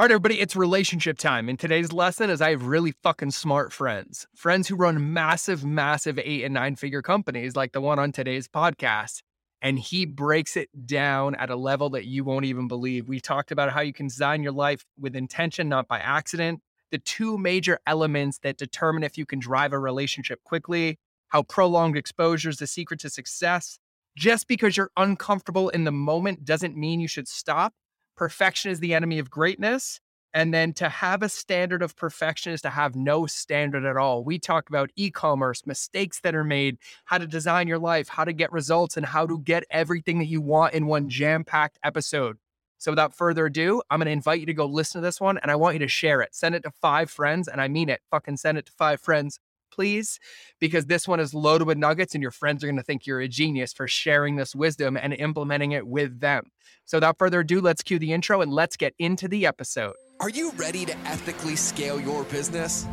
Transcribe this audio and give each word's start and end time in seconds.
All 0.00 0.04
right, 0.04 0.12
everybody, 0.12 0.38
it's 0.40 0.54
relationship 0.54 1.18
time. 1.18 1.48
And 1.48 1.58
today's 1.58 1.92
lesson 1.92 2.30
is 2.30 2.40
I 2.40 2.50
have 2.50 2.66
really 2.66 2.92
fucking 3.02 3.32
smart 3.32 3.72
friends, 3.72 4.28
friends 4.32 4.68
who 4.68 4.76
run 4.76 5.12
massive, 5.12 5.64
massive 5.64 6.20
eight 6.22 6.44
and 6.44 6.54
nine 6.54 6.76
figure 6.76 7.02
companies 7.02 7.56
like 7.56 7.72
the 7.72 7.80
one 7.80 7.98
on 7.98 8.12
today's 8.12 8.46
podcast. 8.46 9.22
And 9.60 9.76
he 9.76 10.06
breaks 10.06 10.56
it 10.56 10.68
down 10.86 11.34
at 11.34 11.50
a 11.50 11.56
level 11.56 11.90
that 11.90 12.04
you 12.04 12.22
won't 12.22 12.44
even 12.44 12.68
believe. 12.68 13.08
We 13.08 13.18
talked 13.18 13.50
about 13.50 13.72
how 13.72 13.80
you 13.80 13.92
can 13.92 14.06
design 14.06 14.44
your 14.44 14.52
life 14.52 14.84
with 14.96 15.16
intention, 15.16 15.68
not 15.68 15.88
by 15.88 15.98
accident. 15.98 16.60
The 16.92 16.98
two 16.98 17.36
major 17.36 17.80
elements 17.84 18.38
that 18.44 18.56
determine 18.56 19.02
if 19.02 19.18
you 19.18 19.26
can 19.26 19.40
drive 19.40 19.72
a 19.72 19.80
relationship 19.80 20.44
quickly, 20.44 21.00
how 21.30 21.42
prolonged 21.42 21.96
exposure 21.96 22.50
is 22.50 22.58
the 22.58 22.68
secret 22.68 23.00
to 23.00 23.10
success. 23.10 23.80
Just 24.16 24.46
because 24.46 24.76
you're 24.76 24.92
uncomfortable 24.96 25.70
in 25.70 25.82
the 25.82 25.90
moment 25.90 26.44
doesn't 26.44 26.76
mean 26.76 27.00
you 27.00 27.08
should 27.08 27.26
stop 27.26 27.74
perfection 28.18 28.72
is 28.72 28.80
the 28.80 28.94
enemy 28.94 29.20
of 29.20 29.30
greatness. 29.30 30.00
And 30.34 30.52
then 30.52 30.74
to 30.74 30.90
have 30.90 31.22
a 31.22 31.28
standard 31.28 31.82
of 31.82 31.96
perfection 31.96 32.52
is 32.52 32.60
to 32.62 32.70
have 32.70 32.94
no 32.94 33.24
standard 33.24 33.86
at 33.86 33.96
all. 33.96 34.22
We 34.22 34.38
talk 34.38 34.68
about 34.68 34.90
e 34.94 35.10
commerce, 35.10 35.66
mistakes 35.66 36.20
that 36.20 36.34
are 36.34 36.44
made, 36.44 36.76
how 37.06 37.16
to 37.16 37.26
design 37.26 37.66
your 37.66 37.78
life, 37.78 38.08
how 38.08 38.24
to 38.24 38.34
get 38.34 38.52
results, 38.52 38.98
and 38.98 39.06
how 39.06 39.26
to 39.26 39.38
get 39.38 39.64
everything 39.70 40.18
that 40.18 40.26
you 40.26 40.42
want 40.42 40.74
in 40.74 40.86
one 40.86 41.08
jam 41.08 41.44
packed 41.44 41.78
episode. 41.82 42.36
So 42.76 42.92
without 42.92 43.16
further 43.16 43.46
ado, 43.46 43.82
I'm 43.88 44.00
going 44.00 44.06
to 44.06 44.12
invite 44.12 44.40
you 44.40 44.46
to 44.46 44.54
go 44.54 44.66
listen 44.66 45.00
to 45.00 45.06
this 45.06 45.20
one 45.20 45.38
and 45.38 45.50
I 45.50 45.56
want 45.56 45.74
you 45.74 45.80
to 45.80 45.88
share 45.88 46.20
it. 46.20 46.34
Send 46.34 46.54
it 46.54 46.62
to 46.64 46.70
five 46.70 47.10
friends. 47.10 47.48
And 47.48 47.60
I 47.60 47.68
mean 47.68 47.88
it. 47.88 48.02
Fucking 48.10 48.36
send 48.36 48.58
it 48.58 48.66
to 48.66 48.72
five 48.72 49.00
friends 49.00 49.40
please, 49.78 50.18
because 50.58 50.86
this 50.86 51.06
one 51.06 51.20
is 51.20 51.32
loaded 51.32 51.68
with 51.68 51.78
nuggets 51.78 52.16
and 52.16 52.22
your 52.22 52.32
friends 52.32 52.64
are 52.64 52.66
going 52.66 52.76
to 52.76 52.82
think 52.82 53.06
you're 53.06 53.20
a 53.20 53.28
genius 53.28 53.72
for 53.72 53.86
sharing 53.86 54.34
this 54.34 54.52
wisdom 54.52 54.96
and 54.96 55.14
implementing 55.14 55.70
it 55.70 55.86
with 55.86 56.18
them. 56.18 56.50
So, 56.84 56.96
without 56.96 57.16
further 57.16 57.40
ado, 57.40 57.60
let's 57.60 57.80
cue 57.80 58.00
the 58.00 58.12
intro 58.12 58.40
and 58.40 58.52
let's 58.52 58.76
get 58.76 58.92
into 58.98 59.28
the 59.28 59.46
episode. 59.46 59.94
Are 60.18 60.30
you 60.30 60.50
ready 60.56 60.84
to 60.84 60.98
ethically 61.06 61.54
scale 61.54 62.00
your 62.00 62.24
business? 62.24 62.88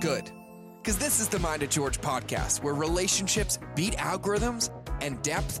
Good. 0.00 0.30
Because 0.80 0.98
this 0.98 1.18
is 1.18 1.26
the 1.26 1.40
Mind 1.40 1.64
of 1.64 1.70
George 1.70 2.00
podcast, 2.00 2.62
where 2.62 2.74
relationships 2.74 3.58
beat 3.74 3.94
algorithms 3.94 4.70
and 5.00 5.20
depth 5.22 5.60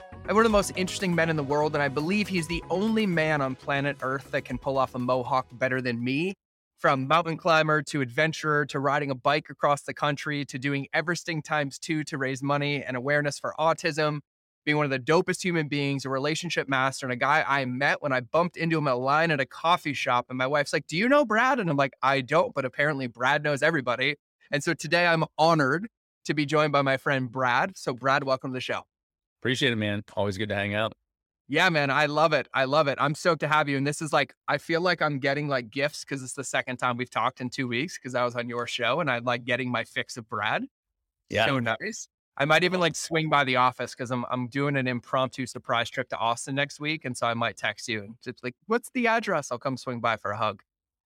one 0.27 0.37
of 0.37 0.43
the 0.43 0.49
most 0.49 0.71
interesting 0.75 1.13
men 1.13 1.29
in 1.29 1.35
the 1.35 1.43
world, 1.43 1.73
and 1.73 1.83
I 1.83 1.87
believe 1.87 2.27
he's 2.27 2.47
the 2.47 2.63
only 2.69 3.05
man 3.05 3.41
on 3.41 3.55
planet 3.55 3.97
Earth 4.01 4.31
that 4.31 4.45
can 4.45 4.57
pull 4.57 4.77
off 4.77 4.95
a 4.95 4.99
mohawk 4.99 5.47
better 5.51 5.81
than 5.81 6.03
me. 6.03 6.35
From 6.79 7.07
mountain 7.07 7.37
climber 7.37 7.83
to 7.83 8.01
adventurer 8.01 8.65
to 8.67 8.79
riding 8.79 9.11
a 9.11 9.15
bike 9.15 9.47
across 9.49 9.83
the 9.83 9.93
country 9.93 10.45
to 10.45 10.57
doing 10.57 10.87
Everesting 10.95 11.43
times 11.43 11.77
two 11.77 12.03
to 12.05 12.17
raise 12.17 12.41
money 12.41 12.83
and 12.83 12.97
awareness 12.97 13.37
for 13.37 13.53
autism, 13.59 14.21
being 14.65 14.77
one 14.77 14.85
of 14.85 14.89
the 14.89 14.99
dopest 14.99 15.43
human 15.43 15.67
beings, 15.67 16.05
a 16.05 16.09
relationship 16.09 16.67
master, 16.67 17.05
and 17.05 17.13
a 17.13 17.17
guy 17.17 17.43
I 17.47 17.65
met 17.65 18.01
when 18.01 18.13
I 18.13 18.21
bumped 18.21 18.57
into 18.57 18.79
him 18.79 18.87
at 18.87 18.93
a 18.93 18.97
line 18.97 19.29
at 19.29 19.39
a 19.39 19.45
coffee 19.45 19.93
shop. 19.93 20.27
And 20.29 20.37
my 20.39 20.47
wife's 20.47 20.73
like, 20.73 20.87
Do 20.87 20.97
you 20.97 21.07
know 21.07 21.23
Brad? 21.23 21.59
And 21.59 21.69
I'm 21.69 21.77
like, 21.77 21.93
I 22.01 22.21
don't, 22.21 22.53
but 22.55 22.65
apparently 22.65 23.05
Brad 23.07 23.43
knows 23.43 23.61
everybody. 23.61 24.15
And 24.51 24.63
so 24.63 24.73
today 24.73 25.05
I'm 25.05 25.25
honored 25.37 25.87
to 26.25 26.33
be 26.33 26.45
joined 26.45 26.71
by 26.71 26.81
my 26.81 26.97
friend 26.97 27.31
Brad. 27.31 27.77
So, 27.77 27.93
Brad, 27.93 28.23
welcome 28.23 28.51
to 28.51 28.55
the 28.55 28.61
show. 28.61 28.83
Appreciate 29.41 29.73
it, 29.73 29.77
man. 29.77 30.03
Always 30.15 30.37
good 30.37 30.49
to 30.49 30.55
hang 30.55 30.75
out. 30.75 30.93
Yeah, 31.47 31.67
man. 31.69 31.89
I 31.89 32.05
love 32.05 32.31
it. 32.31 32.47
I 32.53 32.63
love 32.65 32.87
it. 32.87 32.97
I'm 33.01 33.15
stoked 33.15 33.41
to 33.41 33.47
have 33.47 33.67
you. 33.67 33.75
And 33.75 33.85
this 33.85 34.01
is 34.01 34.13
like, 34.13 34.33
I 34.47 34.57
feel 34.57 34.79
like 34.79 35.01
I'm 35.01 35.19
getting 35.19 35.49
like 35.49 35.69
gifts 35.69 36.05
because 36.05 36.23
it's 36.23 36.33
the 36.33 36.43
second 36.43 36.77
time 36.77 36.95
we've 36.95 37.09
talked 37.09 37.41
in 37.41 37.49
two 37.49 37.67
weeks 37.67 37.97
because 37.97 38.15
I 38.15 38.23
was 38.23 38.35
on 38.35 38.47
your 38.47 38.67
show 38.67 39.01
and 39.01 39.11
I'm 39.11 39.25
like 39.25 39.43
getting 39.43 39.69
my 39.69 39.83
fix 39.83 40.15
of 40.15 40.29
Brad. 40.29 40.63
Yeah. 41.29 41.47
So 41.47 41.59
nice. 41.59 42.07
I 42.37 42.45
might 42.45 42.63
even 42.63 42.79
like 42.79 42.95
swing 42.95 43.29
by 43.29 43.43
the 43.43 43.57
office 43.57 43.93
because 43.93 44.11
I'm 44.11 44.25
I'm 44.31 44.47
doing 44.47 44.77
an 44.77 44.87
impromptu 44.87 45.45
surprise 45.45 45.89
trip 45.89 46.07
to 46.09 46.17
Austin 46.17 46.55
next 46.55 46.79
week. 46.79 47.03
And 47.03 47.17
so 47.17 47.27
I 47.27 47.33
might 47.33 47.57
text 47.57 47.89
you 47.89 48.03
and 48.03 48.15
just 48.23 48.41
like, 48.43 48.55
what's 48.67 48.89
the 48.93 49.07
address? 49.07 49.51
I'll 49.51 49.59
come 49.59 49.75
swing 49.75 49.99
by 49.99 50.15
for 50.15 50.31
a 50.31 50.37
hug. 50.37 50.61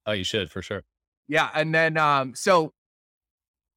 Oh, 0.05 0.11
you 0.11 0.23
should 0.23 0.51
for 0.51 0.61
sure. 0.61 0.83
Yeah. 1.27 1.49
And 1.55 1.73
then 1.73 1.97
um, 1.97 2.35
so 2.35 2.71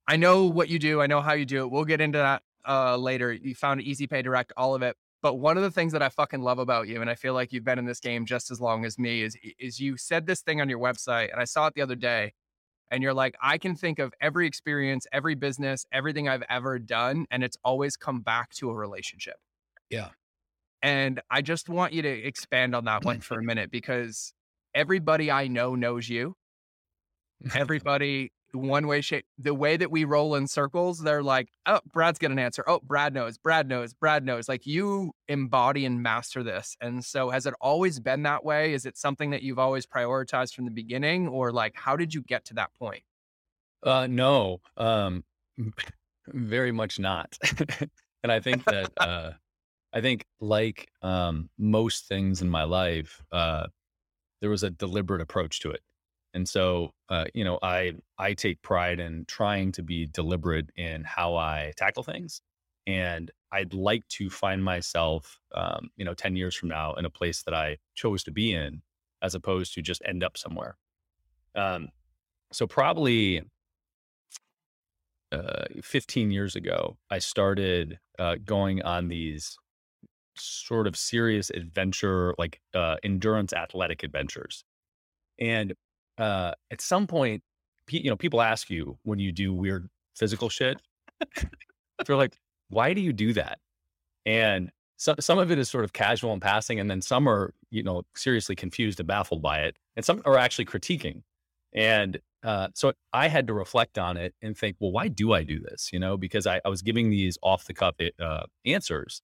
I 0.07 0.17
know 0.17 0.45
what 0.45 0.69
you 0.69 0.79
do, 0.79 1.01
I 1.01 1.07
know 1.07 1.23
how 1.23 1.33
you 1.33 1.47
do 1.47 1.63
it. 1.63 1.71
We'll 1.71 1.87
get 1.87 2.03
into 2.03 2.19
that 2.19 2.43
uh, 2.69 2.97
later. 2.97 3.33
You 3.33 3.55
found 3.55 3.81
Easy 3.81 4.07
Pay 4.07 4.23
Direct, 4.23 4.53
all 4.57 4.75
of 4.75 4.83
it. 4.83 4.97
But 5.21 5.35
one 5.35 5.57
of 5.57 5.65
the 5.65 5.71
things 5.71 5.93
that 5.93 6.03
I 6.03 6.11
fucking 6.11 6.43
love 6.43 6.61
about 6.61 6.87
you, 6.87 7.01
and 7.01 7.11
I 7.11 7.17
feel 7.17 7.35
like 7.35 7.53
you've 7.53 7.65
been 7.65 7.79
in 7.79 7.87
this 7.87 7.99
game 7.99 8.25
just 8.25 8.53
as 8.53 8.61
long 8.61 8.85
as 8.85 8.99
me, 8.99 9.23
is 9.23 9.37
is 9.59 9.81
you 9.81 9.97
said 9.97 10.27
this 10.27 10.43
thing 10.43 10.61
on 10.61 10.69
your 10.69 10.79
website, 10.79 11.33
and 11.33 11.41
I 11.41 11.45
saw 11.45 11.67
it 11.67 11.75
the 11.75 11.83
other 11.83 11.97
day, 11.97 12.35
and 12.91 13.03
you're 13.03 13.15
like, 13.15 13.35
I 13.43 13.59
can 13.59 13.75
think 13.75 13.99
of 13.99 14.15
every 14.21 14.47
experience, 14.47 15.07
every 15.13 15.35
business, 15.35 15.87
everything 15.91 16.29
I've 16.29 16.45
ever 16.49 16.79
done, 16.79 17.27
and 17.31 17.43
it's 17.43 17.57
always 17.65 17.97
come 17.97 18.21
back 18.21 18.51
to 18.57 18.71
a 18.71 18.75
relationship. 18.75 19.37
Yeah. 19.91 20.11
And 20.83 21.21
I 21.29 21.43
just 21.43 21.69
want 21.69 21.93
you 21.93 22.03
to 22.03 22.09
expand 22.09 22.77
on 22.77 22.85
that 22.85 23.05
one 23.05 23.21
for 23.21 23.39
a 23.39 23.43
minute 23.43 23.73
because 23.73 24.33
everybody 24.75 25.31
I 25.31 25.49
know 25.49 25.75
knows 25.75 26.09
you. 26.09 26.37
Everybody 27.55 28.33
one 28.59 28.87
way 28.87 29.01
shape 29.01 29.25
the 29.39 29.55
way 29.55 29.77
that 29.77 29.91
we 29.91 30.05
roll 30.05 30.35
in 30.35 30.47
circles 30.47 31.01
they're 31.01 31.23
like 31.23 31.49
oh 31.67 31.81
brad's 31.93 32.19
got 32.19 32.31
an 32.31 32.39
answer. 32.39 32.65
Oh 32.67 32.81
brad 32.83 33.15
knows 33.15 33.39
brad 33.39 33.69
knows 33.69 33.95
brad 33.95 34.25
knows. 34.25 34.49
Like 34.49 34.67
you 34.67 35.13
embody 35.29 35.85
and 35.85 36.03
master 36.03 36.43
this 36.43 36.77
and 36.81 37.05
so 37.05 37.31
has 37.31 37.47
it 37.47 37.55
always 37.61 38.01
been 38.01 38.23
that 38.25 38.45
way? 38.45 38.73
Is 38.73 38.87
it 38.87 38.97
something 38.99 39.31
that 39.31 39.43
you've 39.43 39.59
always 39.59 39.87
prioritized 39.87 40.55
from 40.55 40.65
the 40.65 40.71
beginning 40.71 41.29
or 41.29 41.53
like 41.53 41.75
how 41.77 41.97
did 41.97 42.15
you 42.15 42.23
get 42.23 42.45
to 42.47 42.55
that 42.55 42.75
point? 42.75 43.03
Uh 43.83 44.07
no 44.09 44.61
um 44.77 45.25
very 46.29 46.73
much 46.73 46.99
not. 46.99 47.39
And 48.23 48.33
i 48.33 48.41
think 48.41 48.65
that 48.65 48.91
uh 48.99 49.33
i 49.93 50.01
think 50.01 50.25
like 50.41 50.89
um 51.03 51.51
most 51.57 52.09
things 52.09 52.43
in 52.43 52.51
my 52.51 52.65
life 52.65 53.23
uh 53.31 53.69
there 54.41 54.51
was 54.51 54.63
a 54.63 54.71
deliberate 54.71 55.21
approach 55.21 55.61
to 55.61 55.71
it 55.71 55.81
and 56.39 56.49
so, 56.49 56.93
uh, 57.09 57.25
you 57.35 57.43
know, 57.43 57.59
I 57.63 57.95
I 58.17 58.33
take 58.35 58.63
pride 58.63 59.01
in 59.01 59.25
trying 59.27 59.73
to 59.73 59.83
be 59.83 60.07
deliberate 60.07 60.71
in 60.77 61.03
how 61.03 61.35
I 61.35 61.73
tackle 61.77 62.05
things, 62.05 62.43
and 62.87 63.29
I'd 63.51 63.75
like 63.75 64.07
to 64.19 64.31
find 64.31 64.63
myself, 64.63 65.41
um, 65.53 65.91
you 65.97 66.05
know, 66.05 66.15
ten 66.15 66.37
years 66.37 66.55
from 66.55 66.69
now 66.69 66.95
in 66.95 67.05
a 67.05 67.11
place 67.11 67.43
that 67.43 67.55
I 67.55 67.79
chose 67.97 68.23
to 68.23 68.31
be 68.31 68.53
in, 68.53 68.83
as 69.21 69.35
opposed 69.35 69.75
to 69.75 69.83
just 69.83 70.01
end 70.05 70.23
up 70.23 70.39
somewhere. 70.39 70.77
Um, 71.57 71.89
so 72.53 72.69
probably 72.69 73.43
uh, 75.33 75.65
15 75.83 76.31
years 76.31 76.55
ago, 76.55 76.99
I 77.11 77.19
started 77.19 77.99
uh, 78.21 78.37
going 78.45 78.81
on 78.83 79.09
these 79.09 79.57
sort 80.37 80.87
of 80.87 80.97
serious 80.97 81.51
adventure, 81.51 82.33
like 82.39 82.61
uh, 82.75 82.95
endurance 83.03 83.53
athletic 83.53 84.05
adventures. 84.05 84.63
And 85.41 85.75
uh, 86.19 86.53
at 86.71 86.81
some 86.81 87.07
point, 87.07 87.43
you 87.91 88.11
know, 88.11 88.17
people 88.17 88.43
ask 88.43 88.69
you 88.69 88.99
when 89.05 89.19
you 89.19 89.33
do 89.33 89.53
weird 89.53 89.89
physical 90.15 90.49
shit, 90.49 90.81
they're 92.07 92.17
like, 92.17 92.37
why 92.69 92.93
do 92.93 93.01
you 93.01 93.13
do 93.13 93.33
that? 93.33 93.59
And 94.27 94.71
so, 94.97 95.15
some 95.21 95.39
of 95.39 95.51
it 95.51 95.59
is 95.59 95.71
sort 95.71 95.85
of 95.85 95.93
casual 95.93 96.33
and 96.33 96.43
passing, 96.43 96.81
and 96.81 96.91
then 96.91 97.01
some 97.01 97.29
are, 97.29 97.55
you 97.71 97.83
know, 97.83 98.03
seriously 98.15 98.57
confused 98.57 98.99
and 98.99 99.07
baffled 99.07 99.41
by 99.41 99.61
it, 99.61 99.77
and 99.97 100.05
some 100.05 100.21
are 100.25 100.37
actually 100.37 100.67
critiquing. 100.67 101.23
And 101.73 102.19
uh, 102.43 102.69
so 102.75 102.93
I 103.13 103.29
had 103.29 103.47
to 103.47 103.53
reflect 103.53 103.99
on 103.99 104.17
it 104.17 104.35
and 104.43 104.57
think, 104.57 104.77
well, 104.81 104.93
why 104.93 105.09
do 105.09 105.33
I 105.33 105.45
do 105.45 105.61
this? 105.61 105.91
You 105.93 105.99
know, 105.99 106.17
because 106.17 106.47
I, 106.47 106.61
I 106.65 106.69
was 106.69 106.83
giving 106.83 107.11
these 107.11 107.39
off 107.43 107.65
the 107.67 107.75
cuff 107.75 107.95
uh, 108.21 108.43
answers, 108.67 109.23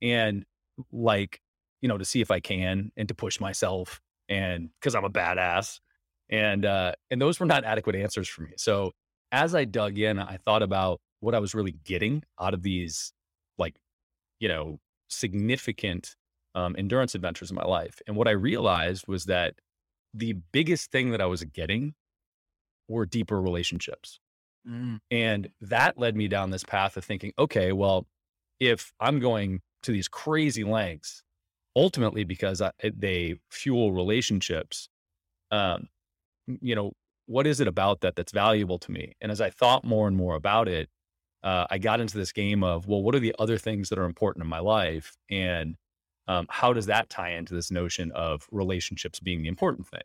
and 0.00 0.46
like, 0.90 1.40
you 1.82 1.88
know, 1.88 1.98
to 1.98 2.04
see 2.04 2.22
if 2.22 2.30
I 2.30 2.40
can 2.40 2.90
and 2.96 3.06
to 3.08 3.14
push 3.14 3.40
myself, 3.40 4.00
and 4.28 4.70
because 4.80 4.94
I'm 4.94 5.04
a 5.04 5.10
badass, 5.10 5.80
and 6.30 6.64
uh, 6.64 6.92
and 7.10 7.20
those 7.20 7.40
were 7.40 7.46
not 7.46 7.64
adequate 7.64 7.96
answers 7.96 8.28
for 8.28 8.42
me. 8.42 8.52
So 8.56 8.92
as 9.32 9.54
I 9.54 9.64
dug 9.64 9.98
in, 9.98 10.18
I 10.18 10.38
thought 10.38 10.62
about 10.62 11.00
what 11.20 11.34
I 11.34 11.38
was 11.38 11.54
really 11.54 11.74
getting 11.84 12.22
out 12.40 12.54
of 12.54 12.62
these, 12.62 13.12
like, 13.58 13.76
you 14.38 14.48
know, 14.48 14.78
significant 15.08 16.16
um, 16.54 16.74
endurance 16.78 17.14
adventures 17.14 17.50
in 17.50 17.56
my 17.56 17.64
life. 17.64 18.00
And 18.06 18.16
what 18.16 18.28
I 18.28 18.32
realized 18.32 19.04
was 19.06 19.26
that 19.26 19.54
the 20.14 20.34
biggest 20.52 20.90
thing 20.90 21.10
that 21.10 21.20
I 21.20 21.26
was 21.26 21.44
getting 21.44 21.94
were 22.88 23.06
deeper 23.06 23.40
relationships. 23.40 24.18
Mm. 24.68 25.00
And 25.10 25.48
that 25.60 25.98
led 25.98 26.16
me 26.16 26.26
down 26.28 26.50
this 26.50 26.64
path 26.64 26.96
of 26.96 27.04
thinking, 27.04 27.32
okay, 27.38 27.72
well, 27.72 28.06
if 28.58 28.92
I'm 28.98 29.20
going 29.20 29.60
to 29.84 29.92
these 29.92 30.08
crazy 30.08 30.64
lengths, 30.64 31.22
ultimately 31.76 32.24
because 32.24 32.60
I, 32.60 32.72
they 32.82 33.36
fuel 33.50 33.92
relationships, 33.92 34.88
um, 35.50 35.88
you 36.46 36.74
know, 36.74 36.92
what 37.26 37.46
is 37.46 37.60
it 37.60 37.68
about 37.68 38.00
that 38.00 38.16
that's 38.16 38.32
valuable 38.32 38.78
to 38.78 38.90
me? 38.90 39.14
And 39.20 39.30
as 39.30 39.40
I 39.40 39.50
thought 39.50 39.84
more 39.84 40.08
and 40.08 40.16
more 40.16 40.34
about 40.34 40.68
it, 40.68 40.88
uh, 41.42 41.66
I 41.70 41.78
got 41.78 42.00
into 42.00 42.18
this 42.18 42.32
game 42.32 42.62
of, 42.64 42.86
well, 42.86 43.02
what 43.02 43.14
are 43.14 43.20
the 43.20 43.34
other 43.38 43.56
things 43.56 43.88
that 43.88 43.98
are 43.98 44.04
important 44.04 44.42
in 44.42 44.48
my 44.48 44.58
life? 44.58 45.16
And 45.30 45.76
um, 46.28 46.46
how 46.50 46.72
does 46.72 46.86
that 46.86 47.08
tie 47.08 47.30
into 47.30 47.54
this 47.54 47.70
notion 47.70 48.10
of 48.12 48.46
relationships 48.50 49.20
being 49.20 49.42
the 49.42 49.48
important 49.48 49.86
thing? 49.86 50.02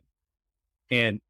And 0.90 1.20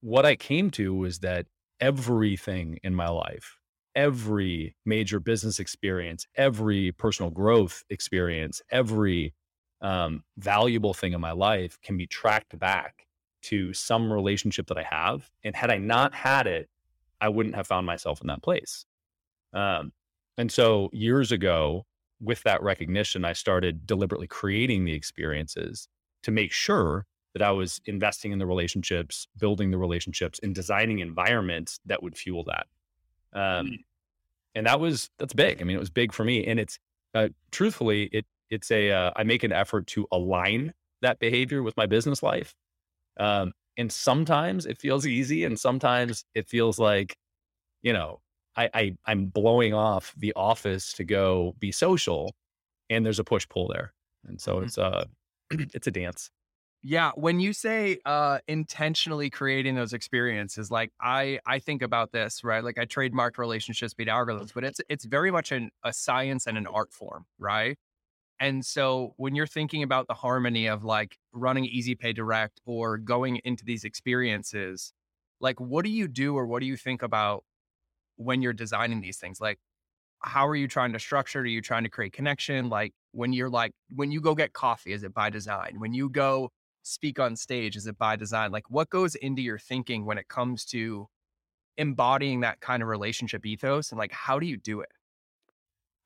what 0.00 0.24
I 0.24 0.36
came 0.36 0.70
to 0.72 0.94
was 0.94 1.18
that 1.20 1.46
everything 1.80 2.78
in 2.82 2.94
my 2.94 3.08
life, 3.08 3.58
every 3.94 4.76
major 4.86 5.20
business 5.20 5.58
experience, 5.58 6.26
every 6.36 6.92
personal 6.92 7.30
growth 7.30 7.82
experience, 7.90 8.62
every 8.70 9.34
um, 9.80 10.22
valuable 10.36 10.94
thing 10.94 11.12
in 11.12 11.20
my 11.20 11.32
life 11.32 11.78
can 11.82 11.96
be 11.96 12.06
tracked 12.06 12.58
back 12.58 13.07
to 13.42 13.72
some 13.72 14.12
relationship 14.12 14.66
that 14.68 14.78
I 14.78 14.82
have. 14.82 15.30
And 15.44 15.54
had 15.54 15.70
I 15.70 15.78
not 15.78 16.14
had 16.14 16.46
it, 16.46 16.68
I 17.20 17.28
wouldn't 17.28 17.54
have 17.54 17.66
found 17.66 17.86
myself 17.86 18.20
in 18.20 18.26
that 18.28 18.42
place. 18.42 18.84
Um, 19.52 19.92
and 20.36 20.52
so 20.52 20.90
years 20.92 21.32
ago, 21.32 21.84
with 22.20 22.42
that 22.42 22.62
recognition, 22.62 23.24
I 23.24 23.32
started 23.32 23.86
deliberately 23.86 24.26
creating 24.26 24.84
the 24.84 24.92
experiences 24.92 25.88
to 26.22 26.30
make 26.30 26.52
sure 26.52 27.06
that 27.32 27.42
I 27.42 27.50
was 27.50 27.80
investing 27.86 28.32
in 28.32 28.38
the 28.38 28.46
relationships, 28.46 29.28
building 29.38 29.70
the 29.70 29.78
relationships, 29.78 30.40
and 30.42 30.54
designing 30.54 30.98
environments 30.98 31.78
that 31.86 32.02
would 32.02 32.16
fuel 32.16 32.44
that. 32.44 32.66
Um, 33.32 33.66
mm. 33.66 33.78
and 34.54 34.66
that 34.66 34.80
was 34.80 35.10
that's 35.18 35.34
big. 35.34 35.60
I 35.60 35.64
mean, 35.64 35.76
it 35.76 35.80
was 35.80 35.90
big 35.90 36.12
for 36.12 36.24
me, 36.24 36.46
and 36.46 36.58
it's 36.58 36.78
uh, 37.14 37.28
truthfully, 37.50 38.08
it 38.12 38.26
it's 38.50 38.70
a 38.70 38.90
uh, 38.90 39.10
I 39.14 39.24
make 39.24 39.42
an 39.42 39.52
effort 39.52 39.86
to 39.88 40.06
align 40.10 40.72
that 41.02 41.18
behavior 41.18 41.62
with 41.62 41.76
my 41.76 41.86
business 41.86 42.22
life. 42.22 42.54
Um, 43.18 43.52
and 43.76 43.92
sometimes 43.92 44.66
it 44.66 44.78
feels 44.78 45.06
easy, 45.06 45.44
and 45.44 45.58
sometimes 45.58 46.24
it 46.34 46.48
feels 46.48 46.78
like, 46.78 47.16
you 47.82 47.92
know, 47.92 48.20
I, 48.56 48.70
I 48.74 48.96
I'm 49.06 49.26
blowing 49.26 49.72
off 49.72 50.12
the 50.16 50.32
office 50.34 50.92
to 50.94 51.04
go 51.04 51.54
be 51.60 51.70
social, 51.70 52.34
and 52.90 53.06
there's 53.06 53.20
a 53.20 53.24
push 53.24 53.48
pull 53.48 53.68
there, 53.68 53.92
and 54.26 54.40
so 54.40 54.56
mm-hmm. 54.56 54.64
it's 54.64 54.78
a 54.78 55.06
it's 55.50 55.86
a 55.86 55.92
dance. 55.92 56.30
Yeah, 56.82 57.10
when 57.14 57.40
you 57.40 57.52
say 57.52 57.98
uh 58.04 58.38
intentionally 58.48 59.30
creating 59.30 59.76
those 59.76 59.92
experiences, 59.92 60.70
like 60.70 60.92
I 61.00 61.38
I 61.46 61.60
think 61.60 61.82
about 61.82 62.12
this, 62.12 62.42
right? 62.42 62.62
Like 62.64 62.78
I 62.78 62.86
trademarked 62.86 63.38
relationships 63.38 63.94
beat 63.94 64.08
algorithms, 64.08 64.52
but 64.52 64.64
it's 64.64 64.80
it's 64.88 65.04
very 65.04 65.30
much 65.30 65.52
an, 65.52 65.70
a 65.84 65.92
science 65.92 66.46
and 66.46 66.58
an 66.58 66.66
art 66.66 66.92
form, 66.92 67.26
right? 67.38 67.78
And 68.40 68.64
so 68.64 69.14
when 69.16 69.34
you're 69.34 69.46
thinking 69.46 69.82
about 69.82 70.06
the 70.06 70.14
harmony 70.14 70.66
of 70.68 70.84
like 70.84 71.18
running 71.32 71.64
Easy 71.64 71.94
Pay 71.94 72.12
Direct 72.12 72.60
or 72.64 72.96
going 72.98 73.40
into 73.44 73.64
these 73.64 73.84
experiences, 73.84 74.92
like 75.40 75.60
what 75.60 75.84
do 75.84 75.90
you 75.90 76.08
do 76.08 76.36
or 76.36 76.46
what 76.46 76.60
do 76.60 76.66
you 76.66 76.76
think 76.76 77.02
about 77.02 77.44
when 78.16 78.42
you're 78.42 78.52
designing 78.52 79.00
these 79.00 79.18
things? 79.18 79.40
Like 79.40 79.58
how 80.20 80.46
are 80.48 80.56
you 80.56 80.68
trying 80.68 80.92
to 80.92 80.98
structure? 80.98 81.40
Are 81.40 81.46
you 81.46 81.62
trying 81.62 81.84
to 81.84 81.90
create 81.90 82.12
connection? 82.12 82.68
Like 82.68 82.94
when 83.12 83.32
you're 83.32 83.50
like 83.50 83.72
when 83.94 84.10
you 84.12 84.20
go 84.20 84.34
get 84.34 84.52
coffee, 84.52 84.92
is 84.92 85.02
it 85.04 85.14
by 85.14 85.30
design? 85.30 85.76
When 85.78 85.94
you 85.94 86.08
go 86.10 86.50
speak 86.82 87.18
on 87.20 87.36
stage? 87.36 87.76
Is 87.76 87.86
it 87.86 87.98
by 87.98 88.16
design? 88.16 88.52
Like 88.52 88.70
what 88.70 88.90
goes 88.90 89.14
into 89.16 89.42
your 89.42 89.58
thinking 89.58 90.04
when 90.06 90.18
it 90.18 90.28
comes 90.28 90.64
to 90.66 91.08
embodying 91.76 92.40
that 92.40 92.60
kind 92.60 92.82
of 92.82 92.88
relationship 92.88 93.46
ethos 93.46 93.90
and 93.92 93.98
like 93.98 94.12
how 94.12 94.38
do 94.38 94.46
you 94.46 94.56
do 94.56 94.80
it? 94.80 94.90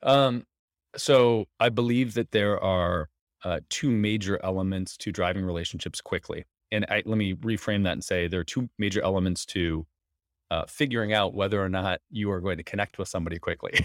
Um 0.03 0.45
so 0.97 1.47
I 1.61 1.69
believe 1.69 2.15
that 2.15 2.33
there 2.33 2.63
are 2.63 3.09
uh, 3.45 3.61
two 3.69 3.91
major 3.91 4.39
elements 4.45 4.97
to 4.99 5.13
driving 5.13 5.45
relationships 5.45 6.01
quickly. 6.01 6.45
And 6.71 6.87
I, 6.89 7.03
let 7.05 7.19
me 7.19 7.35
reframe 7.35 7.85
that 7.85 7.93
and 7.93 8.05
say 8.05 8.29
there 8.29 8.41
are 8.41 8.45
two 8.45 8.69
major 8.79 9.03
elements 9.03 9.45
to 9.47 9.87
uh, 10.51 10.65
figuring 10.67 11.13
out 11.13 11.35
whether 11.35 11.63
or 11.63 11.69
not 11.69 12.01
you 12.11 12.31
are 12.31 12.41
going 12.41 12.59
to 12.59 12.63
connect 12.63 12.99
with 12.99 13.09
somebody 13.09 13.39
quickly. 13.39 13.85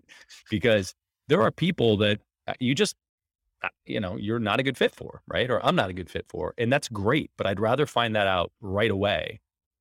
because 0.50 0.94
there 1.28 1.42
are 1.42 1.50
people 1.50 1.96
that 1.98 2.20
uh, 2.46 2.54
you 2.60 2.74
just 2.74 2.96
uh, 3.62 3.68
you 3.86 3.98
know, 3.98 4.16
you're 4.16 4.38
not 4.38 4.60
a 4.60 4.62
good 4.62 4.78
fit 4.78 4.94
for, 4.94 5.20
right? 5.26 5.50
Or 5.50 5.64
I'm 5.64 5.74
not 5.74 5.90
a 5.90 5.92
good 5.92 6.08
fit 6.08 6.26
for. 6.28 6.54
And 6.58 6.72
that's 6.72 6.88
great, 6.88 7.30
but 7.36 7.46
I'd 7.46 7.58
rather 7.58 7.86
find 7.86 8.14
that 8.14 8.28
out 8.28 8.52
right 8.60 8.90
away 8.90 9.40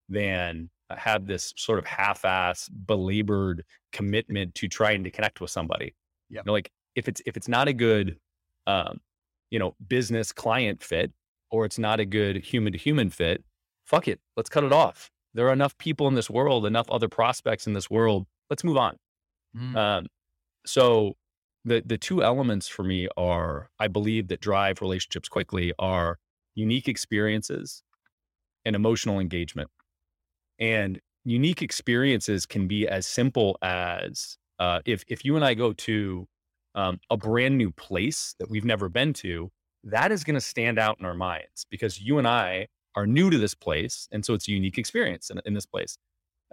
than 0.09 0.69
have 0.89 1.27
this 1.27 1.53
sort 1.57 1.77
of 1.77 1.85
half-ass 1.85 2.69
belabored 2.69 3.63
commitment 3.91 4.56
to 4.56 4.68
trying 4.68 5.03
to 5.03 5.12
connect 5.12 5.41
with 5.41 5.51
somebody. 5.51 5.94
Yeah. 6.29 6.41
You 6.41 6.44
know, 6.47 6.53
like 6.53 6.71
if 6.95 7.07
it's 7.07 7.21
if 7.25 7.38
it's 7.38 7.47
not 7.47 7.68
a 7.68 7.74
good 7.74 8.18
um, 8.65 9.00
you 9.50 9.59
know, 9.59 9.75
business 9.88 10.31
client 10.31 10.83
fit 10.83 11.12
or 11.50 11.65
it's 11.65 11.79
not 11.79 12.00
a 12.00 12.06
good 12.06 12.38
human 12.38 12.74
to 12.74 12.79
human 12.79 13.09
fit, 13.09 13.44
fuck 13.85 14.07
it. 14.07 14.19
Let's 14.35 14.50
cut 14.50 14.63
it 14.63 14.74
off. 14.74 15.09
There 15.33 15.47
are 15.47 15.53
enough 15.53 15.77
people 15.77 16.07
in 16.07 16.15
this 16.15 16.29
world, 16.29 16.65
enough 16.65 16.89
other 16.89 17.07
prospects 17.07 17.68
in 17.68 17.74
this 17.74 17.89
world. 17.89 18.25
Let's 18.50 18.63
move 18.63 18.77
on. 18.77 18.97
Mm. 19.56 19.75
Um, 19.75 20.07
so 20.65 21.15
the 21.63 21.81
the 21.85 21.97
two 21.97 22.24
elements 22.24 22.68
for 22.68 22.83
me 22.83 23.07
are 23.18 23.69
I 23.79 23.88
believe 23.88 24.27
that 24.27 24.41
drive 24.41 24.81
relationships 24.81 25.29
quickly 25.29 25.74
are 25.79 26.18
unique 26.56 26.88
experiences 26.88 27.83
and 28.65 28.75
emotional 28.75 29.19
engagement. 29.19 29.69
And 30.59 31.00
unique 31.24 31.62
experiences 31.62 32.45
can 32.45 32.68
be 32.68 32.88
as 32.88 33.06
simple 33.06 33.57
as 33.62 34.38
uh, 34.59 34.80
if 34.86 35.04
if 35.07 35.24
you 35.25 35.36
and 35.36 35.45
I 35.45 35.54
go 35.54 35.74
to 35.74 36.27
um, 36.75 37.00
a 37.09 37.18
brand 37.18 37.57
new 37.57 37.71
place 37.71 38.36
that 38.39 38.50
we've 38.50 38.65
never 38.65 38.89
been 38.89 39.13
to, 39.13 39.51
that 39.83 40.12
is 40.12 40.24
going 40.24 40.36
to 40.36 40.42
stand 40.42 40.77
out 40.77 40.98
in 41.00 41.06
our 41.06 41.13
minds 41.13 41.65
because 41.69 42.01
you 42.01 42.18
and 42.18 42.27
I 42.27 42.68
are 42.95 43.07
new 43.07 43.30
to 43.30 43.38
this 43.38 43.54
place, 43.54 44.07
and 44.12 44.25
so 44.25 44.33
it's 44.33 44.48
a 44.48 44.51
unique 44.51 44.77
experience 44.77 45.30
in, 45.30 45.39
in 45.45 45.54
this 45.54 45.65
place. 45.65 45.98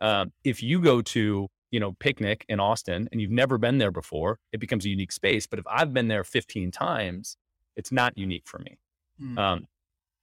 Um, 0.00 0.32
if 0.44 0.62
you 0.62 0.80
go 0.80 1.02
to 1.02 1.48
you 1.74 1.80
know, 1.80 1.90
picnic 1.98 2.44
in 2.48 2.60
Austin 2.60 3.08
and 3.10 3.20
you've 3.20 3.32
never 3.32 3.58
been 3.58 3.78
there 3.78 3.90
before, 3.90 4.38
it 4.52 4.60
becomes 4.60 4.86
a 4.86 4.88
unique 4.88 5.10
space. 5.10 5.44
But 5.44 5.58
if 5.58 5.64
I've 5.66 5.92
been 5.92 6.06
there 6.06 6.22
15 6.22 6.70
times, 6.70 7.36
it's 7.74 7.90
not 7.90 8.16
unique 8.16 8.46
for 8.46 8.60
me. 8.60 8.78
Mm. 9.20 9.36
Um, 9.36 9.66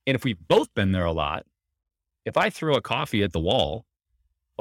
and 0.08 0.16
if 0.16 0.24
we've 0.24 0.40
both 0.48 0.74
been 0.74 0.94
there 0.94 1.04
a 1.04 1.12
lot, 1.12 1.46
if 2.24 2.38
I 2.38 2.50
throw 2.50 2.76
a 2.76 2.82
coffee 2.82 3.22
at 3.22 3.34
the 3.34 3.42
wall, 3.42 3.84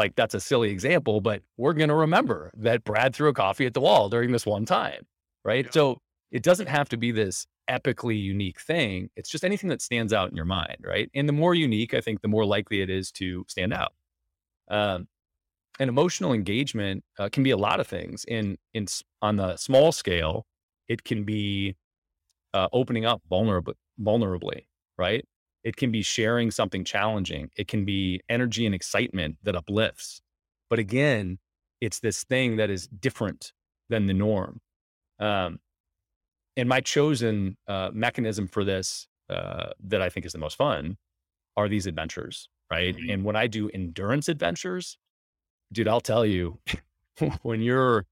like 0.00 0.16
that's 0.16 0.34
a 0.34 0.40
silly 0.40 0.70
example, 0.70 1.20
but 1.20 1.42
we're 1.58 1.74
going 1.74 1.90
to 1.90 1.94
remember 1.94 2.50
that 2.56 2.84
Brad 2.84 3.14
threw 3.14 3.28
a 3.28 3.34
coffee 3.34 3.66
at 3.66 3.74
the 3.74 3.80
wall 3.80 4.08
during 4.08 4.32
this 4.32 4.46
one 4.46 4.64
time. 4.64 5.06
Right. 5.44 5.66
Yeah. 5.66 5.70
So 5.72 5.98
it 6.30 6.42
doesn't 6.42 6.68
have 6.68 6.88
to 6.88 6.96
be 6.96 7.12
this 7.12 7.46
epically 7.68 8.20
unique 8.20 8.60
thing. 8.60 9.10
It's 9.14 9.30
just 9.30 9.44
anything 9.44 9.68
that 9.68 9.82
stands 9.82 10.12
out 10.12 10.30
in 10.30 10.36
your 10.36 10.46
mind. 10.46 10.78
Right. 10.82 11.10
And 11.14 11.28
the 11.28 11.32
more 11.34 11.54
unique, 11.54 11.92
I 11.92 12.00
think 12.00 12.22
the 12.22 12.28
more 12.28 12.46
likely 12.46 12.80
it 12.80 12.90
is 12.90 13.12
to 13.12 13.44
stand 13.46 13.74
out. 13.74 13.92
Um, 14.70 15.06
and 15.78 15.88
emotional 15.88 16.32
engagement 16.32 17.04
uh, 17.18 17.28
can 17.30 17.42
be 17.42 17.50
a 17.50 17.56
lot 17.56 17.78
of 17.80 17.86
things. 17.86 18.24
In 18.24 18.56
in 18.74 18.86
on 19.22 19.36
the 19.36 19.56
small 19.56 19.92
scale, 19.92 20.46
it 20.88 21.04
can 21.04 21.24
be 21.24 21.76
uh, 22.54 22.68
opening 22.72 23.04
up 23.04 23.22
vulnerably, 23.30 23.74
vulnerably, 24.00 24.66
right? 24.98 25.24
It 25.62 25.76
can 25.76 25.90
be 25.92 26.02
sharing 26.02 26.50
something 26.50 26.84
challenging. 26.84 27.50
It 27.56 27.68
can 27.68 27.84
be 27.84 28.20
energy 28.28 28.66
and 28.66 28.74
excitement 28.74 29.36
that 29.42 29.54
uplifts. 29.54 30.22
But 30.68 30.78
again, 30.78 31.38
it's 31.80 32.00
this 32.00 32.24
thing 32.24 32.56
that 32.56 32.70
is 32.70 32.86
different 32.86 33.52
than 33.88 34.06
the 34.06 34.14
norm. 34.14 34.60
Um, 35.18 35.58
and 36.56 36.68
my 36.68 36.80
chosen 36.80 37.56
uh, 37.68 37.90
mechanism 37.92 38.48
for 38.48 38.64
this 38.64 39.06
uh, 39.28 39.70
that 39.84 40.02
I 40.02 40.08
think 40.08 40.26
is 40.26 40.32
the 40.32 40.38
most 40.38 40.56
fun 40.56 40.96
are 41.56 41.68
these 41.68 41.86
adventures, 41.86 42.48
right? 42.70 42.96
Mm-hmm. 42.96 43.10
And 43.10 43.24
when 43.24 43.36
I 43.36 43.46
do 43.46 43.70
endurance 43.70 44.28
adventures, 44.28 44.98
dude, 45.72 45.88
I'll 45.88 46.00
tell 46.00 46.26
you, 46.26 46.58
when 47.42 47.60
you're 47.60 48.06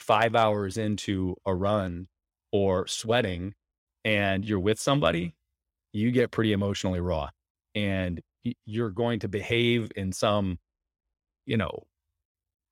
five 0.00 0.34
hours 0.34 0.76
into 0.76 1.36
a 1.46 1.54
run 1.54 2.08
or 2.52 2.86
sweating 2.86 3.54
and 4.04 4.44
you're 4.44 4.60
with 4.60 4.78
somebody, 4.78 5.34
you 5.92 6.10
get 6.10 6.30
pretty 6.30 6.52
emotionally 6.52 7.00
raw 7.00 7.28
and 7.74 8.20
you're 8.64 8.90
going 8.90 9.20
to 9.20 9.28
behave 9.28 9.90
in 9.96 10.12
some, 10.12 10.58
you 11.46 11.56
know, 11.56 11.84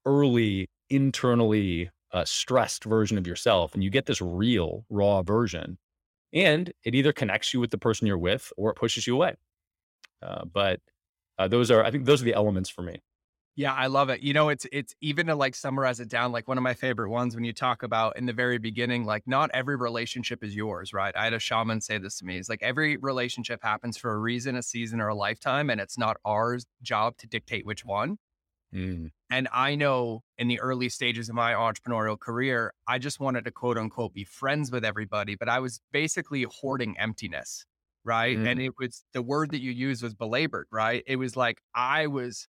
early 0.04 0.68
internally 0.90 1.90
uh, 2.12 2.25
stressed 2.25 2.85
version 2.85 3.18
of 3.18 3.26
yourself. 3.26 3.75
And 3.75 3.82
you 3.82 3.90
get 3.90 4.06
this 4.06 4.20
real 4.20 4.85
raw 4.88 5.23
version. 5.23 5.78
And 6.32 6.73
it 6.85 6.94
either 6.94 7.12
connects 7.12 7.54
you 7.54 7.61
with 7.61 7.70
the 7.70 7.78
person 7.78 8.06
you're 8.06 8.18
with 8.18 8.52
or 8.56 8.70
it 8.70 8.76
pushes 8.76 9.06
you 9.06 9.14
away. 9.14 9.37
Uh, 10.23 10.44
but 10.44 10.80
uh, 11.38 11.49
those 11.49 11.70
are, 11.70 11.85
I 11.85 11.90
think, 11.90 12.04
those 12.04 12.23
are 12.23 12.25
the 12.25 12.35
elements 12.35 12.68
for 12.68 12.82
me. 12.82 13.00
Yeah, 13.58 13.72
I 13.72 13.86
love 13.86 14.10
it. 14.10 14.20
You 14.20 14.34
know, 14.34 14.50
it's 14.50 14.66
it's 14.70 14.94
even 15.00 15.28
to 15.28 15.34
like 15.34 15.54
summarize 15.54 15.98
it 15.98 16.10
down, 16.10 16.30
like 16.30 16.46
one 16.46 16.58
of 16.58 16.62
my 16.62 16.75
favorite 16.75 17.08
ones 17.08 17.34
when 17.34 17.42
you 17.42 17.54
talk 17.54 17.82
about 17.82 18.18
in 18.18 18.26
the 18.26 18.34
very 18.34 18.58
beginning, 18.58 19.06
like 19.06 19.26
not 19.26 19.50
every 19.54 19.76
relationship 19.76 20.44
is 20.44 20.54
yours, 20.54 20.92
right? 20.92 21.16
I 21.16 21.25
had 21.25 21.32
a 21.32 21.38
shaman 21.38 21.80
say 21.80 21.96
this 21.96 22.18
to 22.18 22.26
me. 22.26 22.36
It's 22.36 22.50
like 22.50 22.62
every 22.62 22.98
relationship 22.98 23.62
happens 23.62 23.96
for 23.96 24.12
a 24.12 24.18
reason, 24.18 24.56
a 24.56 24.62
season, 24.62 25.00
or 25.00 25.08
a 25.08 25.14
lifetime, 25.14 25.70
and 25.70 25.80
it's 25.80 25.96
not 25.96 26.18
our 26.26 26.58
job 26.82 27.16
to 27.16 27.26
dictate 27.26 27.64
which 27.64 27.82
one. 27.82 28.18
Mm. 28.75 29.10
And 29.30 29.48
I 29.54 29.75
know 29.75 30.22
in 30.36 30.48
the 30.48 30.60
early 30.60 30.90
stages 30.90 31.30
of 31.30 31.34
my 31.34 31.54
entrepreneurial 31.54 32.20
career, 32.20 32.75
I 32.86 32.98
just 32.98 33.20
wanted 33.20 33.46
to 33.46 33.50
quote 33.50 33.78
unquote 33.78 34.12
be 34.12 34.25
friends 34.25 34.70
with 34.70 34.84
everybody, 34.84 35.34
but 35.34 35.48
I 35.48 35.60
was 35.60 35.80
basically 35.92 36.44
hoarding 36.60 36.98
emptiness 36.98 37.64
right? 38.04 38.38
Mm. 38.38 38.46
And 38.46 38.62
it 38.62 38.72
was 38.78 39.02
the 39.14 39.20
word 39.20 39.50
that 39.50 39.60
you 39.60 39.72
used 39.72 40.00
was 40.00 40.14
belabored, 40.14 40.68
right? 40.70 41.02
It 41.08 41.16
was 41.16 41.36
like 41.36 41.60
I 41.75 42.06
was 42.06 42.46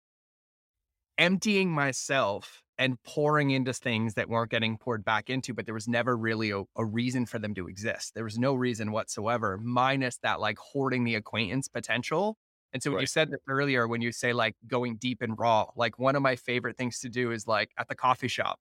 emptying 1.18 1.72
myself 1.72 2.64
and 2.78 3.02
pouring 3.04 3.52
into 3.52 3.74
things 3.74 4.16
that 4.16 4.30
weren't 4.30 4.50
getting 4.50 4.78
poured 4.78 5.06
back 5.06 5.30
into, 5.30 5.54
but 5.54 5.66
there 5.66 5.74
was 5.74 5.88
never 5.88 6.18
really 6.18 6.52
a, 6.52 6.64
a, 6.76 6.84
reason 6.84 7.26
for 7.26 7.38
them 7.38 7.54
to 7.54 7.68
exist. 7.68 8.14
There 8.16 8.24
was 8.24 8.40
no 8.40 8.56
reason 8.56 8.92
whatsoever, 8.92 9.60
minus 9.62 10.18
that 10.24 10.40
like 10.40 10.58
hoarding 10.58 11.04
the 11.04 11.16
acquaintance 11.16 11.68
potential. 11.68 12.38
And 12.74 12.82
so 12.82 12.92
right. 12.94 13.02
you 13.02 13.08
said 13.08 13.30
earlier 13.48 13.88
when 13.88 14.02
you 14.02 14.12
say 14.12 14.34
like 14.34 14.56
going 14.68 14.98
deep 14.98 15.22
and 15.22 15.38
raw, 15.38 15.68
like 15.76 16.00
one 16.00 16.16
of 16.16 16.24
my 16.24 16.36
favorite 16.36 16.76
things 16.76 17.00
to 17.02 17.10
do 17.10 17.32
is 17.32 17.48
like 17.48 17.70
at 17.78 17.88
the 17.88 17.96
coffee 17.96 18.28
shop. 18.28 18.60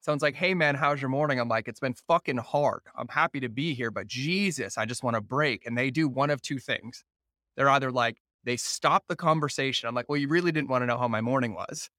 Someone's 0.00 0.22
like, 0.22 0.34
hey 0.34 0.54
man, 0.54 0.74
how's 0.74 1.02
your 1.02 1.10
morning? 1.10 1.38
I'm 1.38 1.48
like, 1.48 1.68
it's 1.68 1.80
been 1.80 1.94
fucking 2.08 2.38
hard. 2.38 2.80
I'm 2.96 3.08
happy 3.08 3.40
to 3.40 3.50
be 3.50 3.74
here, 3.74 3.90
but 3.90 4.06
Jesus, 4.06 4.78
I 4.78 4.86
just 4.86 5.04
want 5.04 5.16
to 5.16 5.20
break. 5.20 5.66
And 5.66 5.76
they 5.76 5.90
do 5.90 6.08
one 6.08 6.30
of 6.30 6.40
two 6.40 6.58
things. 6.58 7.04
They're 7.56 7.68
either 7.68 7.92
like, 7.92 8.16
they 8.44 8.56
stop 8.56 9.04
the 9.08 9.16
conversation. 9.16 9.88
I'm 9.88 9.94
like, 9.94 10.08
well, 10.08 10.18
you 10.18 10.28
really 10.28 10.52
didn't 10.52 10.70
want 10.70 10.82
to 10.82 10.86
know 10.86 10.98
how 10.98 11.08
my 11.08 11.20
morning 11.20 11.54
was 11.54 11.90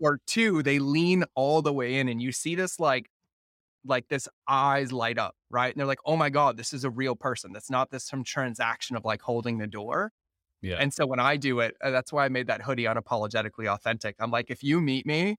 or 0.00 0.20
two, 0.26 0.62
they 0.62 0.78
lean 0.78 1.24
all 1.34 1.62
the 1.62 1.72
way 1.72 1.96
in 1.98 2.08
and 2.08 2.20
you 2.20 2.32
see 2.32 2.54
this 2.54 2.80
like 2.80 3.10
like 3.86 4.08
this 4.08 4.28
eyes 4.46 4.92
light 4.92 5.18
up, 5.18 5.34
right? 5.48 5.72
And 5.72 5.80
they're 5.80 5.86
like, 5.86 6.00
oh 6.04 6.16
my 6.16 6.28
God, 6.28 6.56
this 6.56 6.74
is 6.74 6.84
a 6.84 6.90
real 6.90 7.16
person. 7.16 7.52
That's 7.52 7.70
not 7.70 7.90
this 7.90 8.04
some 8.04 8.24
transaction 8.24 8.96
of 8.96 9.04
like 9.04 9.22
holding 9.22 9.58
the 9.58 9.66
door. 9.66 10.12
Yeah. 10.60 10.76
And 10.76 10.92
so 10.92 11.06
when 11.06 11.20
I 11.20 11.36
do 11.36 11.60
it, 11.60 11.74
uh, 11.82 11.90
that's 11.90 12.12
why 12.12 12.26
I 12.26 12.28
made 12.28 12.48
that 12.48 12.60
hoodie 12.60 12.84
unapologetically 12.84 13.66
authentic. 13.66 14.16
I'm 14.18 14.30
like, 14.30 14.50
if 14.50 14.62
you 14.62 14.80
meet 14.82 15.06
me 15.06 15.36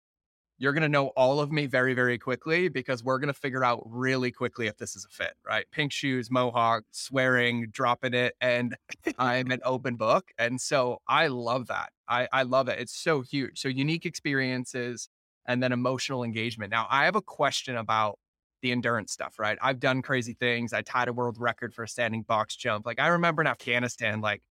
you're 0.61 0.73
going 0.73 0.83
to 0.83 0.89
know 0.89 1.07
all 1.17 1.39
of 1.39 1.51
me 1.51 1.65
very, 1.65 1.95
very 1.95 2.19
quickly 2.19 2.67
because 2.69 3.03
we're 3.03 3.17
going 3.17 3.33
to 3.33 3.39
figure 3.39 3.63
out 3.63 3.81
really 3.83 4.31
quickly 4.31 4.67
if 4.67 4.77
this 4.77 4.95
is 4.95 5.05
a 5.05 5.09
fit, 5.09 5.33
right? 5.43 5.65
Pink 5.71 5.91
shoes, 5.91 6.29
mohawk, 6.29 6.83
swearing, 6.91 7.67
dropping 7.71 8.13
it, 8.13 8.35
and 8.41 8.77
I'm 9.17 9.49
an 9.49 9.61
open 9.65 9.95
book. 9.95 10.29
And 10.37 10.61
so 10.61 11.01
I 11.07 11.27
love 11.27 11.65
that. 11.67 11.89
I, 12.07 12.27
I 12.31 12.43
love 12.43 12.67
it. 12.67 12.77
It's 12.79 12.95
so 12.95 13.21
huge. 13.21 13.59
So 13.59 13.69
unique 13.69 14.05
experiences 14.05 15.09
and 15.47 15.63
then 15.63 15.71
emotional 15.71 16.23
engagement. 16.23 16.69
Now, 16.69 16.85
I 16.91 17.05
have 17.05 17.15
a 17.15 17.23
question 17.23 17.75
about 17.75 18.19
the 18.61 18.71
endurance 18.71 19.11
stuff, 19.11 19.39
right? 19.39 19.57
I've 19.63 19.79
done 19.79 20.03
crazy 20.03 20.35
things. 20.35 20.73
I 20.73 20.83
tied 20.83 21.07
a 21.07 21.13
world 21.13 21.37
record 21.39 21.73
for 21.73 21.81
a 21.81 21.87
standing 21.87 22.21
box 22.21 22.55
jump. 22.55 22.85
Like 22.85 22.99
I 22.99 23.07
remember 23.07 23.41
in 23.41 23.47
Afghanistan, 23.47 24.21
like 24.21 24.43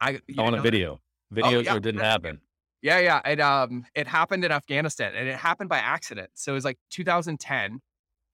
I 0.00 0.20
on 0.38 0.54
a 0.54 0.62
video, 0.62 1.00
oh, 1.32 1.34
videos 1.34 1.66
oh, 1.68 1.74
yeah. 1.74 1.78
didn't 1.80 2.02
happen. 2.02 2.40
Yeah, 2.82 2.98
yeah. 3.00 3.20
It 3.24 3.40
um 3.40 3.86
it 3.94 4.06
happened 4.06 4.44
in 4.44 4.52
Afghanistan 4.52 5.14
and 5.14 5.28
it 5.28 5.36
happened 5.36 5.68
by 5.68 5.78
accident. 5.78 6.30
So 6.34 6.52
it 6.52 6.54
was 6.54 6.64
like 6.64 6.78
2010 6.90 7.80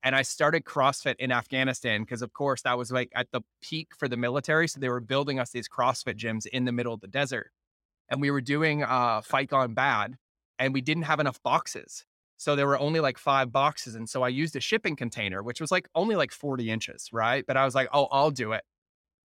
and 0.03 0.15
I 0.15 0.23
started 0.23 0.65
CrossFit 0.65 1.17
in 1.19 1.33
Afghanistan 1.33 2.03
because 2.03 2.21
of 2.23 2.33
course 2.35 2.63
that 2.63 2.77
was 2.77 2.93
like 2.93 3.11
at 3.15 3.29
the 3.33 3.41
peak 3.63 3.89
for 3.99 4.07
the 4.09 4.17
military. 4.19 4.69
So 4.69 4.81
they 4.81 4.91
were 4.91 5.01
building 5.01 5.39
us 5.41 5.51
these 5.51 5.69
CrossFit 5.69 6.17
gyms 6.19 6.47
in 6.47 6.65
the 6.67 6.73
middle 6.73 6.93
of 6.95 7.01
the 7.01 7.09
desert. 7.09 7.51
And 8.11 8.21
we 8.21 8.31
were 8.31 8.43
doing 8.43 8.83
uh 8.85 9.23
fight 9.23 9.49
gone 9.49 9.75
bad 9.75 10.17
and 10.59 10.75
we 10.75 10.83
didn't 10.83 11.05
have 11.05 11.21
enough 11.21 11.43
boxes. 11.43 12.05
So 12.37 12.57
there 12.57 12.67
were 12.67 12.79
only 12.79 13.01
like 13.01 13.19
five 13.19 13.53
boxes. 13.53 13.95
And 13.95 14.09
so 14.09 14.23
I 14.23 14.29
used 14.29 14.57
a 14.57 14.61
shipping 14.61 14.97
container, 14.97 15.43
which 15.43 15.61
was 15.61 15.73
like 15.73 15.89
only 15.95 16.17
like 16.17 16.33
40 16.33 16.71
inches, 16.71 17.09
right? 17.13 17.45
But 17.47 17.57
I 17.57 17.65
was 17.65 17.75
like, 17.75 17.89
oh, 17.93 18.09
I'll 18.13 18.31
do 18.31 18.53
it. 18.53 18.65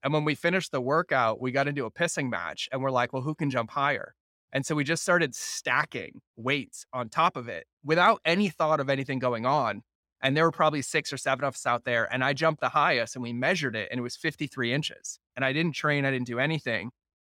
And 0.03 0.13
when 0.13 0.25
we 0.25 0.35
finished 0.35 0.71
the 0.71 0.81
workout, 0.81 1.41
we 1.41 1.51
got 1.51 1.67
into 1.67 1.85
a 1.85 1.91
pissing 1.91 2.29
match 2.29 2.69
and 2.71 2.81
we're 2.83 2.91
like, 2.91 3.13
well, 3.13 3.23
who 3.23 3.35
can 3.35 3.49
jump 3.49 3.71
higher? 3.71 4.15
And 4.51 4.65
so 4.65 4.75
we 4.75 4.83
just 4.83 5.03
started 5.03 5.35
stacking 5.35 6.21
weights 6.35 6.85
on 6.93 7.09
top 7.09 7.37
of 7.37 7.47
it 7.47 7.65
without 7.83 8.19
any 8.25 8.49
thought 8.49 8.79
of 8.79 8.89
anything 8.89 9.19
going 9.19 9.45
on. 9.45 9.83
And 10.21 10.35
there 10.35 10.43
were 10.43 10.51
probably 10.51 10.81
six 10.81 11.13
or 11.13 11.17
seven 11.17 11.45
of 11.45 11.53
us 11.53 11.65
out 11.65 11.85
there. 11.85 12.11
And 12.11 12.23
I 12.23 12.33
jumped 12.33 12.61
the 12.61 12.69
highest 12.69 13.15
and 13.15 13.23
we 13.23 13.31
measured 13.31 13.75
it 13.75 13.87
and 13.91 13.99
it 13.99 14.01
was 14.01 14.15
53 14.15 14.73
inches. 14.73 15.19
And 15.35 15.45
I 15.45 15.53
didn't 15.53 15.73
train, 15.73 16.05
I 16.05 16.11
didn't 16.11 16.27
do 16.27 16.39
anything. 16.39 16.91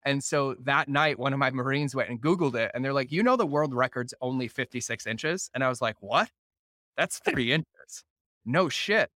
And 0.02 0.24
so 0.24 0.54
that 0.64 0.88
night, 0.88 1.18
one 1.18 1.34
of 1.34 1.38
my 1.38 1.50
Marines 1.50 1.94
went 1.94 2.08
and 2.08 2.20
Googled 2.20 2.54
it 2.54 2.70
and 2.72 2.82
they're 2.82 2.94
like, 2.94 3.12
you 3.12 3.22
know, 3.22 3.36
the 3.36 3.44
world 3.44 3.74
record's 3.74 4.14
only 4.22 4.48
56 4.48 5.06
inches. 5.06 5.50
And 5.54 5.62
I 5.62 5.68
was 5.68 5.82
like, 5.82 5.96
what? 6.00 6.30
That's 6.96 7.18
three 7.18 7.52
inches. 7.52 8.04
No 8.46 8.68
shit 8.68 9.10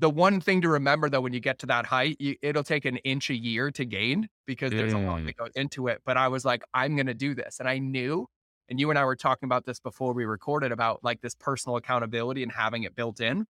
the 0.00 0.10
one 0.10 0.40
thing 0.40 0.62
to 0.62 0.68
remember 0.68 1.08
though 1.08 1.20
when 1.20 1.32
you 1.32 1.40
get 1.40 1.58
to 1.58 1.66
that 1.66 1.86
height 1.86 2.16
you, 2.18 2.34
it'll 2.42 2.64
take 2.64 2.84
an 2.84 2.96
inch 2.98 3.30
a 3.30 3.34
year 3.34 3.70
to 3.70 3.84
gain 3.84 4.28
because 4.46 4.72
there's 4.72 4.94
mm. 4.94 5.04
a 5.04 5.10
lot 5.10 5.24
that 5.24 5.36
goes 5.36 5.52
into 5.54 5.88
it 5.88 6.00
but 6.04 6.16
i 6.16 6.26
was 6.26 6.44
like 6.44 6.62
i'm 6.74 6.96
going 6.96 7.06
to 7.06 7.14
do 7.14 7.34
this 7.34 7.60
and 7.60 7.68
i 7.68 7.78
knew 7.78 8.26
and 8.68 8.80
you 8.80 8.90
and 8.90 8.98
i 8.98 9.04
were 9.04 9.16
talking 9.16 9.46
about 9.46 9.66
this 9.66 9.78
before 9.78 10.12
we 10.12 10.24
recorded 10.24 10.72
about 10.72 11.04
like 11.04 11.20
this 11.20 11.34
personal 11.34 11.76
accountability 11.76 12.42
and 12.42 12.52
having 12.52 12.82
it 12.82 12.96
built 12.96 13.20
in. 13.20 13.46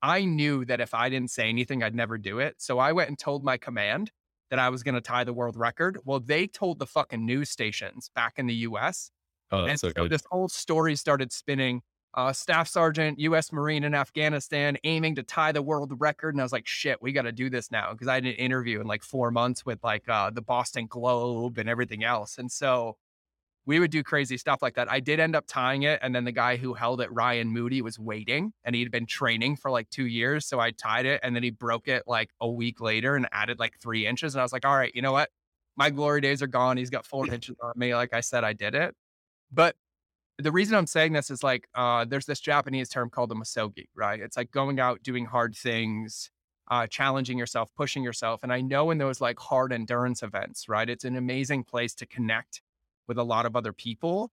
I 0.00 0.24
knew 0.24 0.64
that 0.66 0.80
if 0.80 0.94
i 0.94 1.08
didn't 1.08 1.30
say 1.30 1.48
anything 1.48 1.82
i'd 1.82 1.94
never 1.94 2.18
do 2.18 2.38
it 2.38 2.56
so 2.58 2.78
i 2.78 2.92
went 2.92 3.08
and 3.08 3.18
told 3.18 3.44
my 3.44 3.56
command 3.56 4.10
that 4.50 4.58
i 4.58 4.68
was 4.68 4.82
going 4.82 4.94
to 4.94 5.00
tie 5.00 5.24
the 5.24 5.32
world 5.32 5.56
record. 5.56 5.98
Well 6.04 6.20
they 6.20 6.46
told 6.46 6.78
the 6.78 6.86
fucking 6.86 7.24
news 7.24 7.50
stations 7.50 8.10
back 8.14 8.34
in 8.36 8.46
the 8.46 8.54
us 8.54 9.10
oh, 9.50 9.64
and 9.64 9.78
so, 9.78 9.90
so 9.96 10.08
this 10.08 10.22
whole 10.30 10.48
story 10.48 10.96
started 10.96 11.32
spinning 11.32 11.82
uh, 12.18 12.32
staff 12.32 12.66
sergeant, 12.66 13.16
U.S. 13.20 13.52
Marine 13.52 13.84
in 13.84 13.94
Afghanistan, 13.94 14.76
aiming 14.82 15.14
to 15.14 15.22
tie 15.22 15.52
the 15.52 15.62
world 15.62 15.92
record. 16.00 16.34
And 16.34 16.40
I 16.40 16.44
was 16.44 16.50
like, 16.50 16.66
shit, 16.66 17.00
we 17.00 17.12
got 17.12 17.22
to 17.22 17.32
do 17.32 17.48
this 17.48 17.70
now 17.70 17.92
because 17.92 18.08
I 18.08 18.18
did 18.18 18.30
an 18.30 18.44
interview 18.44 18.80
in 18.80 18.88
like 18.88 19.04
four 19.04 19.30
months 19.30 19.64
with 19.64 19.78
like 19.84 20.08
uh, 20.08 20.30
the 20.30 20.42
Boston 20.42 20.88
Globe 20.88 21.58
and 21.58 21.68
everything 21.68 22.02
else. 22.02 22.36
And 22.38 22.50
so 22.50 22.96
we 23.66 23.78
would 23.78 23.92
do 23.92 24.02
crazy 24.02 24.36
stuff 24.36 24.62
like 24.62 24.74
that. 24.74 24.90
I 24.90 24.98
did 24.98 25.20
end 25.20 25.36
up 25.36 25.44
tying 25.46 25.84
it. 25.84 26.00
And 26.02 26.12
then 26.12 26.24
the 26.24 26.32
guy 26.32 26.56
who 26.56 26.74
held 26.74 27.00
it, 27.00 27.12
Ryan 27.12 27.52
Moody, 27.52 27.82
was 27.82 28.00
waiting 28.00 28.52
and 28.64 28.74
he'd 28.74 28.90
been 28.90 29.06
training 29.06 29.54
for 29.54 29.70
like 29.70 29.88
two 29.88 30.06
years. 30.06 30.44
So 30.44 30.58
I 30.58 30.72
tied 30.72 31.06
it 31.06 31.20
and 31.22 31.36
then 31.36 31.44
he 31.44 31.50
broke 31.50 31.86
it 31.86 32.02
like 32.08 32.30
a 32.40 32.50
week 32.50 32.80
later 32.80 33.14
and 33.14 33.28
added 33.30 33.60
like 33.60 33.78
three 33.80 34.08
inches. 34.08 34.34
And 34.34 34.40
I 34.40 34.44
was 34.44 34.52
like, 34.52 34.66
all 34.66 34.76
right, 34.76 34.90
you 34.92 35.02
know 35.02 35.12
what? 35.12 35.30
My 35.76 35.90
glory 35.90 36.20
days 36.20 36.42
are 36.42 36.48
gone. 36.48 36.78
He's 36.78 36.90
got 36.90 37.06
four 37.06 37.28
inches 37.32 37.54
on 37.62 37.74
me. 37.76 37.94
Like 37.94 38.12
I 38.12 38.22
said, 38.22 38.42
I 38.42 38.54
did 38.54 38.74
it. 38.74 38.92
But 39.52 39.76
the 40.38 40.52
reason 40.52 40.76
I'm 40.76 40.86
saying 40.86 41.12
this 41.12 41.30
is 41.30 41.42
like 41.42 41.68
uh, 41.74 42.04
there's 42.04 42.26
this 42.26 42.40
Japanese 42.40 42.88
term 42.88 43.10
called 43.10 43.30
the 43.30 43.34
misogi, 43.34 43.88
right? 43.94 44.20
It's 44.20 44.36
like 44.36 44.50
going 44.50 44.78
out, 44.78 45.02
doing 45.02 45.24
hard 45.24 45.56
things, 45.56 46.30
uh, 46.70 46.86
challenging 46.86 47.38
yourself, 47.38 47.70
pushing 47.76 48.02
yourself. 48.04 48.42
And 48.42 48.52
I 48.52 48.60
know 48.60 48.90
in 48.90 48.98
those 48.98 49.20
like 49.20 49.38
hard 49.38 49.72
endurance 49.72 50.22
events, 50.22 50.68
right? 50.68 50.88
It's 50.88 51.04
an 51.04 51.16
amazing 51.16 51.64
place 51.64 51.94
to 51.96 52.06
connect 52.06 52.62
with 53.08 53.18
a 53.18 53.24
lot 53.24 53.46
of 53.46 53.56
other 53.56 53.72
people. 53.72 54.30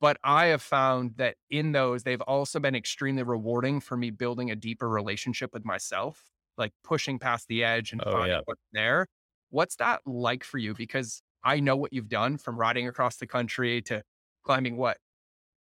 But 0.00 0.18
I 0.22 0.46
have 0.46 0.60
found 0.60 1.14
that 1.16 1.36
in 1.48 1.72
those, 1.72 2.02
they've 2.02 2.20
also 2.20 2.60
been 2.60 2.74
extremely 2.74 3.22
rewarding 3.22 3.80
for 3.80 3.96
me 3.96 4.10
building 4.10 4.50
a 4.50 4.56
deeper 4.56 4.88
relationship 4.88 5.54
with 5.54 5.64
myself, 5.64 6.22
like 6.58 6.72
pushing 6.82 7.18
past 7.18 7.48
the 7.48 7.64
edge 7.64 7.92
and 7.92 8.02
oh, 8.04 8.12
finding 8.12 8.32
yeah. 8.32 8.40
what's 8.44 8.60
there. 8.72 9.06
What's 9.48 9.76
that 9.76 10.00
like 10.04 10.44
for 10.44 10.58
you? 10.58 10.74
Because 10.74 11.22
I 11.42 11.60
know 11.60 11.76
what 11.76 11.94
you've 11.94 12.08
done 12.08 12.36
from 12.36 12.58
riding 12.58 12.86
across 12.88 13.16
the 13.16 13.26
country 13.26 13.80
to 13.82 14.02
climbing 14.44 14.76
what 14.76 14.98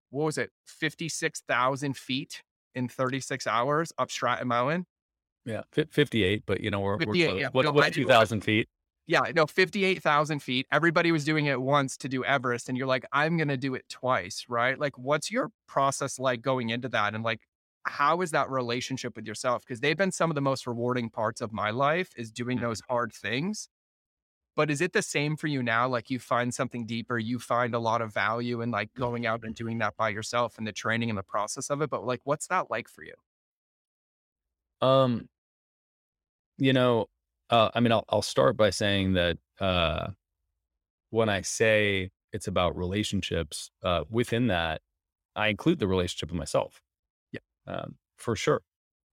what 0.09 0.25
was 0.25 0.37
it, 0.37 0.51
56,000 0.65 1.97
feet 1.97 2.43
in 2.73 2.87
36 2.87 3.47
hours 3.47 3.91
up 3.97 4.11
Stratton 4.11 4.47
Mountain. 4.47 4.85
Yeah, 5.45 5.61
58, 5.71 6.43
but 6.45 6.61
you 6.61 6.71
know, 6.71 6.79
we're, 6.79 6.97
we're 6.97 7.15
yeah. 7.15 7.49
What, 7.51 7.65
no, 7.65 7.71
what's 7.71 7.95
2,000 7.95 8.41
feet? 8.41 8.67
Yeah, 9.07 9.21
no, 9.35 9.45
58,000 9.45 10.39
feet. 10.39 10.65
Everybody 10.71 11.11
was 11.11 11.23
doing 11.23 11.45
it 11.45 11.61
once 11.61 11.95
to 11.97 12.09
do 12.09 12.23
Everest, 12.23 12.69
and 12.69 12.77
you're 12.77 12.87
like, 12.87 13.05
I'm 13.11 13.37
going 13.37 13.49
to 13.49 13.57
do 13.57 13.75
it 13.75 13.85
twice, 13.87 14.45
right? 14.49 14.79
Like, 14.79 14.97
what's 14.97 15.29
your 15.29 15.51
process 15.67 16.17
like 16.17 16.41
going 16.41 16.69
into 16.69 16.89
that? 16.89 17.13
And 17.13 17.23
like, 17.23 17.41
how 17.83 18.21
is 18.21 18.31
that 18.31 18.49
relationship 18.49 19.15
with 19.15 19.27
yourself? 19.27 19.63
Because 19.63 19.79
they've 19.79 19.97
been 19.97 20.11
some 20.11 20.31
of 20.31 20.35
the 20.35 20.41
most 20.41 20.65
rewarding 20.65 21.11
parts 21.11 21.39
of 21.39 21.53
my 21.53 21.69
life 21.69 22.09
is 22.17 22.31
doing 22.31 22.57
mm-hmm. 22.57 22.65
those 22.65 22.81
hard 22.89 23.13
things. 23.13 23.69
But 24.55 24.71
is 24.71 24.81
it 24.81 24.93
the 24.93 25.01
same 25.01 25.35
for 25.35 25.47
you 25.47 25.61
now? 25.61 25.87
Like 25.87 26.09
you 26.09 26.19
find 26.19 26.53
something 26.53 26.85
deeper, 26.85 27.19
you 27.19 27.39
find 27.39 27.75
a 27.75 27.79
lot 27.79 28.01
of 28.01 28.13
value 28.13 28.61
in 28.61 28.71
like 28.71 28.93
going 28.93 29.25
out 29.25 29.43
and 29.43 29.53
doing 29.53 29.79
that 29.79 29.97
by 29.97 30.09
yourself 30.09 30.57
and 30.57 30.65
the 30.65 30.71
training 30.71 31.09
and 31.09 31.17
the 31.17 31.23
process 31.23 31.69
of 31.69 31.81
it. 31.81 31.89
But 31.89 32.05
like, 32.05 32.21
what's 32.23 32.47
that 32.47 32.71
like 32.71 32.87
for 32.87 33.03
you? 33.03 33.15
Um, 34.81 35.27
you 36.57 36.73
know, 36.73 37.07
uh, 37.49 37.69
I 37.73 37.79
mean, 37.79 37.91
I'll, 37.91 38.05
I'll 38.09 38.21
start 38.21 38.57
by 38.57 38.69
saying 38.69 39.13
that 39.13 39.37
uh, 39.59 40.11
when 41.09 41.29
I 41.29 41.41
say 41.41 42.11
it's 42.31 42.47
about 42.47 42.77
relationships, 42.77 43.71
uh, 43.83 44.03
within 44.09 44.47
that, 44.47 44.81
I 45.35 45.47
include 45.47 45.79
the 45.79 45.87
relationship 45.87 46.29
with 46.31 46.37
myself. 46.37 46.81
Yeah, 47.31 47.39
um, 47.67 47.95
for 48.17 48.35
sure. 48.35 48.61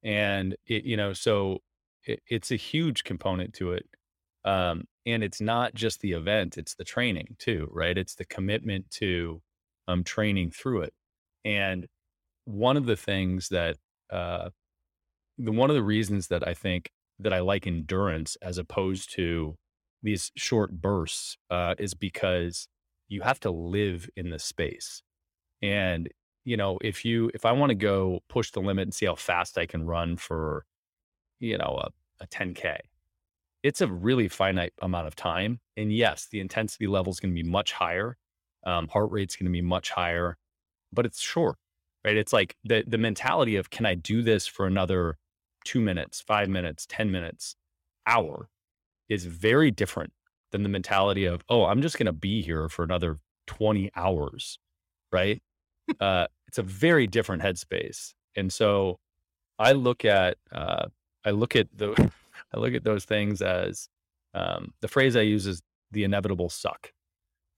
And 0.03 0.57
it, 0.67 0.85
you 0.85 0.97
know, 0.97 1.13
so 1.13 1.61
it, 2.05 2.21
it's 2.29 2.51
a 2.51 2.57
huge 2.57 3.05
component 3.05 3.55
to 3.55 3.73
it. 3.73 3.87
Um, 4.45 4.85
and 5.07 5.23
it's 5.23 5.41
not 5.41 5.75
just 5.75 6.01
the 6.01 6.13
event, 6.13 6.59
it's 6.59 6.75
the 6.75 6.85
training 6.85 7.37
too, 7.39 7.69
right? 7.73 7.99
It's 7.99 8.15
the 8.15 8.25
commitment 8.25 8.91
to 8.93 9.43
um, 9.89 10.05
training 10.05 10.51
through 10.51 10.83
it. 10.83 10.95
And 11.45 11.87
one 12.45 12.77
of 12.77 12.87
the 12.87 12.97
things 12.97 13.49
that, 13.49 13.77
uh, 14.11 14.51
the 15.39 15.53
one 15.53 15.71
of 15.71 15.77
the 15.77 15.83
reasons 15.83 16.29
that 16.29 16.47
I 16.47 16.55
think 16.55 16.91
that 17.19 17.33
I 17.33 17.41
like 17.41 17.67
endurance 17.67 18.37
as 18.43 18.59
opposed 18.59 19.13
to 19.15 19.57
these 20.03 20.31
short 20.37 20.81
bursts 20.81 21.37
uh, 21.51 21.75
is 21.79 21.95
because 21.95 22.69
you 23.09 23.23
have 23.23 23.41
to 23.41 23.51
live 23.51 24.09
in 24.17 24.31
the 24.31 24.39
space. 24.39 25.03
And, 25.63 26.09
you 26.45 26.57
know, 26.57 26.79
if 26.83 27.05
you, 27.05 27.31
if 27.35 27.45
I 27.45 27.53
want 27.53 27.71
to 27.71 27.75
go 27.75 28.21
push 28.29 28.51
the 28.51 28.61
limit 28.61 28.83
and 28.83 28.95
see 28.95 29.07
how 29.07 29.15
fast 29.15 29.59
I 29.59 29.67
can 29.67 29.87
run 29.87 30.17
for, 30.17 30.65
you 31.39 31.59
know, 31.59 31.81
a, 31.83 32.25
a 32.25 32.27
10K, 32.27 32.79
it's 33.63 33.81
a 33.81 33.87
really 33.87 34.29
finite 34.29 34.73
amount 34.81 35.07
of 35.07 35.17
time. 35.17 35.61
And 35.77 35.93
yes, 35.93 36.27
the 36.31 36.41
intensity 36.41 36.87
level 36.87 37.13
is 37.13 37.21
going 37.21 37.35
to 37.35 37.43
be 37.43 37.49
much 37.49 37.73
higher. 37.73 38.17
Um, 38.65 38.89
heart 38.89 39.11
rate's 39.11 39.37
going 39.37 39.47
to 39.47 39.53
be 39.53 39.63
much 39.63 39.91
higher, 39.91 40.37
but 40.93 41.07
it's 41.07 41.21
short, 41.21 41.57
right? 42.05 42.17
It's 42.17 42.33
like 42.33 42.57
the 42.65 42.85
the 42.87 42.99
mentality 42.99 43.57
of 43.57 43.71
can 43.71 43.87
I 43.87 43.95
do 43.95 44.23
this 44.23 44.47
for 44.47 44.67
another 44.67 45.17
two 45.65 45.81
minutes, 45.81 46.21
five 46.21 46.49
minutes, 46.49 46.87
ten 46.89 47.11
minutes, 47.11 47.57
hour, 48.07 48.49
is 49.09 49.27
very 49.27 49.71
different 49.71 50.13
than 50.53 50.63
the 50.63 50.69
mentality 50.69 51.25
of 51.25 51.43
oh, 51.49 51.65
I'm 51.65 51.83
just 51.83 51.99
going 51.99 52.07
to 52.07 52.13
be 52.13 52.41
here 52.43 52.69
for 52.69 52.85
another 52.85 53.19
twenty 53.49 53.91
hours, 53.97 54.59
right? 55.11 55.43
uh, 56.01 56.27
it's 56.47 56.59
a 56.59 56.63
very 56.63 57.09
different 57.09 57.43
headspace, 57.43 58.15
and 58.37 58.53
so 58.53 59.01
I 59.59 59.73
look 59.73 60.05
at 60.05 60.37
uh, 60.53 60.87
I 61.25 61.31
look 61.31 61.57
at 61.57 61.67
the 61.77 62.13
I 62.55 62.59
look 62.59 62.75
at 62.75 62.85
those 62.85 63.05
things 63.05 63.43
as 63.43 63.89
um, 64.35 64.73
the 64.81 64.89
phrase 64.89 65.17
I 65.17 65.23
use 65.23 65.47
is 65.47 65.63
the 65.91 66.05
inevitable 66.05 66.49
suck. 66.49 66.93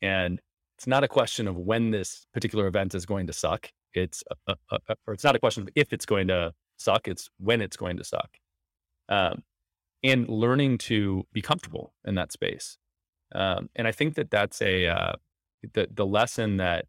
And 0.02 0.40
it's 0.76 0.86
not 0.86 1.04
a 1.04 1.08
question 1.08 1.46
of 1.46 1.56
when 1.56 1.90
this 1.90 2.26
particular 2.32 2.66
event 2.66 2.94
is 2.94 3.06
going 3.06 3.26
to 3.28 3.32
suck. 3.32 3.70
It's 3.94 4.24
a, 4.48 4.56
a, 4.70 4.78
a, 4.88 4.96
or 5.06 5.14
it's 5.14 5.24
not 5.24 5.36
a 5.36 5.38
question 5.38 5.62
of 5.62 5.68
if 5.74 5.92
it's 5.92 6.06
going 6.06 6.28
to 6.28 6.52
suck. 6.76 7.06
It's 7.06 7.30
when 7.38 7.60
it's 7.60 7.76
going 7.76 7.96
to 7.96 8.04
suck. 8.04 8.28
Um, 9.08 9.42
and 10.02 10.28
learning 10.28 10.78
to 10.78 11.24
be 11.32 11.40
comfortable 11.40 11.94
in 12.04 12.16
that 12.16 12.32
space. 12.32 12.76
Um, 13.34 13.70
and 13.74 13.88
I 13.88 13.92
think 13.92 14.14
that 14.16 14.30
that's 14.30 14.60
a 14.60 14.86
uh, 14.86 15.12
the 15.72 15.88
the 15.90 16.06
lesson 16.06 16.58
that 16.58 16.86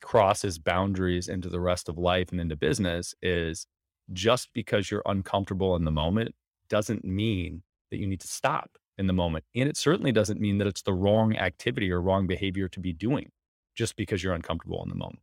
crosses 0.00 0.58
boundaries 0.58 1.28
into 1.28 1.48
the 1.48 1.60
rest 1.60 1.88
of 1.88 1.98
life 1.98 2.30
and 2.30 2.40
into 2.40 2.56
business 2.56 3.14
is 3.22 3.66
just 4.12 4.50
because 4.52 4.90
you're 4.90 5.02
uncomfortable 5.06 5.76
in 5.76 5.84
the 5.84 5.90
moment 5.90 6.34
doesn't 6.68 7.04
mean 7.04 7.62
that 7.90 7.98
you 7.98 8.06
need 8.06 8.20
to 8.20 8.28
stop 8.28 8.78
in 8.96 9.06
the 9.06 9.12
moment. 9.12 9.44
And 9.54 9.68
it 9.68 9.76
certainly 9.76 10.12
doesn't 10.12 10.40
mean 10.40 10.58
that 10.58 10.66
it's 10.66 10.82
the 10.82 10.92
wrong 10.92 11.36
activity 11.36 11.90
or 11.90 12.00
wrong 12.00 12.26
behavior 12.26 12.68
to 12.68 12.80
be 12.80 12.92
doing 12.92 13.30
just 13.74 13.96
because 13.96 14.22
you're 14.22 14.34
uncomfortable 14.34 14.82
in 14.82 14.88
the 14.88 14.94
moment. 14.94 15.20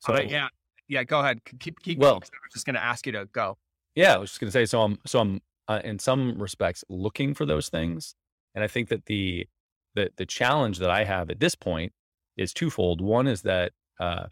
So, 0.00 0.14
uh, 0.14 0.20
yeah. 0.20 0.48
Yeah. 0.88 1.04
Go 1.04 1.20
ahead. 1.20 1.40
Keep, 1.60 1.80
keep 1.80 1.98
well, 1.98 2.14
going. 2.14 2.22
I 2.22 2.42
was 2.44 2.52
just 2.52 2.66
going 2.66 2.74
to 2.74 2.82
ask 2.82 3.06
you 3.06 3.12
to 3.12 3.26
go. 3.26 3.56
Yeah. 3.94 4.14
I 4.14 4.18
was 4.18 4.30
just 4.30 4.40
going 4.40 4.48
to 4.48 4.52
say, 4.52 4.64
so 4.64 4.82
I'm, 4.82 4.98
so 5.06 5.20
I'm, 5.20 5.40
uh, 5.68 5.80
in 5.84 5.98
some 5.98 6.40
respects 6.40 6.82
looking 6.88 7.34
for 7.34 7.44
those 7.44 7.68
things. 7.68 8.14
And 8.54 8.64
I 8.64 8.66
think 8.66 8.88
that 8.88 9.06
the, 9.06 9.46
the, 9.94 10.10
the 10.16 10.26
challenge 10.26 10.78
that 10.78 10.90
I 10.90 11.04
have 11.04 11.30
at 11.30 11.40
this 11.40 11.54
point 11.54 11.92
is 12.36 12.52
twofold. 12.52 13.00
One 13.00 13.26
is 13.26 13.42
that, 13.42 13.72
uh, 14.00 14.26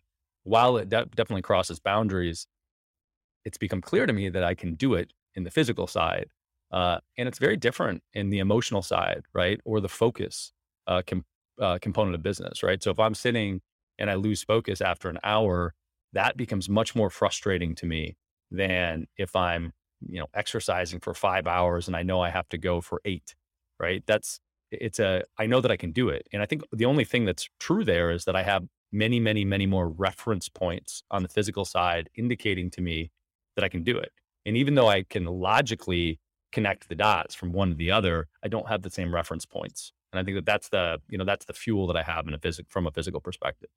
while 0.44 0.76
it 0.76 0.88
de- 0.88 1.06
definitely 1.06 1.42
crosses 1.42 1.78
boundaries, 1.78 2.46
it's 3.44 3.58
become 3.58 3.80
clear 3.80 4.06
to 4.06 4.12
me 4.12 4.28
that 4.28 4.44
I 4.44 4.54
can 4.54 4.74
do 4.74 4.94
it 4.94 5.12
in 5.36 5.44
the 5.44 5.50
physical 5.50 5.86
side. 5.86 6.26
Uh, 6.72 6.98
and 7.16 7.28
it's 7.28 7.38
very 7.38 7.56
different 7.56 8.02
in 8.12 8.30
the 8.30 8.40
emotional 8.40 8.82
side, 8.82 9.22
right? 9.32 9.60
Or 9.64 9.80
the 9.80 9.88
focus 9.88 10.52
uh, 10.86 11.02
com- 11.06 11.24
uh, 11.60 11.78
component 11.80 12.14
of 12.14 12.22
business, 12.22 12.62
right? 12.62 12.82
So 12.82 12.90
if 12.90 12.98
I'm 12.98 13.14
sitting 13.14 13.60
and 13.98 14.10
I 14.10 14.14
lose 14.14 14.42
focus 14.42 14.80
after 14.80 15.08
an 15.08 15.18
hour, 15.22 15.74
that 16.12 16.36
becomes 16.36 16.68
much 16.68 16.94
more 16.94 17.10
frustrating 17.10 17.74
to 17.76 17.86
me 17.86 18.16
than 18.50 19.06
if 19.16 19.36
I'm, 19.36 19.72
you 20.00 20.18
know, 20.18 20.26
exercising 20.34 21.00
for 21.00 21.14
five 21.14 21.46
hours 21.46 21.86
and 21.86 21.96
I 21.96 22.02
know 22.02 22.20
I 22.20 22.30
have 22.30 22.48
to 22.50 22.58
go 22.58 22.80
for 22.80 23.00
eight, 23.04 23.34
right? 23.78 24.02
That's, 24.06 24.40
it's 24.70 24.98
a, 24.98 25.22
I 25.38 25.46
know 25.46 25.60
that 25.60 25.70
I 25.70 25.76
can 25.76 25.92
do 25.92 26.08
it. 26.08 26.26
And 26.32 26.42
I 26.42 26.46
think 26.46 26.62
the 26.72 26.84
only 26.84 27.04
thing 27.04 27.24
that's 27.24 27.48
true 27.60 27.84
there 27.84 28.10
is 28.10 28.24
that 28.24 28.36
I 28.36 28.42
have 28.42 28.64
many, 28.92 29.20
many, 29.20 29.44
many 29.44 29.66
more 29.66 29.88
reference 29.88 30.48
points 30.48 31.02
on 31.10 31.22
the 31.22 31.28
physical 31.28 31.64
side 31.64 32.10
indicating 32.16 32.70
to 32.72 32.80
me 32.80 33.10
that 33.54 33.64
I 33.64 33.68
can 33.68 33.82
do 33.82 33.96
it. 33.96 34.12
And 34.46 34.56
even 34.56 34.76
though 34.76 34.88
I 34.88 35.02
can 35.02 35.24
logically 35.24 36.20
connect 36.52 36.88
the 36.88 36.94
dots 36.94 37.34
from 37.34 37.52
one 37.52 37.70
to 37.70 37.74
the 37.74 37.90
other, 37.90 38.28
I 38.42 38.48
don't 38.48 38.68
have 38.68 38.82
the 38.82 38.90
same 38.90 39.12
reference 39.12 39.44
points. 39.44 39.92
And 40.12 40.20
I 40.20 40.24
think 40.24 40.36
that 40.36 40.46
that's 40.46 40.68
the, 40.68 40.98
you 41.08 41.18
know, 41.18 41.24
that's 41.24 41.44
the 41.44 41.52
fuel 41.52 41.86
that 41.88 41.96
I 41.96 42.02
have 42.02 42.26
in 42.28 42.32
a 42.32 42.38
physical 42.38 42.68
from 42.70 42.86
a 42.86 42.92
physical 42.92 43.20
perspective. 43.20 43.68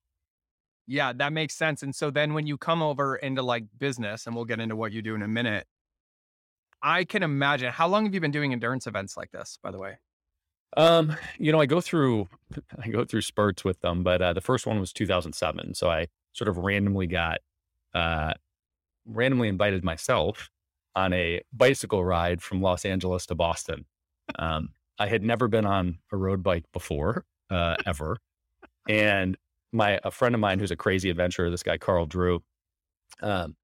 Yeah, 0.87 1.11
that 1.13 1.33
makes 1.33 1.55
sense. 1.55 1.83
And 1.83 1.93
so 1.93 2.11
then 2.11 2.33
when 2.33 2.47
you 2.47 2.57
come 2.57 2.81
over 2.81 3.15
into 3.15 3.41
like 3.41 3.65
business, 3.77 4.27
and 4.27 4.35
we'll 4.35 4.45
get 4.45 4.59
into 4.59 4.75
what 4.75 4.91
you 4.91 5.01
do 5.01 5.15
in 5.15 5.23
a 5.23 5.27
minute, 5.27 5.67
I 6.81 7.03
can 7.03 7.23
imagine 7.23 7.71
how 7.71 7.87
long 7.87 8.05
have 8.05 8.13
you 8.13 8.21
been 8.21 8.31
doing 8.31 8.53
endurance 8.53 8.87
events 8.87 9.17
like 9.17 9.31
this, 9.31 9.59
by 9.61 9.71
the 9.71 9.79
way? 9.79 9.97
Um, 10.77 11.15
you 11.39 11.51
know, 11.51 11.59
I 11.59 11.65
go 11.65 11.81
through 11.81 12.29
I 12.83 12.89
go 12.89 13.03
through 13.05 13.21
spurts 13.21 13.63
with 13.63 13.81
them, 13.81 14.03
but 14.03 14.21
uh, 14.21 14.33
the 14.33 14.41
first 14.41 14.67
one 14.67 14.79
was 14.79 14.93
2007. 14.93 15.73
So 15.73 15.89
I 15.89 16.07
sort 16.33 16.47
of 16.47 16.57
randomly 16.57 17.07
got 17.07 17.39
uh, 17.93 18.33
randomly 19.05 19.47
invited 19.47 19.83
myself 19.83 20.49
on 20.95 21.13
a 21.13 21.41
bicycle 21.53 22.03
ride 22.03 22.41
from 22.41 22.61
Los 22.61 22.85
Angeles 22.85 23.25
to 23.27 23.35
Boston. 23.35 23.85
Um, 24.37 24.69
I 24.97 25.07
had 25.07 25.23
never 25.23 25.47
been 25.47 25.65
on 25.65 25.99
a 26.11 26.17
road 26.17 26.43
bike 26.43 26.65
before, 26.73 27.25
uh, 27.49 27.75
ever. 27.85 28.17
And 28.87 29.37
my 29.71 29.99
a 30.03 30.11
friend 30.11 30.35
of 30.35 30.41
mine 30.41 30.59
who's 30.59 30.71
a 30.71 30.75
crazy 30.75 31.09
adventurer, 31.09 31.49
this 31.49 31.63
guy 31.63 31.77
Carl 31.77 32.05
Drew, 32.05 32.43
um, 33.21 33.55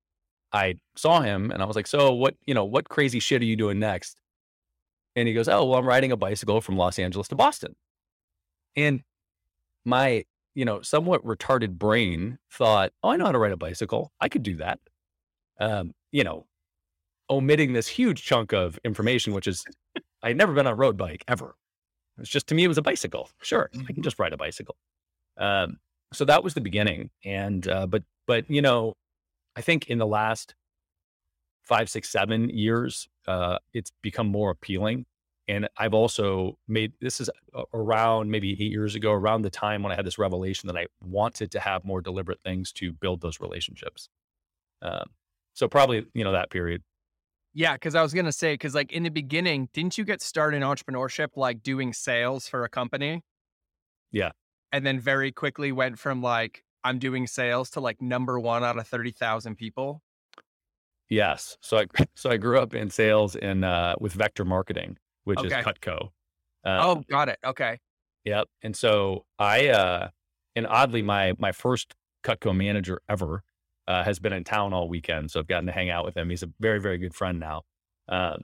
I 0.53 0.75
saw 0.95 1.21
him 1.21 1.51
and 1.51 1.61
I 1.61 1.65
was 1.65 1.75
like, 1.75 1.87
"So 1.87 2.13
what? 2.13 2.35
You 2.45 2.53
know, 2.53 2.65
what 2.65 2.89
crazy 2.89 3.19
shit 3.19 3.41
are 3.41 3.45
you 3.45 3.55
doing 3.55 3.79
next?" 3.79 4.19
And 5.15 5.27
he 5.27 5.33
goes, 5.33 5.47
"Oh, 5.47 5.65
well, 5.65 5.79
I'm 5.79 5.87
riding 5.87 6.11
a 6.11 6.17
bicycle 6.17 6.61
from 6.61 6.77
Los 6.77 6.99
Angeles 6.99 7.27
to 7.29 7.35
Boston." 7.35 7.75
And 8.75 9.01
my, 9.85 10.25
you 10.55 10.65
know, 10.65 10.81
somewhat 10.81 11.23
retarded 11.25 11.77
brain 11.77 12.39
thought, 12.51 12.93
"Oh, 13.03 13.09
I 13.09 13.17
know 13.17 13.25
how 13.25 13.31
to 13.33 13.39
ride 13.39 13.51
a 13.51 13.57
bicycle. 13.57 14.11
I 14.21 14.29
could 14.29 14.43
do 14.43 14.55
that." 14.57 14.79
um, 15.59 15.93
you 16.11 16.23
know, 16.23 16.45
omitting 17.29 17.73
this 17.73 17.87
huge 17.87 18.23
chunk 18.23 18.53
of 18.53 18.79
information, 18.83 19.33
which 19.33 19.47
is 19.47 19.63
I 20.23 20.29
had 20.29 20.37
never 20.37 20.53
been 20.53 20.67
on 20.67 20.73
a 20.73 20.75
road 20.75 20.97
bike 20.97 21.23
ever. 21.27 21.55
It's 22.17 22.29
just 22.29 22.47
to 22.47 22.55
me, 22.55 22.63
it 22.63 22.67
was 22.67 22.77
a 22.77 22.81
bicycle. 22.81 23.29
Sure, 23.41 23.69
I 23.73 23.77
can 23.77 23.85
mm-hmm. 23.85 24.01
just 24.01 24.19
ride 24.19 24.33
a 24.33 24.37
bicycle. 24.37 24.75
Um, 25.37 25.77
so 26.13 26.25
that 26.25 26.43
was 26.43 26.53
the 26.53 26.61
beginning. 26.61 27.09
And 27.23 27.67
uh, 27.67 27.87
but 27.87 28.03
but 28.25 28.49
you 28.49 28.61
know, 28.61 28.95
I 29.55 29.61
think 29.61 29.87
in 29.87 29.97
the 29.97 30.07
last 30.07 30.55
five, 31.63 31.89
six, 31.89 32.09
seven 32.09 32.49
years, 32.49 33.07
uh, 33.27 33.57
it's 33.73 33.91
become 34.01 34.27
more 34.27 34.51
appealing. 34.51 35.05
And 35.47 35.67
I've 35.77 35.93
also 35.93 36.57
made 36.67 36.93
this 37.01 37.21
is 37.21 37.29
around 37.73 38.31
maybe 38.31 38.51
eight 38.53 38.71
years 38.71 38.95
ago, 38.95 39.11
around 39.11 39.43
the 39.43 39.49
time 39.49 39.83
when 39.83 39.91
I 39.91 39.95
had 39.95 40.05
this 40.05 40.17
revelation 40.17 40.67
that 40.67 40.77
I 40.77 40.87
wanted 41.03 41.51
to 41.51 41.59
have 41.59 41.85
more 41.85 42.01
deliberate 42.01 42.41
things 42.41 42.71
to 42.73 42.91
build 42.93 43.21
those 43.21 43.39
relationships. 43.39 44.09
Um, 44.81 45.05
so 45.53 45.67
probably, 45.67 46.05
you 46.13 46.23
know, 46.23 46.31
that 46.31 46.49
period. 46.49 46.81
Yeah, 47.57 47.73
because 47.73 47.95
I 47.95 48.01
was 48.01 48.13
gonna 48.13 48.33
say, 48.33 48.53
because 48.53 48.75
like 48.75 48.91
in 48.91 49.03
the 49.03 49.09
beginning, 49.09 49.69
didn't 49.71 49.97
you 49.97 50.03
get 50.03 50.21
started 50.21 50.57
in 50.57 50.63
entrepreneurship 50.63 51.29
like 51.37 51.63
doing 51.63 51.93
sales 51.93 52.49
for 52.49 52.65
a 52.65 52.69
company? 52.69 53.23
Yeah. 54.11 54.31
And 54.73 54.85
then 54.85 54.99
very 54.99 55.31
quickly 55.31 55.71
went 55.71 55.97
from 55.97 56.21
like 56.21 56.65
I'm 56.83 56.99
doing 56.99 57.27
sales 57.27 57.69
to 57.71 57.79
like 57.79 58.01
number 58.01 58.37
one 58.37 58.65
out 58.65 58.77
of 58.77 58.85
thirty 58.85 59.11
thousand 59.11 59.55
people. 59.55 60.01
Yes. 61.09 61.57
So 61.61 61.77
I 61.77 61.85
so 62.15 62.29
I 62.29 62.35
grew 62.35 62.59
up 62.59 62.75
in 62.75 62.89
sales 62.89 63.37
in 63.37 63.63
uh, 63.63 63.95
with 64.01 64.11
Vector 64.11 64.43
Marketing, 64.43 64.97
which 65.23 65.39
okay. 65.39 65.47
is 65.59 65.65
Cutco. 65.65 66.09
Uh, 66.65 66.79
oh, 66.81 67.03
got 67.09 67.29
it. 67.29 67.39
Okay. 67.45 67.79
Yep. 68.25 68.49
And 68.63 68.75
so 68.75 69.23
I 69.39 69.69
uh, 69.69 70.09
and 70.57 70.67
oddly, 70.67 71.03
my 71.03 71.31
my 71.39 71.53
first 71.53 71.95
Cutco 72.21 72.53
manager 72.53 72.99
ever 73.07 73.43
uh, 73.87 74.03
has 74.03 74.19
been 74.19 74.33
in 74.33 74.43
town 74.43 74.73
all 74.73 74.89
weekend, 74.89 75.31
so 75.31 75.39
I've 75.39 75.47
gotten 75.47 75.67
to 75.67 75.71
hang 75.71 75.89
out 75.89 76.05
with 76.05 76.17
him. 76.17 76.29
He's 76.29 76.43
a 76.43 76.49
very, 76.59 76.79
very 76.79 76.97
good 76.97 77.13
friend 77.13 77.39
now. 77.39 77.63
Um, 78.07 78.41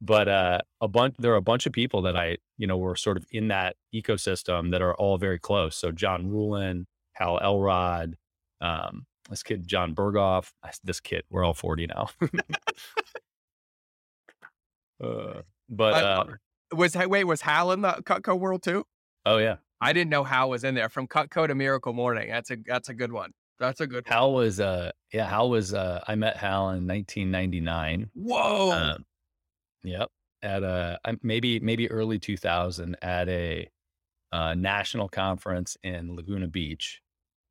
but 0.00 0.28
uh, 0.28 0.58
a 0.80 0.88
bunch, 0.88 1.14
there 1.18 1.32
are 1.32 1.36
a 1.36 1.42
bunch 1.42 1.66
of 1.66 1.72
people 1.72 2.02
that 2.02 2.16
I, 2.16 2.38
you 2.58 2.66
know, 2.66 2.76
were 2.76 2.96
sort 2.96 3.16
of 3.16 3.24
in 3.30 3.48
that 3.48 3.76
ecosystem 3.94 4.72
that 4.72 4.82
are 4.82 4.94
all 4.94 5.16
very 5.16 5.38
close. 5.38 5.76
So 5.76 5.92
John 5.92 6.24
Ruhlin, 6.24 6.86
Hal 7.12 7.38
Elrod, 7.40 8.16
um, 8.60 9.06
this 9.30 9.42
kid 9.42 9.66
John 9.66 9.94
Berghoff. 9.94 10.50
This 10.82 11.00
kid, 11.00 11.22
we're 11.30 11.44
all 11.44 11.54
forty 11.54 11.86
now. 11.86 12.08
uh, 15.02 15.42
but 15.68 15.94
uh, 15.94 16.24
was 16.74 16.96
wait 16.96 17.24
was 17.24 17.42
Hal 17.42 17.70
in 17.72 17.82
the 17.82 17.92
Cutco 18.04 18.38
world 18.38 18.62
too? 18.62 18.84
Oh 19.24 19.38
yeah, 19.38 19.56
I 19.80 19.92
didn't 19.92 20.10
know 20.10 20.24
Hal 20.24 20.50
was 20.50 20.64
in 20.64 20.74
there 20.74 20.88
from 20.88 21.06
Cutco 21.06 21.46
to 21.46 21.54
Miracle 21.54 21.92
Morning. 21.92 22.28
That's 22.28 22.50
a 22.50 22.56
that's 22.66 22.88
a 22.88 22.94
good 22.94 23.12
one. 23.12 23.32
That's 23.62 23.80
a 23.80 23.86
good. 23.86 24.06
Hal 24.06 24.32
was 24.32 24.60
uh 24.60 24.90
yeah 25.12 25.26
Hal 25.26 25.48
was 25.48 25.72
uh 25.72 26.02
I 26.06 26.14
met 26.16 26.36
Hal 26.36 26.70
in 26.70 26.86
1999. 26.86 28.10
Whoa. 28.14 28.72
Um, 28.72 29.04
yep. 29.84 30.10
At 30.42 30.64
a 30.64 30.98
maybe 31.22 31.60
maybe 31.60 31.90
early 31.90 32.18
2000 32.18 32.96
at 33.00 33.28
a 33.28 33.68
uh, 34.32 34.54
national 34.54 35.08
conference 35.08 35.76
in 35.82 36.16
Laguna 36.16 36.48
Beach, 36.48 37.00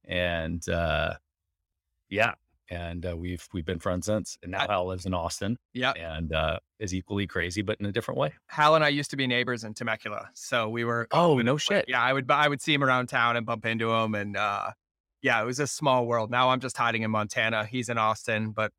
and 0.06 0.68
uh, 0.68 1.14
yeah, 2.10 2.34
and 2.70 3.06
uh, 3.06 3.16
we've 3.16 3.48
we've 3.54 3.66
been 3.66 3.80
friends 3.80 4.08
since. 4.08 4.38
And 4.42 4.52
now 4.52 4.64
I, 4.68 4.72
Hal 4.72 4.88
lives 4.88 5.06
in 5.06 5.14
Austin. 5.14 5.58
Yeah, 5.74 5.94
and 5.94 6.34
uh, 6.34 6.60
is 6.80 6.94
equally 6.94 7.28
crazy, 7.28 7.62
but 7.62 7.80
in 7.80 7.86
a 7.86 7.92
different 7.92 8.20
way. 8.20 8.34
Hal 8.48 8.76
and 8.76 8.84
I 8.84 8.90
used 8.90 9.12
to 9.12 9.18
be 9.18 9.28
neighbors 9.28 9.64
in 9.64 9.74
Temecula, 9.74 10.30
so 10.34 10.70
we 10.70 10.84
were. 10.84 11.08
Oh 11.12 11.38
no 11.38 11.56
shit! 11.58 11.86
Yeah, 11.88 12.02
I 12.02 12.12
would 12.12 12.30
I 12.30 12.48
would 12.48 12.62
see 12.62 12.74
him 12.74 12.84
around 12.84 13.08
town 13.08 13.38
and 13.38 13.46
bump 13.46 13.66
into 13.66 13.92
him, 13.92 14.16
and 14.16 14.36
uh, 14.36 14.72
yeah, 15.22 15.42
it 15.42 15.46
was 15.46 15.60
a 15.60 15.68
small 15.68 16.06
world. 16.06 16.32
Now 16.32 16.50
I'm 16.50 16.60
just 16.60 16.78
hiding 16.78 17.04
in 17.04 17.12
Montana. 17.12 17.66
He's 17.66 17.90
in 17.90 17.98
Austin, 17.98 18.52
but 18.52 18.72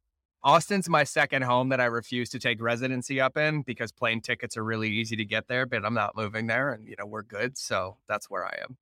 Austin's 0.44 0.88
my 0.88 1.04
second 1.04 1.42
home 1.42 1.68
that 1.68 1.80
I 1.80 1.84
refuse 1.84 2.28
to 2.30 2.38
take 2.38 2.60
residency 2.60 3.20
up 3.20 3.36
in 3.36 3.62
because 3.62 3.92
plane 3.92 4.20
tickets 4.20 4.56
are 4.56 4.64
really 4.64 4.90
easy 4.90 5.14
to 5.16 5.24
get 5.24 5.46
there, 5.46 5.66
but 5.66 5.84
I'm 5.84 5.94
not 5.94 6.16
moving 6.16 6.48
there 6.48 6.72
and 6.72 6.86
you 6.86 6.96
know, 6.98 7.06
we're 7.06 7.22
good. 7.22 7.56
So 7.56 7.98
that's 8.08 8.28
where 8.28 8.44
I 8.44 8.58
am. 8.62 8.76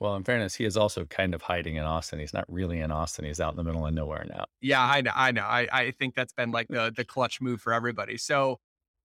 Well, 0.00 0.16
in 0.16 0.24
fairness, 0.24 0.54
he 0.56 0.64
is 0.64 0.76
also 0.76 1.04
kind 1.04 1.34
of 1.34 1.42
hiding 1.42 1.76
in 1.76 1.84
Austin. 1.84 2.18
He's 2.18 2.34
not 2.34 2.44
really 2.48 2.80
in 2.80 2.90
Austin. 2.90 3.24
He's 3.24 3.40
out 3.40 3.52
in 3.52 3.56
the 3.56 3.64
middle 3.64 3.86
of 3.86 3.94
nowhere 3.94 4.26
now. 4.28 4.44
Yeah, 4.60 4.82
I 4.82 5.00
know. 5.00 5.12
I 5.14 5.30
know. 5.30 5.44
I, 5.44 5.68
I 5.72 5.90
think 5.92 6.14
that's 6.14 6.32
been 6.32 6.50
like 6.50 6.66
the 6.68 6.92
the 6.94 7.04
clutch 7.04 7.40
move 7.40 7.60
for 7.60 7.72
everybody. 7.72 8.16
So 8.16 8.58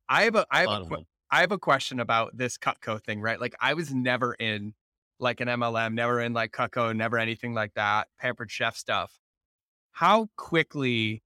I 0.08 0.24
have 0.24 0.36
a 0.36 0.46
I 0.50 0.62
have 0.62 0.92
a, 0.92 0.98
I 1.30 1.42
have 1.42 1.52
a 1.52 1.60
question 1.60 2.00
about 2.00 2.36
this 2.36 2.58
Cutco 2.58 3.02
thing, 3.02 3.22
right? 3.22 3.40
Like 3.40 3.56
I 3.62 3.76
was 3.76 3.94
never 3.94 4.34
in 4.34 4.74
like 5.20 5.42
an 5.42 5.48
MLM, 5.48 5.94
never 5.94 6.20
in 6.22 6.34
like 6.34 6.52
Cutco, 6.52 6.96
never 6.96 7.18
anything 7.18 7.54
like 7.54 7.74
that, 7.76 8.08
pampered 8.20 8.52
chef 8.52 8.76
stuff. 8.76 9.20
How 9.92 10.30
quickly 10.36 11.24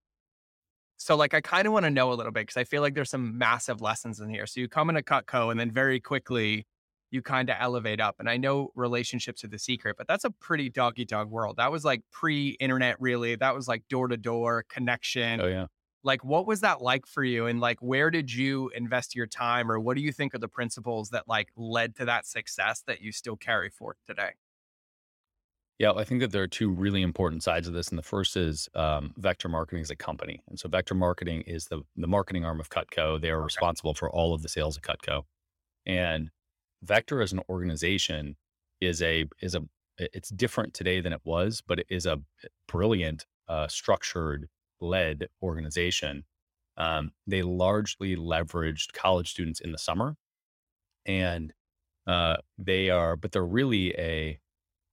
so 0.98 1.18
like 1.18 1.34
I 1.34 1.42
kind 1.42 1.68
of 1.68 1.74
want 1.74 1.84
to 1.84 1.90
know 1.90 2.14
a 2.14 2.16
little 2.16 2.32
bit 2.32 2.44
because 2.48 2.56
I 2.56 2.64
feel 2.64 2.82
like 2.82 2.96
there's 2.96 3.10
some 3.10 3.38
massive 3.38 3.82
lessons 3.82 4.22
in 4.22 4.30
here. 4.30 4.46
So 4.46 4.62
you 4.62 4.70
come 4.70 4.90
into 4.90 5.02
Cutco 5.02 5.52
and 5.52 5.60
then 5.60 5.70
very 5.70 6.00
quickly 6.00 6.66
you 7.12 7.22
kind 7.22 7.50
of 7.50 7.58
elevate 7.60 8.00
up. 8.00 8.16
And 8.20 8.30
I 8.30 8.38
know 8.38 8.72
relationships 8.74 9.44
are 9.44 9.50
the 9.50 9.60
secret, 9.60 9.98
but 9.98 10.08
that's 10.08 10.24
a 10.24 10.32
pretty 10.32 10.70
doggy 10.70 11.06
dog 11.06 11.30
world. 11.30 11.58
That 11.58 11.72
was 11.72 11.84
like 11.84 12.02
pre-internet, 12.12 13.00
really. 13.00 13.36
That 13.36 13.54
was 13.54 13.68
like 13.68 13.84
door 13.90 14.08
to 14.08 14.18
door 14.18 14.66
connection. 14.70 15.42
Oh 15.42 15.48
yeah. 15.48 15.66
Like, 16.04 16.24
what 16.24 16.46
was 16.46 16.62
that 16.62 16.82
like 16.82 17.06
for 17.06 17.24
you? 17.24 17.48
And 17.48 17.60
like, 17.60 17.80
where 17.80 18.12
did 18.12 18.34
you 18.34 18.70
invest 18.76 19.16
your 19.16 19.28
time, 19.28 19.72
or 19.72 19.80
what 19.80 19.96
do 19.96 20.04
you 20.04 20.12
think 20.12 20.36
are 20.36 20.40
the 20.40 20.48
principles 20.48 21.10
that 21.10 21.28
like 21.28 21.50
led 21.56 21.96
to 21.96 22.06
that 22.06 22.26
success 22.26 22.84
that 22.88 23.02
you 23.02 23.12
still 23.12 23.38
carry 23.38 23.70
forth 23.70 23.98
today? 24.06 24.32
Yeah, 25.80 25.94
I 25.94 26.04
think 26.04 26.22
that 26.22 26.32
there 26.32 26.44
are 26.44 26.48
two 26.48 26.70
really 26.70 27.02
important 27.02 27.42
sides 27.42 27.68
of 27.68 27.74
this, 27.74 27.90
and 27.90 27.98
the 27.98 28.04
first 28.04 28.38
is 28.38 28.70
um, 28.76 29.14
Vector 29.18 29.50
Marketing 29.50 29.82
as 29.82 29.90
a 29.90 29.96
company, 29.96 30.42
and 30.48 30.60
so 30.60 30.70
Vector 30.70 30.94
Marketing 30.94 31.42
is 31.42 31.66
the 31.66 31.82
the 31.96 32.08
marketing 32.08 32.46
arm 32.46 32.60
of 32.60 32.70
Cutco. 32.70 33.20
They 33.20 33.30
are 33.30 33.40
okay. 33.40 33.46
responsible 33.46 33.94
for 33.94 34.10
all 34.10 34.34
of 34.34 34.44
the 34.44 34.50
sales 34.50 34.78
of 34.78 34.84
Cutco, 34.84 35.24
and 35.86 36.30
Vector 36.84 37.22
as 37.22 37.34
an 37.34 37.42
organization 37.50 38.36
is 38.82 39.02
a 39.02 39.26
is 39.42 39.56
a 39.56 39.64
it's 39.98 40.30
different 40.30 40.74
today 40.74 41.02
than 41.02 41.14
it 41.14 41.22
was, 41.24 41.62
but 41.66 41.80
it 41.80 41.88
is 41.90 42.06
a 42.06 42.20
brilliant, 42.68 43.26
uh, 43.48 43.68
structured, 43.68 44.50
led 44.84 45.28
organization. 45.42 46.26
Um, 46.78 47.12
they 47.28 47.42
largely 47.42 48.16
leveraged 48.16 48.94
college 48.94 49.30
students 49.32 49.60
in 49.60 49.72
the 49.72 49.78
summer, 49.78 50.16
and 51.06 51.54
uh, 52.08 52.38
they 52.58 52.90
are, 52.90 53.16
but 53.16 53.32
they're 53.32 53.46
really 53.46 53.94
a 53.98 54.40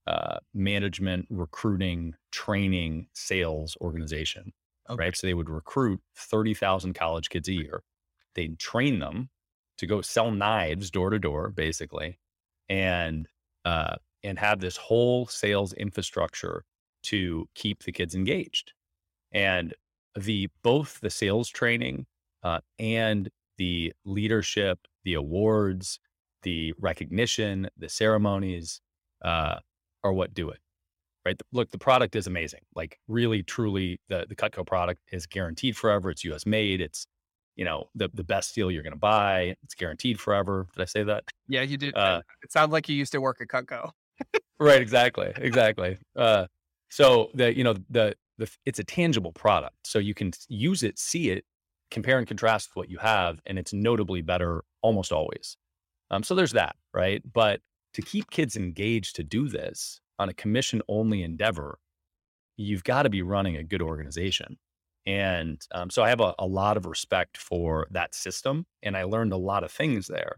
uh, 0.06 0.38
management, 0.54 1.26
recruiting, 1.30 2.14
training, 2.32 3.08
sales 3.14 3.76
organization, 3.80 4.52
okay. 4.88 5.04
right? 5.04 5.16
So 5.16 5.26
they 5.26 5.34
would 5.34 5.50
recruit 5.50 6.00
thirty 6.16 6.54
thousand 6.54 6.94
college 6.94 7.28
kids 7.28 7.48
a 7.48 7.52
year. 7.52 7.82
They'd 8.34 8.58
train 8.58 8.98
them 8.98 9.30
to 9.78 9.86
go 9.86 10.02
sell 10.02 10.30
knives 10.30 10.90
door 10.90 11.10
to 11.10 11.18
door, 11.18 11.50
basically, 11.50 12.18
and 12.68 13.26
uh, 13.64 13.96
and 14.22 14.38
have 14.38 14.60
this 14.60 14.76
whole 14.76 15.26
sales 15.26 15.72
infrastructure 15.72 16.64
to 17.04 17.48
keep 17.54 17.82
the 17.84 17.92
kids 17.92 18.14
engaged. 18.14 18.72
And 19.32 19.74
the 20.18 20.48
both 20.62 21.00
the 21.00 21.10
sales 21.10 21.48
training 21.48 22.06
uh, 22.42 22.60
and 22.78 23.28
the 23.58 23.92
leadership, 24.04 24.78
the 25.04 25.14
awards, 25.14 26.00
the 26.42 26.72
recognition, 26.78 27.68
the 27.76 27.88
ceremonies 27.88 28.80
uh, 29.22 29.56
are 30.02 30.12
what 30.12 30.34
do 30.34 30.50
it. 30.50 30.58
Right. 31.24 31.38
Look, 31.52 31.70
the 31.70 31.78
product 31.78 32.16
is 32.16 32.26
amazing. 32.26 32.60
Like 32.74 32.98
really, 33.06 33.42
truly, 33.42 34.00
the 34.08 34.24
the 34.28 34.34
Cutco 34.34 34.66
product 34.66 35.00
is 35.12 35.26
guaranteed 35.26 35.76
forever. 35.76 36.10
It's 36.10 36.24
U.S. 36.24 36.46
made. 36.46 36.80
It's 36.80 37.06
you 37.56 37.64
know, 37.66 37.90
the 37.94 38.08
the 38.14 38.24
best 38.24 38.54
deal 38.54 38.70
you're 38.70 38.82
going 38.82 38.94
to 38.94 38.98
buy. 38.98 39.54
It's 39.62 39.74
guaranteed 39.74 40.18
forever. 40.18 40.66
Did 40.74 40.82
I 40.82 40.86
say 40.86 41.02
that? 41.02 41.24
Yeah, 41.46 41.60
you 41.60 41.76
did. 41.76 41.94
Uh, 41.94 42.22
it 42.42 42.50
sounds 42.50 42.72
like 42.72 42.88
you 42.88 42.96
used 42.96 43.12
to 43.12 43.20
work 43.20 43.42
at 43.42 43.48
Cutco. 43.48 43.90
right. 44.58 44.80
Exactly. 44.80 45.32
Exactly. 45.36 45.98
Uh, 46.16 46.46
so 46.88 47.30
the 47.34 47.54
you 47.54 47.64
know 47.64 47.74
the 47.90 48.14
the 48.40 48.50
it's 48.66 48.78
a 48.78 48.84
tangible 48.84 49.32
product, 49.32 49.76
so 49.84 49.98
you 49.98 50.14
can 50.14 50.32
use 50.48 50.82
it, 50.82 50.98
see 50.98 51.30
it, 51.30 51.44
compare 51.90 52.18
and 52.18 52.26
contrast 52.26 52.70
what 52.74 52.90
you 52.90 52.98
have, 52.98 53.40
and 53.46 53.58
it's 53.58 53.72
notably 53.72 54.22
better 54.22 54.64
almost 54.82 55.12
always. 55.12 55.56
Um, 56.10 56.22
so 56.22 56.34
there's 56.34 56.52
that, 56.52 56.76
right? 56.92 57.22
But 57.32 57.60
to 57.94 58.02
keep 58.02 58.30
kids 58.30 58.56
engaged 58.56 59.16
to 59.16 59.22
do 59.24 59.48
this 59.48 60.00
on 60.18 60.28
a 60.28 60.34
commission 60.34 60.82
only 60.88 61.22
endeavor, 61.22 61.78
you've 62.56 62.84
got 62.84 63.04
to 63.04 63.10
be 63.10 63.22
running 63.22 63.56
a 63.56 63.64
good 63.64 63.82
organization. 63.82 64.58
And 65.06 65.60
um, 65.72 65.90
so 65.90 66.02
I 66.02 66.08
have 66.10 66.20
a, 66.20 66.34
a, 66.38 66.46
lot 66.46 66.76
of 66.76 66.84
respect 66.84 67.38
for 67.38 67.86
that 67.90 68.14
system. 68.14 68.66
And 68.82 68.96
I 68.96 69.04
learned 69.04 69.32
a 69.32 69.38
lot 69.38 69.64
of 69.64 69.72
things 69.72 70.08
there. 70.08 70.36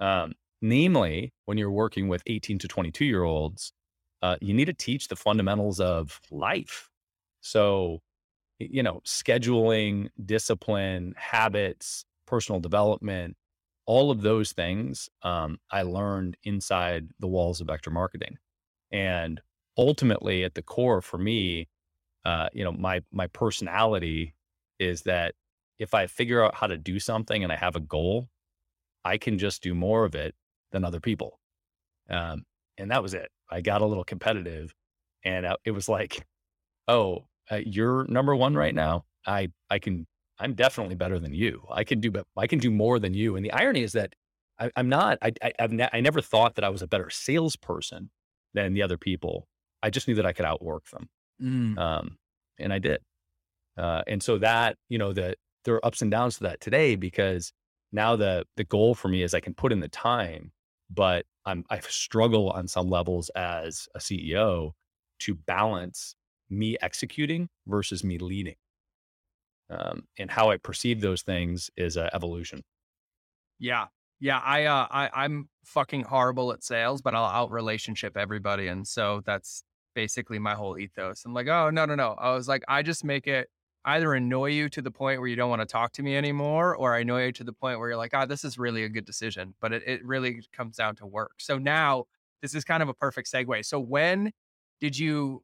Um, 0.00 0.34
namely, 0.60 1.32
when 1.44 1.58
you're 1.58 1.70
working 1.70 2.08
with 2.08 2.22
18 2.26 2.58
to 2.58 2.68
22 2.68 3.04
year 3.04 3.22
olds, 3.22 3.72
uh, 4.22 4.36
you 4.40 4.52
need 4.52 4.66
to 4.66 4.74
teach 4.74 5.08
the 5.08 5.16
fundamentals 5.16 5.80
of 5.80 6.20
life. 6.30 6.89
So, 7.40 8.00
you 8.58 8.82
know, 8.82 9.00
scheduling, 9.04 10.08
discipline, 10.24 11.14
habits, 11.16 12.04
personal 12.26 12.60
development, 12.60 13.36
all 13.86 14.10
of 14.10 14.22
those 14.22 14.52
things 14.52 15.08
um, 15.22 15.58
I 15.70 15.82
learned 15.82 16.36
inside 16.44 17.08
the 17.18 17.26
walls 17.26 17.60
of 17.60 17.66
Vector 17.68 17.90
Marketing. 17.90 18.38
And 18.92 19.40
ultimately, 19.76 20.44
at 20.44 20.54
the 20.54 20.62
core 20.62 21.00
for 21.00 21.18
me, 21.18 21.68
uh, 22.24 22.48
you 22.52 22.64
know, 22.64 22.72
my 22.72 23.02
my 23.12 23.26
personality 23.28 24.34
is 24.78 25.02
that 25.02 25.34
if 25.78 25.94
I 25.94 26.06
figure 26.06 26.44
out 26.44 26.54
how 26.54 26.66
to 26.66 26.76
do 26.76 27.00
something 27.00 27.42
and 27.42 27.52
I 27.52 27.56
have 27.56 27.76
a 27.76 27.80
goal, 27.80 28.28
I 29.04 29.18
can 29.18 29.38
just 29.38 29.62
do 29.62 29.74
more 29.74 30.04
of 30.04 30.14
it 30.14 30.34
than 30.72 30.84
other 30.84 31.00
people. 31.00 31.40
Um, 32.10 32.44
and 32.76 32.90
that 32.90 33.02
was 33.02 33.14
it. 33.14 33.30
I 33.50 33.60
got 33.60 33.82
a 33.82 33.86
little 33.86 34.04
competitive, 34.04 34.74
and 35.24 35.46
uh, 35.46 35.56
it 35.64 35.70
was 35.72 35.88
like, 35.88 36.26
oh, 36.88 37.24
uh, 37.50 37.60
you're 37.64 38.06
number 38.08 38.34
one 38.34 38.54
right 38.54 38.74
now. 38.74 39.04
I 39.26 39.48
I 39.68 39.78
can 39.78 40.06
I'm 40.38 40.54
definitely 40.54 40.94
better 40.94 41.18
than 41.18 41.34
you. 41.34 41.62
I 41.70 41.84
can 41.84 42.00
do 42.00 42.12
I 42.36 42.46
can 42.46 42.58
do 42.58 42.70
more 42.70 42.98
than 42.98 43.14
you. 43.14 43.36
And 43.36 43.44
the 43.44 43.52
irony 43.52 43.82
is 43.82 43.92
that 43.92 44.14
I, 44.58 44.70
am 44.76 44.88
not. 44.88 45.18
I 45.22 45.32
I, 45.42 45.52
I've 45.58 45.72
ne- 45.72 45.88
I 45.92 46.00
never 46.00 46.20
thought 46.20 46.54
that 46.56 46.64
I 46.64 46.68
was 46.70 46.82
a 46.82 46.86
better 46.86 47.10
salesperson 47.10 48.10
than 48.54 48.74
the 48.74 48.82
other 48.82 48.98
people. 48.98 49.46
I 49.82 49.90
just 49.90 50.08
knew 50.08 50.14
that 50.16 50.26
I 50.26 50.32
could 50.32 50.44
outwork 50.44 50.88
them. 50.90 51.08
Mm. 51.42 51.78
Um, 51.78 52.18
and 52.58 52.72
I 52.72 52.78
did. 52.78 53.00
Uh, 53.76 54.02
and 54.06 54.22
so 54.22 54.38
that, 54.38 54.76
you 54.88 54.98
know, 54.98 55.12
that 55.12 55.38
there 55.64 55.74
are 55.74 55.86
ups 55.86 56.02
and 56.02 56.10
downs 56.10 56.36
to 56.36 56.44
that 56.44 56.60
today 56.60 56.96
because 56.96 57.52
now 57.92 58.16
the 58.16 58.44
the 58.56 58.64
goal 58.64 58.94
for 58.94 59.08
me 59.08 59.22
is 59.22 59.34
I 59.34 59.40
can 59.40 59.54
put 59.54 59.72
in 59.72 59.80
the 59.80 59.88
time, 59.88 60.52
but 60.90 61.26
I'm 61.44 61.64
I 61.70 61.80
struggle 61.80 62.50
on 62.50 62.68
some 62.68 62.88
levels 62.88 63.30
as 63.30 63.88
a 63.94 63.98
CEO 63.98 64.72
to 65.20 65.34
balance 65.34 66.14
me 66.50 66.76
executing 66.82 67.48
versus 67.66 68.04
me 68.04 68.18
leading. 68.18 68.56
Um, 69.70 70.08
and 70.18 70.30
how 70.30 70.50
I 70.50 70.56
perceive 70.56 71.00
those 71.00 71.22
things 71.22 71.70
is 71.76 71.96
an 71.96 72.10
evolution. 72.12 72.62
Yeah, 73.58 73.86
yeah, 74.18 74.38
I 74.38 74.64
uh 74.64 74.86
I 74.90 75.10
I'm 75.14 75.48
fucking 75.64 76.02
horrible 76.04 76.52
at 76.52 76.64
sales, 76.64 77.02
but 77.02 77.14
I'll 77.14 77.24
out 77.24 77.50
relationship 77.50 78.16
everybody 78.16 78.66
and 78.66 78.86
so 78.86 79.22
that's 79.24 79.62
basically 79.94 80.38
my 80.38 80.54
whole 80.54 80.78
ethos. 80.78 81.24
I'm 81.24 81.34
like, 81.34 81.48
oh, 81.48 81.70
no, 81.70 81.84
no, 81.84 81.94
no. 81.94 82.14
I 82.18 82.32
was 82.32 82.48
like, 82.48 82.62
I 82.68 82.82
just 82.82 83.04
make 83.04 83.26
it 83.26 83.48
either 83.84 84.14
annoy 84.14 84.50
you 84.50 84.68
to 84.68 84.82
the 84.82 84.90
point 84.90 85.20
where 85.20 85.28
you 85.28 85.36
don't 85.36 85.50
want 85.50 85.62
to 85.62 85.66
talk 85.66 85.92
to 85.92 86.02
me 86.02 86.16
anymore, 86.16 86.76
or 86.76 86.94
I 86.94 87.00
annoy 87.00 87.26
you 87.26 87.32
to 87.32 87.44
the 87.44 87.52
point 87.52 87.78
where 87.78 87.88
you're 87.88 87.96
like, 87.96 88.12
oh, 88.14 88.26
this 88.26 88.44
is 88.44 88.58
really 88.58 88.84
a 88.84 88.88
good 88.88 89.04
decision. 89.04 89.54
But 89.60 89.72
it, 89.72 89.82
it 89.86 90.04
really 90.04 90.42
comes 90.52 90.76
down 90.76 90.96
to 90.96 91.06
work. 91.06 91.32
So 91.38 91.58
now 91.58 92.04
this 92.42 92.54
is 92.54 92.64
kind 92.64 92.82
of 92.82 92.88
a 92.88 92.94
perfect 92.94 93.30
segue. 93.32 93.64
So 93.64 93.80
when 93.80 94.32
did 94.80 94.98
you, 94.98 95.42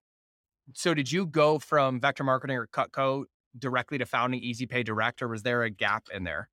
so 0.73 0.95
did 0.95 1.11
you 1.11 1.27
go 1.27 1.59
from 1.59 2.01
vector 2.01 2.25
marketing 2.25 2.57
or 2.57 2.67
Cutco 2.67 3.25
directly 3.59 3.99
to 3.99 4.07
founding 4.07 4.41
Easy 4.41 4.67
Pay 4.67 4.83
Direct, 4.83 5.23
or 5.23 5.29
was 5.29 5.43
there 5.43 5.63
a 5.63 5.71
gap 5.71 6.05
in 6.13 6.25
there? 6.25 6.49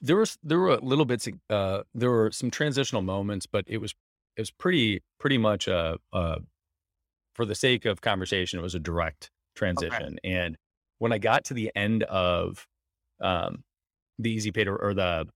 There 0.00 0.16
was 0.16 0.38
there 0.42 0.58
were 0.58 0.74
a 0.74 0.80
little 0.80 1.04
bits. 1.04 1.28
Uh, 1.50 1.82
there 1.94 2.10
were 2.10 2.30
some 2.30 2.50
transitional 2.50 3.02
moments, 3.02 3.46
but 3.46 3.64
it 3.66 3.78
was 3.78 3.94
it 4.36 4.42
was 4.42 4.50
pretty 4.50 5.02
pretty 5.18 5.38
much 5.38 5.66
a, 5.66 5.98
a 6.12 6.38
for 7.38 7.44
the 7.44 7.54
sake 7.54 7.84
of 7.84 8.00
conversation, 8.00 8.58
it 8.58 8.62
was 8.62 8.74
a 8.74 8.80
direct 8.80 9.30
transition. 9.54 10.18
Okay. 10.24 10.34
And 10.36 10.56
when 10.98 11.12
I 11.12 11.18
got 11.18 11.44
to 11.44 11.54
the 11.54 11.70
end 11.76 12.02
of 12.02 12.66
um, 13.20 13.62
the 14.18 14.28
Easy 14.28 14.50
Pay 14.50 14.66
or 14.66 14.92
the 14.92 15.28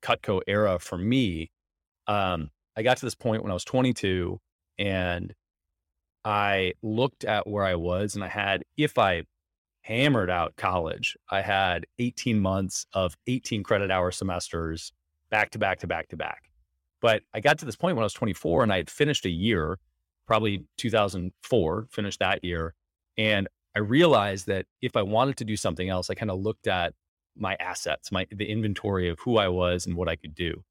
Cutco 0.00 0.40
era 0.46 0.78
for 0.78 0.96
me, 0.96 1.50
um, 2.06 2.50
I 2.76 2.82
got 2.82 2.96
to 2.98 3.06
this 3.06 3.16
point 3.16 3.42
when 3.42 3.50
I 3.50 3.54
was 3.54 3.64
22 3.64 4.38
and 4.78 5.34
I 6.24 6.74
looked 6.82 7.24
at 7.24 7.46
where 7.46 7.64
I 7.64 7.74
was 7.74 8.14
and 8.14 8.24
I 8.24 8.28
had, 8.28 8.64
if 8.76 8.98
I 8.98 9.22
hammered 9.82 10.30
out 10.30 10.56
college, 10.56 11.16
I 11.30 11.40
had 11.40 11.86
18 11.98 12.38
months 12.40 12.86
of 12.92 13.16
18 13.26 13.62
credit 13.62 13.90
hour 13.90 14.10
semesters 14.10 14.92
back 15.30 15.50
to 15.50 15.58
back 15.58 15.78
to 15.80 15.86
back 15.86 16.08
to 16.08 16.16
back. 16.16 16.50
But 17.00 17.22
I 17.32 17.40
got 17.40 17.58
to 17.58 17.64
this 17.64 17.76
point 17.76 17.96
when 17.96 18.02
I 18.02 18.06
was 18.06 18.12
24 18.12 18.64
and 18.64 18.72
I 18.72 18.76
had 18.76 18.90
finished 18.90 19.24
a 19.24 19.30
year 19.30 19.78
probably 20.28 20.66
2004, 20.76 21.88
finished 21.90 22.20
that 22.20 22.44
year. 22.44 22.74
And 23.16 23.48
I 23.74 23.80
realized 23.80 24.46
that 24.46 24.66
if 24.82 24.96
I 24.96 25.02
wanted 25.02 25.38
to 25.38 25.44
do 25.44 25.56
something 25.56 25.88
else, 25.88 26.10
I 26.10 26.14
kind 26.14 26.30
of 26.30 26.38
looked 26.38 26.68
at 26.68 26.94
my 27.34 27.56
assets, 27.58 28.12
my 28.12 28.26
the 28.30 28.44
inventory 28.44 29.08
of 29.08 29.18
who 29.20 29.38
I 29.38 29.48
was 29.48 29.86
and 29.86 29.96
what 29.96 30.08
I 30.08 30.16
could 30.16 30.34
do. 30.34 30.62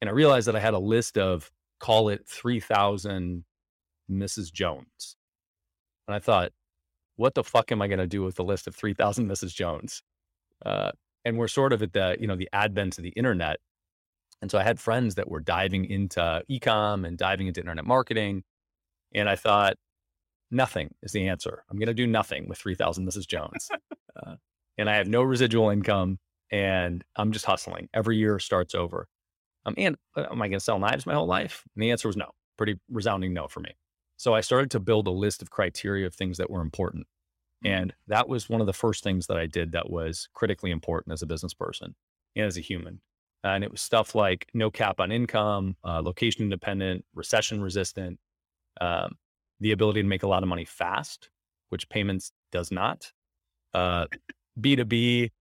And 0.00 0.08
I 0.08 0.12
realized 0.12 0.46
that 0.46 0.56
I 0.56 0.60
had 0.60 0.74
a 0.74 0.78
list 0.78 1.18
of 1.18 1.50
call 1.80 2.08
it 2.08 2.26
3000 2.26 3.44
Mrs. 4.12 4.52
Jones. 4.52 5.16
And 6.06 6.14
I 6.14 6.18
thought, 6.18 6.52
what 7.16 7.34
the 7.34 7.44
fuck 7.44 7.70
am 7.72 7.82
I 7.82 7.88
going 7.88 7.98
to 7.98 8.06
do 8.06 8.22
with 8.22 8.36
the 8.36 8.44
list 8.44 8.66
of 8.66 8.74
3000 8.74 9.28
Mrs. 9.28 9.54
Jones? 9.54 10.02
Uh, 10.64 10.92
and 11.24 11.38
we're 11.38 11.48
sort 11.48 11.72
of 11.72 11.82
at 11.82 11.92
the, 11.92 12.16
you 12.20 12.26
know, 12.26 12.36
the 12.36 12.48
advent 12.52 12.98
of 12.98 13.04
the 13.04 13.10
internet. 13.10 13.58
And 14.40 14.50
so 14.50 14.58
I 14.58 14.64
had 14.64 14.80
friends 14.80 15.14
that 15.14 15.30
were 15.30 15.40
diving 15.40 15.84
into 15.84 16.42
ecom 16.50 17.06
and 17.06 17.16
diving 17.16 17.46
into 17.46 17.60
internet 17.60 17.84
marketing. 17.84 18.42
And 19.14 19.28
I 19.28 19.36
thought, 19.36 19.76
nothing 20.52 20.94
is 21.02 21.12
the 21.12 21.28
answer. 21.28 21.64
I'm 21.70 21.78
going 21.78 21.88
to 21.88 21.94
do 21.94 22.06
nothing 22.06 22.48
with 22.48 22.58
3000 22.58 23.06
Mrs. 23.06 23.26
Jones. 23.26 23.68
uh, 24.16 24.36
and 24.78 24.88
I 24.88 24.96
have 24.96 25.08
no 25.08 25.22
residual 25.22 25.70
income 25.70 26.18
and 26.50 27.02
I'm 27.16 27.32
just 27.32 27.46
hustling. 27.46 27.88
Every 27.94 28.18
year 28.18 28.38
starts 28.38 28.74
over. 28.74 29.08
Um, 29.64 29.74
and 29.78 29.96
uh, 30.16 30.26
am 30.30 30.42
I 30.42 30.48
going 30.48 30.58
to 30.58 30.60
sell 30.60 30.78
knives 30.78 31.06
my 31.06 31.14
whole 31.14 31.26
life? 31.26 31.64
And 31.74 31.82
the 31.82 31.90
answer 31.90 32.08
was 32.08 32.16
no, 32.16 32.30
pretty 32.58 32.78
resounding 32.90 33.32
no 33.32 33.48
for 33.48 33.60
me. 33.60 33.70
So 34.22 34.34
I 34.34 34.40
started 34.40 34.70
to 34.70 34.78
build 34.78 35.08
a 35.08 35.10
list 35.10 35.42
of 35.42 35.50
criteria 35.50 36.06
of 36.06 36.14
things 36.14 36.38
that 36.38 36.48
were 36.48 36.60
important. 36.60 37.08
Mm-hmm. 37.64 37.74
And 37.74 37.94
that 38.06 38.28
was 38.28 38.48
one 38.48 38.60
of 38.60 38.68
the 38.68 38.72
first 38.72 39.02
things 39.02 39.26
that 39.26 39.36
I 39.36 39.46
did 39.46 39.72
that 39.72 39.90
was 39.90 40.28
critically 40.32 40.70
important 40.70 41.12
as 41.12 41.22
a 41.22 41.26
business 41.26 41.54
person 41.54 41.96
and 42.36 42.46
as 42.46 42.56
a 42.56 42.60
human. 42.60 43.00
And 43.42 43.64
it 43.64 43.72
was 43.72 43.80
stuff 43.80 44.14
like 44.14 44.46
no 44.54 44.70
cap 44.70 45.00
on 45.00 45.10
income, 45.10 45.74
uh, 45.82 46.00
location 46.02 46.44
independent, 46.44 47.04
recession 47.16 47.60
resistant, 47.60 48.20
um, 48.80 49.16
the 49.58 49.72
ability 49.72 50.02
to 50.02 50.08
make 50.08 50.22
a 50.22 50.28
lot 50.28 50.44
of 50.44 50.48
money 50.48 50.66
fast, 50.66 51.28
which 51.70 51.88
payments 51.88 52.30
does 52.52 52.70
not, 52.70 53.10
uh, 53.74 54.06
B2B, 54.60 55.32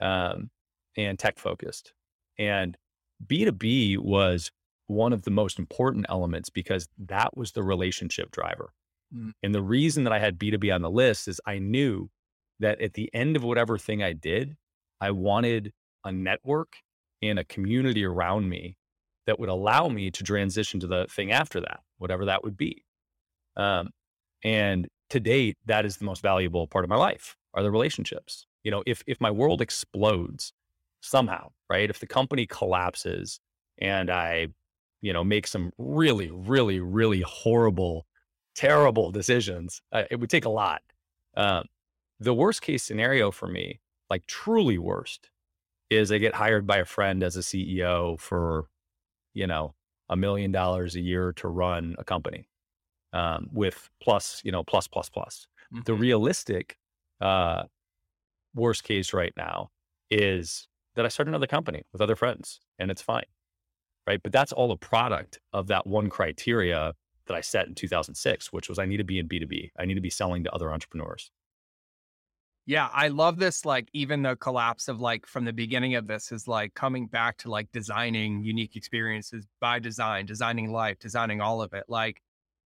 um, 0.00 0.48
and 0.96 1.18
tech 1.18 1.38
focused. 1.38 1.92
And 2.38 2.74
B2B 3.26 3.98
was 3.98 4.50
one 4.90 5.12
of 5.12 5.22
the 5.22 5.30
most 5.30 5.58
important 5.58 6.04
elements 6.08 6.50
because 6.50 6.88
that 6.98 7.36
was 7.36 7.52
the 7.52 7.62
relationship 7.62 8.32
driver. 8.32 8.72
Mm. 9.14 9.32
And 9.42 9.54
the 9.54 9.62
reason 9.62 10.02
that 10.04 10.12
I 10.12 10.18
had 10.18 10.38
B2B 10.38 10.74
on 10.74 10.82
the 10.82 10.90
list 10.90 11.28
is 11.28 11.40
I 11.46 11.60
knew 11.60 12.10
that 12.58 12.80
at 12.80 12.94
the 12.94 13.08
end 13.14 13.36
of 13.36 13.44
whatever 13.44 13.78
thing 13.78 14.02
I 14.02 14.12
did, 14.12 14.56
I 15.00 15.12
wanted 15.12 15.72
a 16.04 16.10
network 16.10 16.74
and 17.22 17.38
a 17.38 17.44
community 17.44 18.04
around 18.04 18.48
me 18.48 18.76
that 19.26 19.38
would 19.38 19.48
allow 19.48 19.88
me 19.88 20.10
to 20.10 20.24
transition 20.24 20.80
to 20.80 20.88
the 20.88 21.06
thing 21.08 21.30
after 21.30 21.60
that, 21.60 21.80
whatever 21.98 22.24
that 22.24 22.42
would 22.42 22.56
be. 22.56 22.84
Um, 23.56 23.90
and 24.42 24.88
to 25.10 25.20
date, 25.20 25.56
that 25.66 25.86
is 25.86 25.98
the 25.98 26.04
most 26.04 26.20
valuable 26.20 26.66
part 26.66 26.84
of 26.84 26.88
my 26.88 26.96
life 26.96 27.36
are 27.54 27.62
the 27.62 27.70
relationships. 27.70 28.46
You 28.64 28.72
know, 28.72 28.82
if 28.86 29.04
if 29.06 29.20
my 29.20 29.30
world 29.30 29.60
explodes 29.60 30.52
somehow, 31.00 31.50
right? 31.68 31.88
If 31.88 32.00
the 32.00 32.06
company 32.06 32.46
collapses 32.46 33.40
and 33.78 34.10
I, 34.10 34.48
you 35.00 35.12
know, 35.12 35.24
make 35.24 35.46
some 35.46 35.72
really, 35.78 36.30
really, 36.30 36.80
really 36.80 37.22
horrible, 37.26 38.06
terrible 38.54 39.10
decisions, 39.10 39.82
uh, 39.92 40.04
it 40.10 40.16
would 40.16 40.30
take 40.30 40.44
a 40.44 40.50
lot. 40.50 40.82
Um, 41.36 41.64
the 42.18 42.34
worst 42.34 42.62
case 42.62 42.82
scenario 42.82 43.30
for 43.30 43.48
me, 43.48 43.80
like 44.10 44.26
truly 44.26 44.78
worst, 44.78 45.30
is 45.88 46.12
I 46.12 46.18
get 46.18 46.34
hired 46.34 46.66
by 46.66 46.78
a 46.78 46.84
friend 46.84 47.22
as 47.22 47.36
a 47.36 47.40
CEO 47.40 48.18
for, 48.18 48.66
you 49.34 49.46
know, 49.46 49.74
a 50.08 50.16
million 50.16 50.52
dollars 50.52 50.96
a 50.96 51.00
year 51.00 51.32
to 51.34 51.48
run 51.48 51.96
a 51.98 52.04
company 52.04 52.48
um, 53.12 53.48
with 53.52 53.88
plus, 54.02 54.40
you 54.44 54.52
know, 54.52 54.62
plus, 54.62 54.86
plus, 54.86 55.08
plus. 55.08 55.46
Mm-hmm. 55.72 55.82
The 55.86 55.94
realistic 55.94 56.76
uh, 57.20 57.64
worst 58.54 58.84
case 58.84 59.12
right 59.12 59.32
now 59.36 59.70
is 60.10 60.68
that 60.96 61.04
I 61.04 61.08
start 61.08 61.28
another 61.28 61.46
company 61.46 61.82
with 61.92 62.00
other 62.00 62.16
friends 62.16 62.60
and 62.78 62.90
it's 62.90 63.02
fine. 63.02 63.24
Right. 64.10 64.20
But 64.20 64.32
that's 64.32 64.50
all 64.50 64.72
a 64.72 64.76
product 64.76 65.38
of 65.52 65.68
that 65.68 65.86
one 65.86 66.10
criteria 66.10 66.94
that 67.26 67.34
I 67.36 67.42
set 67.42 67.68
in 67.68 67.76
2006, 67.76 68.52
which 68.52 68.68
was 68.68 68.76
I 68.76 68.84
need 68.84 68.96
to 68.96 69.04
be 69.04 69.20
in 69.20 69.28
B2B. 69.28 69.70
I 69.78 69.84
need 69.84 69.94
to 69.94 70.00
be 70.00 70.10
selling 70.10 70.42
to 70.42 70.52
other 70.52 70.72
entrepreneurs. 70.72 71.30
Yeah, 72.66 72.88
I 72.92 73.06
love 73.06 73.38
this. 73.38 73.64
Like, 73.64 73.88
even 73.92 74.22
the 74.22 74.34
collapse 74.34 74.88
of 74.88 75.00
like 75.00 75.26
from 75.26 75.44
the 75.44 75.52
beginning 75.52 75.94
of 75.94 76.08
this 76.08 76.32
is 76.32 76.48
like 76.48 76.74
coming 76.74 77.06
back 77.06 77.36
to 77.38 77.50
like 77.52 77.70
designing 77.70 78.42
unique 78.42 78.74
experiences 78.74 79.46
by 79.60 79.78
design, 79.78 80.26
designing 80.26 80.72
life, 80.72 80.98
designing 80.98 81.40
all 81.40 81.62
of 81.62 81.72
it. 81.72 81.84
Like, 81.86 82.20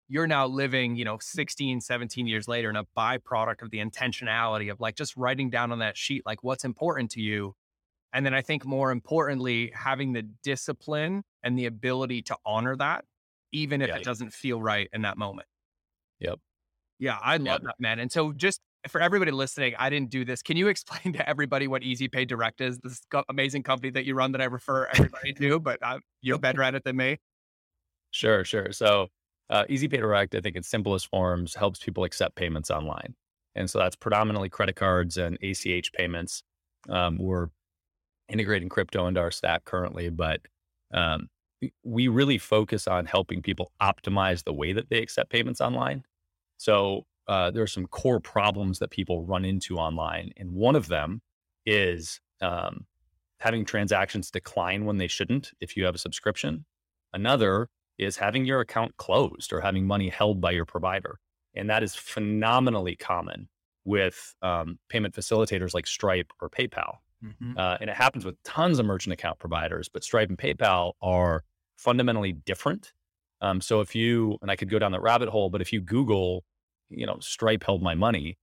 you're 0.08 0.28
now 0.28 0.48
living, 0.48 0.96
you 0.96 1.04
know, 1.04 1.18
16, 1.20 1.82
17 1.82 2.26
years 2.26 2.48
later 2.48 2.70
in 2.70 2.78
a 2.78 2.86
byproduct 2.98 3.64
of 3.64 3.70
the 3.70 3.80
intentionality 3.80 4.72
of 4.72 4.80
like 4.80 4.96
just 4.96 5.18
writing 5.18 5.50
down 5.50 5.74
on 5.74 5.80
that 5.80 5.98
sheet, 5.98 6.26
like 6.26 6.42
what's 6.42 6.64
important 6.64 7.12
to 7.12 7.20
you. 7.20 7.54
And 8.14 8.26
then 8.26 8.34
I 8.34 8.42
think 8.42 8.66
more 8.66 8.92
importantly, 8.92 9.72
having 9.74 10.14
the 10.14 10.24
discipline 10.44 11.24
and 11.42 11.58
the 11.58 11.66
ability 11.66 12.22
to 12.24 12.38
honor 12.46 12.76
that, 12.78 13.06
even 13.52 13.82
if 13.82 13.88
yeah. 13.90 13.98
it 13.98 14.04
doesn't 14.04 14.34
feel 14.34 14.62
right 14.62 14.88
in 14.94 15.02
that 15.02 15.18
moment. 15.18 15.48
Yep. 16.20 16.40
Yeah, 17.00 17.18
I 17.22 17.38
love 17.38 17.46
yep. 17.46 17.62
that, 17.64 17.76
man. 17.80 18.00
And 18.00 18.12
so 18.12 18.32
just 18.32 18.62
for 18.88 19.02
everybody 19.02 19.32
listening, 19.32 19.74
I 19.78 19.90
didn't 19.90 20.10
do 20.10 20.26
this. 20.26 20.42
Can 20.42 20.58
you 20.58 20.68
explain 20.70 21.14
to 21.14 21.28
everybody 21.28 21.68
what 21.68 21.84
Easy 21.84 22.08
Pay 22.08 22.26
Direct 22.26 22.62
is? 22.62 22.80
This 22.80 23.02
amazing 23.30 23.64
company 23.64 23.90
that 23.92 24.06
you 24.06 24.16
run 24.16 24.32
that 24.34 24.42
I 24.42 24.46
refer 24.46 24.88
everybody 24.94 25.34
to, 25.34 25.60
but 25.60 25.80
uh, 25.82 26.00
you're 26.22 26.40
better 26.40 26.62
at 26.62 26.76
it 26.76 26.84
than 26.84 26.98
me. 26.98 27.18
Sure, 28.12 28.46
sure. 28.46 28.72
So 28.72 29.08
uh, 29.50 29.66
Easy 29.70 29.88
Pay 29.88 29.98
Direct, 29.98 30.36
I 30.36 30.42
think 30.42 30.56
in 30.56 30.64
simplest 30.64 31.08
forms, 31.08 31.56
helps 31.56 31.80
people 31.80 32.04
accept 32.04 32.36
payments 32.36 32.70
online. 32.70 33.16
And 33.56 33.70
so 33.70 33.80
that's 33.80 33.96
predominantly 33.96 34.50
credit 34.50 34.76
cards 34.76 35.18
and 35.18 35.38
ACH 35.42 35.92
payments. 35.94 36.44
Um, 36.90 37.18
we're 37.18 37.48
integrating 38.34 38.68
crypto 38.68 39.08
into 39.08 39.20
our 39.20 39.32
stack 39.32 39.64
currently, 39.64 40.10
but 40.10 40.42
um, 40.94 41.30
we 41.84 42.08
really 42.08 42.38
focus 42.38 42.88
on 42.88 43.06
helping 43.06 43.42
people 43.42 43.72
optimize 43.82 44.44
the 44.44 44.54
way 44.54 44.74
that 44.74 44.90
they 44.90 44.98
accept 44.98 45.32
payments 45.32 45.62
online. 45.62 46.04
So 46.58 47.06
uh, 47.28 47.52
there 47.52 47.64
are 47.64 47.68
some 47.68 47.88
core 47.88 48.20
problems 48.20 48.80
that 48.80 48.90
people 48.90 49.26
run 49.26 49.46
into 49.46 49.78
online. 49.78 50.32
And 50.36 50.52
one 50.52 50.76
of 50.76 50.88
them 50.88 51.22
is 51.66 52.20
um, 52.42 52.86
having 53.40 53.64
transactions 53.66 54.32
decline 54.32 54.86
when 54.86 54.98
they 54.98 55.08
shouldn't 55.08 55.52
if 55.62 55.78
you 55.78 55.86
have 55.86 55.96
a 55.96 56.00
subscription. 56.00 56.66
Another 57.14 57.70
is 57.98 58.18
having 58.18 58.46
your 58.46 58.60
account 58.60 58.98
closed 58.98 59.54
or 59.54 59.62
having 59.62 59.86
money 59.86 60.10
held 60.10 60.42
by 60.42 60.52
your 60.52 60.66
provider. 60.66 61.20
And 61.56 61.70
that 61.70 61.84
is 61.84 61.96
phenomenally 61.96 62.96
common 62.96 63.48
with 63.86 64.34
um, 64.42 64.80
payment 64.90 65.14
facilitators 65.14 65.74
like 65.74 65.86
Stripe 65.86 66.32
or 66.42 66.50
PayPal. 66.50 66.96
Mm-hmm. 67.24 67.58
Uh, 67.58 67.78
and 67.80 67.90
it 67.90 67.96
happens 67.96 68.26
with 68.26 68.42
tons 68.44 68.80
of 68.80 68.86
merchant 68.86 69.14
account 69.14 69.40
providers, 69.40 69.90
but 69.92 70.04
Stripe 70.04 70.30
and 70.30 70.38
PayPal 70.38 70.94
are 71.02 71.44
fundamentally 71.78 72.34
different. 72.34 72.94
Um, 73.42 73.62
so 73.62 73.82
if 73.82 73.96
you, 73.96 74.38
and 74.42 74.50
I 74.50 74.56
could 74.56 74.70
go 74.70 74.80
down 74.80 74.92
that 74.92 75.02
rabbit 75.02 75.30
hole, 75.30 75.50
but 75.50 75.62
if 75.62 75.74
you 75.74 75.82
Google, 75.82 76.44
you 76.90 77.06
know, 77.06 77.18
Stripe 77.20 77.64
held 77.64 77.82
my 77.82 77.96
money, 77.96 78.38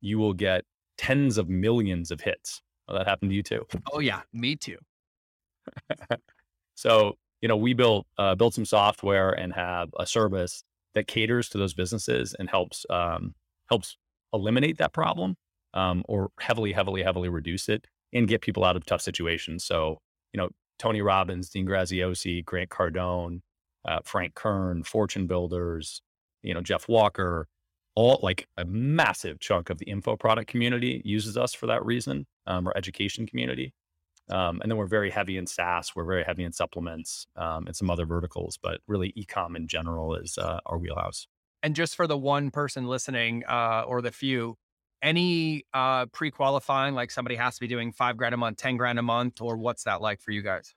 you 0.00 0.18
will 0.18 0.34
get 0.34 0.64
tens 0.98 1.38
of 1.38 1.48
millions 1.48 2.10
of 2.10 2.20
hits. 2.20 2.62
Well, 2.88 2.98
that 2.98 3.06
happened 3.06 3.30
to 3.30 3.34
you 3.34 3.42
too. 3.42 3.66
Oh 3.92 3.98
yeah, 3.98 4.22
me 4.32 4.56
too. 4.56 4.78
so 6.74 7.16
you 7.40 7.48
know, 7.48 7.56
we 7.56 7.74
built 7.74 8.06
uh, 8.18 8.34
built 8.34 8.54
some 8.54 8.64
software 8.64 9.30
and 9.30 9.52
have 9.52 9.90
a 9.98 10.06
service 10.06 10.62
that 10.94 11.06
caters 11.06 11.48
to 11.50 11.58
those 11.58 11.74
businesses 11.74 12.34
and 12.38 12.48
helps 12.48 12.86
um, 12.88 13.34
helps 13.68 13.96
eliminate 14.32 14.78
that 14.78 14.92
problem 14.92 15.36
um, 15.74 16.02
or 16.08 16.30
heavily, 16.40 16.72
heavily, 16.72 17.02
heavily 17.02 17.28
reduce 17.28 17.68
it 17.68 17.86
and 18.12 18.28
get 18.28 18.40
people 18.40 18.64
out 18.64 18.76
of 18.76 18.86
tough 18.86 19.02
situations. 19.02 19.64
So, 19.64 19.98
you 20.32 20.38
know, 20.38 20.48
Tony 20.78 21.02
Robbins, 21.02 21.50
Dean 21.50 21.66
Graziosi, 21.66 22.44
Grant 22.44 22.70
Cardone, 22.70 23.40
uh, 23.84 24.00
Frank 24.04 24.34
Kern, 24.34 24.82
Fortune 24.82 25.26
Builders, 25.26 26.02
you 26.42 26.54
know, 26.54 26.60
Jeff 26.60 26.88
Walker, 26.88 27.46
all 27.94 28.20
like 28.22 28.46
a 28.56 28.64
massive 28.64 29.40
chunk 29.40 29.70
of 29.70 29.78
the 29.78 29.86
info 29.86 30.16
product 30.16 30.48
community 30.48 31.00
uses 31.04 31.36
us 31.36 31.54
for 31.54 31.66
that 31.66 31.84
reason, 31.84 32.26
um, 32.46 32.68
or 32.68 32.76
education 32.76 33.26
community. 33.26 33.72
Um, 34.28 34.60
and 34.60 34.70
then 34.70 34.76
we're 34.76 34.86
very 34.86 35.10
heavy 35.10 35.38
in 35.38 35.46
SaaS. 35.46 35.92
We're 35.94 36.04
very 36.04 36.24
heavy 36.24 36.44
in 36.44 36.52
supplements 36.52 37.26
um, 37.36 37.66
and 37.66 37.76
some 37.76 37.90
other 37.90 38.06
verticals, 38.06 38.58
but 38.60 38.80
really 38.86 39.14
ecom 39.16 39.56
in 39.56 39.68
general 39.68 40.14
is 40.16 40.36
uh, 40.36 40.58
our 40.66 40.78
wheelhouse. 40.78 41.26
And 41.62 41.74
just 41.74 41.96
for 41.96 42.06
the 42.06 42.18
one 42.18 42.50
person 42.50 42.86
listening 42.86 43.44
uh, 43.48 43.84
or 43.86 44.02
the 44.02 44.12
few, 44.12 44.56
any 45.02 45.64
uh, 45.72 46.06
pre-qualifying, 46.06 46.94
like 46.94 47.10
somebody 47.10 47.36
has 47.36 47.54
to 47.54 47.60
be 47.60 47.66
doing 47.66 47.92
five 47.92 48.16
grand 48.16 48.34
a 48.34 48.38
month, 48.38 48.56
10 48.58 48.76
grand 48.76 48.98
a 48.98 49.02
month, 49.02 49.40
or 49.40 49.56
what's 49.56 49.84
that 49.84 50.00
like 50.00 50.20
for 50.20 50.30
you 50.30 50.42
guys? 50.42 50.74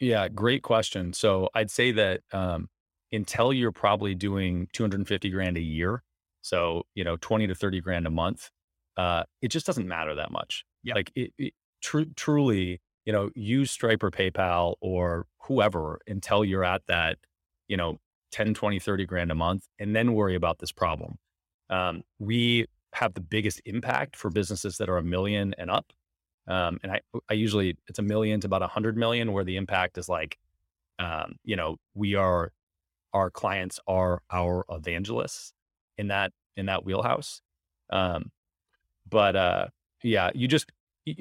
Yeah, 0.00 0.28
great 0.28 0.62
question. 0.62 1.12
So 1.12 1.48
I'd 1.54 1.70
say 1.70 1.92
that 1.92 2.22
um, 2.32 2.68
until 3.12 3.52
you're 3.52 3.72
probably 3.72 4.14
doing 4.14 4.68
250 4.72 5.30
grand 5.30 5.56
a 5.56 5.60
year, 5.60 6.02
so, 6.42 6.82
you 6.94 7.04
know, 7.04 7.16
20 7.20 7.46
to 7.46 7.54
30 7.54 7.80
grand 7.80 8.06
a 8.06 8.10
month, 8.10 8.50
uh, 8.96 9.24
it 9.40 9.48
just 9.48 9.64
doesn't 9.64 9.86
matter 9.86 10.14
that 10.16 10.30
much. 10.30 10.64
Yeah. 10.82 10.94
Like 10.94 11.12
it, 11.14 11.32
it 11.38 11.54
tr- 11.80 12.02
truly, 12.16 12.80
you 13.04 13.12
know, 13.12 13.30
use 13.34 13.70
Stripe 13.70 14.02
or 14.02 14.10
PayPal 14.10 14.74
or 14.80 15.26
whoever 15.44 16.00
until 16.06 16.44
you're 16.44 16.64
at 16.64 16.82
that, 16.88 17.18
you 17.68 17.76
know, 17.76 17.98
10, 18.32 18.54
20, 18.54 18.78
30 18.78 19.06
grand 19.06 19.30
a 19.30 19.34
month, 19.34 19.66
and 19.78 19.94
then 19.94 20.14
worry 20.14 20.34
about 20.34 20.58
this 20.58 20.72
problem. 20.72 21.18
Um, 21.70 22.02
we 22.18 22.66
have 22.92 23.14
the 23.14 23.20
biggest 23.20 23.60
impact 23.64 24.16
for 24.16 24.30
businesses 24.30 24.78
that 24.78 24.88
are 24.88 24.98
a 24.98 25.02
million 25.02 25.54
and 25.58 25.70
up. 25.70 25.92
Um, 26.46 26.78
and 26.82 26.92
I, 26.92 27.00
I 27.28 27.34
usually 27.34 27.76
it's 27.88 27.98
a 27.98 28.02
million 28.02 28.40
to 28.40 28.46
about 28.46 28.62
a 28.62 28.66
hundred 28.66 28.96
million, 28.96 29.32
where 29.32 29.44
the 29.44 29.56
impact 29.56 29.96
is 29.98 30.08
like, 30.08 30.38
um, 30.98 31.36
you 31.44 31.56
know, 31.56 31.76
we 31.94 32.14
are 32.14 32.52
our 33.12 33.30
clients 33.30 33.78
are 33.86 34.22
our 34.30 34.64
evangelists 34.70 35.52
in 35.98 36.08
that 36.08 36.32
in 36.56 36.66
that 36.66 36.84
wheelhouse. 36.84 37.40
Um, 37.90 38.30
but 39.08 39.36
uh, 39.36 39.66
yeah, 40.02 40.30
you 40.34 40.48
just 40.48 40.70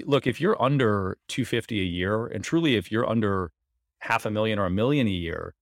look 0.06 0.28
if 0.28 0.42
you're 0.42 0.62
under 0.62 1.18
250 1.28 1.80
a 1.80 1.84
year, 1.84 2.26
and 2.28 2.44
truly 2.44 2.76
if 2.76 2.92
you're 2.92 3.08
under 3.08 3.52
half 4.00 4.26
a 4.26 4.32
million 4.32 4.60
or 4.60 4.66
a 4.66 4.72
million 4.72 5.08
a 5.08 5.12
year, 5.12 5.54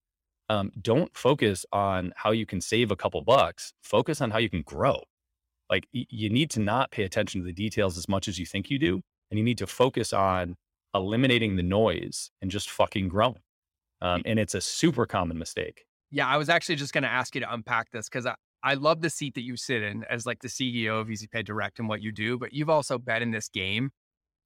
um, 0.49 0.71
don't 0.81 1.15
focus 1.15 1.65
on 1.71 2.13
how 2.15 2.31
you 2.31 2.45
can 2.45 2.61
save 2.61 2.91
a 2.91 2.95
couple 2.95 3.21
bucks. 3.21 3.73
Focus 3.81 4.21
on 4.21 4.31
how 4.31 4.39
you 4.39 4.49
can 4.49 4.61
grow. 4.61 5.03
Like 5.69 5.87
y- 5.93 6.05
you 6.09 6.29
need 6.29 6.49
to 6.51 6.59
not 6.59 6.91
pay 6.91 7.03
attention 7.03 7.41
to 7.41 7.45
the 7.45 7.53
details 7.53 7.97
as 7.97 8.07
much 8.07 8.27
as 8.27 8.39
you 8.39 8.45
think 8.45 8.69
you 8.69 8.79
do, 8.79 9.01
and 9.29 9.37
you 9.37 9.43
need 9.43 9.57
to 9.59 9.67
focus 9.67 10.13
on 10.13 10.55
eliminating 10.93 11.55
the 11.55 11.63
noise 11.63 12.31
and 12.41 12.49
just 12.49 12.69
fucking 12.69 13.09
growing. 13.09 13.41
Um, 14.01 14.21
and 14.25 14.39
it's 14.39 14.55
a 14.55 14.61
super 14.61 15.05
common 15.05 15.37
mistake. 15.37 15.85
Yeah, 16.11 16.27
I 16.27 16.37
was 16.37 16.49
actually 16.49 16.75
just 16.75 16.93
going 16.93 17.03
to 17.03 17.09
ask 17.09 17.35
you 17.35 17.41
to 17.41 17.53
unpack 17.53 17.91
this 17.91 18.09
because 18.09 18.25
I, 18.25 18.35
I 18.63 18.73
love 18.73 19.01
the 19.01 19.09
seat 19.09 19.35
that 19.35 19.43
you 19.43 19.57
sit 19.57 19.83
in 19.83 20.03
as 20.09 20.25
like 20.25 20.39
the 20.41 20.47
CEO 20.47 20.99
of 20.99 21.07
EasyPay 21.07 21.45
Direct 21.45 21.79
and 21.79 21.87
what 21.87 22.01
you 22.01 22.11
do, 22.11 22.37
but 22.37 22.53
you've 22.53 22.69
also 22.69 22.97
been 22.97 23.21
in 23.21 23.31
this 23.31 23.49
game 23.49 23.91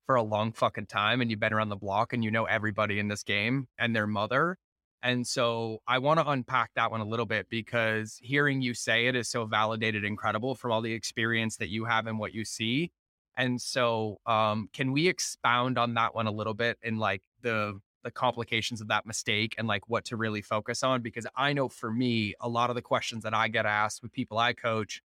for 0.05 0.15
a 0.15 0.23
long 0.23 0.51
fucking 0.51 0.87
time 0.87 1.21
and 1.21 1.31
you've 1.31 1.39
been 1.39 1.53
around 1.53 1.69
the 1.69 1.77
block 1.77 2.13
and 2.13 2.23
you 2.23 2.31
know 2.31 2.45
everybody 2.45 2.99
in 2.99 3.07
this 3.07 3.23
game 3.23 3.67
and 3.77 3.95
their 3.95 4.07
mother. 4.07 4.57
And 5.03 5.27
so 5.27 5.79
I 5.85 5.99
want 5.99 6.21
to 6.21 6.29
unpack 6.29 6.71
that 6.75 6.89
one 6.89 7.01
a 7.01 7.05
little 7.05 7.25
bit 7.25 7.49
because 7.49 8.17
hearing 8.21 8.61
you 8.61 8.73
say 8.73 9.07
it 9.07 9.15
is 9.17 9.27
so 9.27 9.45
validated, 9.45 10.05
incredible 10.05 10.55
from 10.55 10.71
all 10.71 10.81
the 10.81 10.93
experience 10.93 11.57
that 11.57 11.67
you 11.67 11.83
have 11.83 12.07
and 12.07 12.17
what 12.17 12.33
you 12.33 12.45
see. 12.45 12.91
And 13.35 13.61
so, 13.61 14.19
um, 14.25 14.69
can 14.73 14.93
we 14.93 15.09
expound 15.09 15.77
on 15.77 15.95
that 15.95 16.15
one 16.15 16.27
a 16.27 16.31
little 16.31 16.53
bit 16.53 16.77
in 16.81 16.97
like 16.97 17.21
the 17.41 17.79
the 18.03 18.11
complications 18.11 18.81
of 18.81 18.89
that 18.89 19.05
mistake 19.05 19.55
and 19.57 19.65
like 19.67 19.87
what 19.89 20.05
to 20.05 20.15
really 20.15 20.41
focus 20.41 20.83
on? 20.83 21.01
Because 21.01 21.27
I 21.35 21.51
know 21.51 21.67
for 21.67 21.91
me, 21.91 22.33
a 22.39 22.47
lot 22.47 22.69
of 22.69 22.75
the 22.75 22.81
questions 22.81 23.23
that 23.23 23.33
I 23.33 23.49
get 23.49 23.65
asked 23.65 24.01
with 24.03 24.13
people 24.13 24.37
I 24.37 24.53
coach 24.53 25.01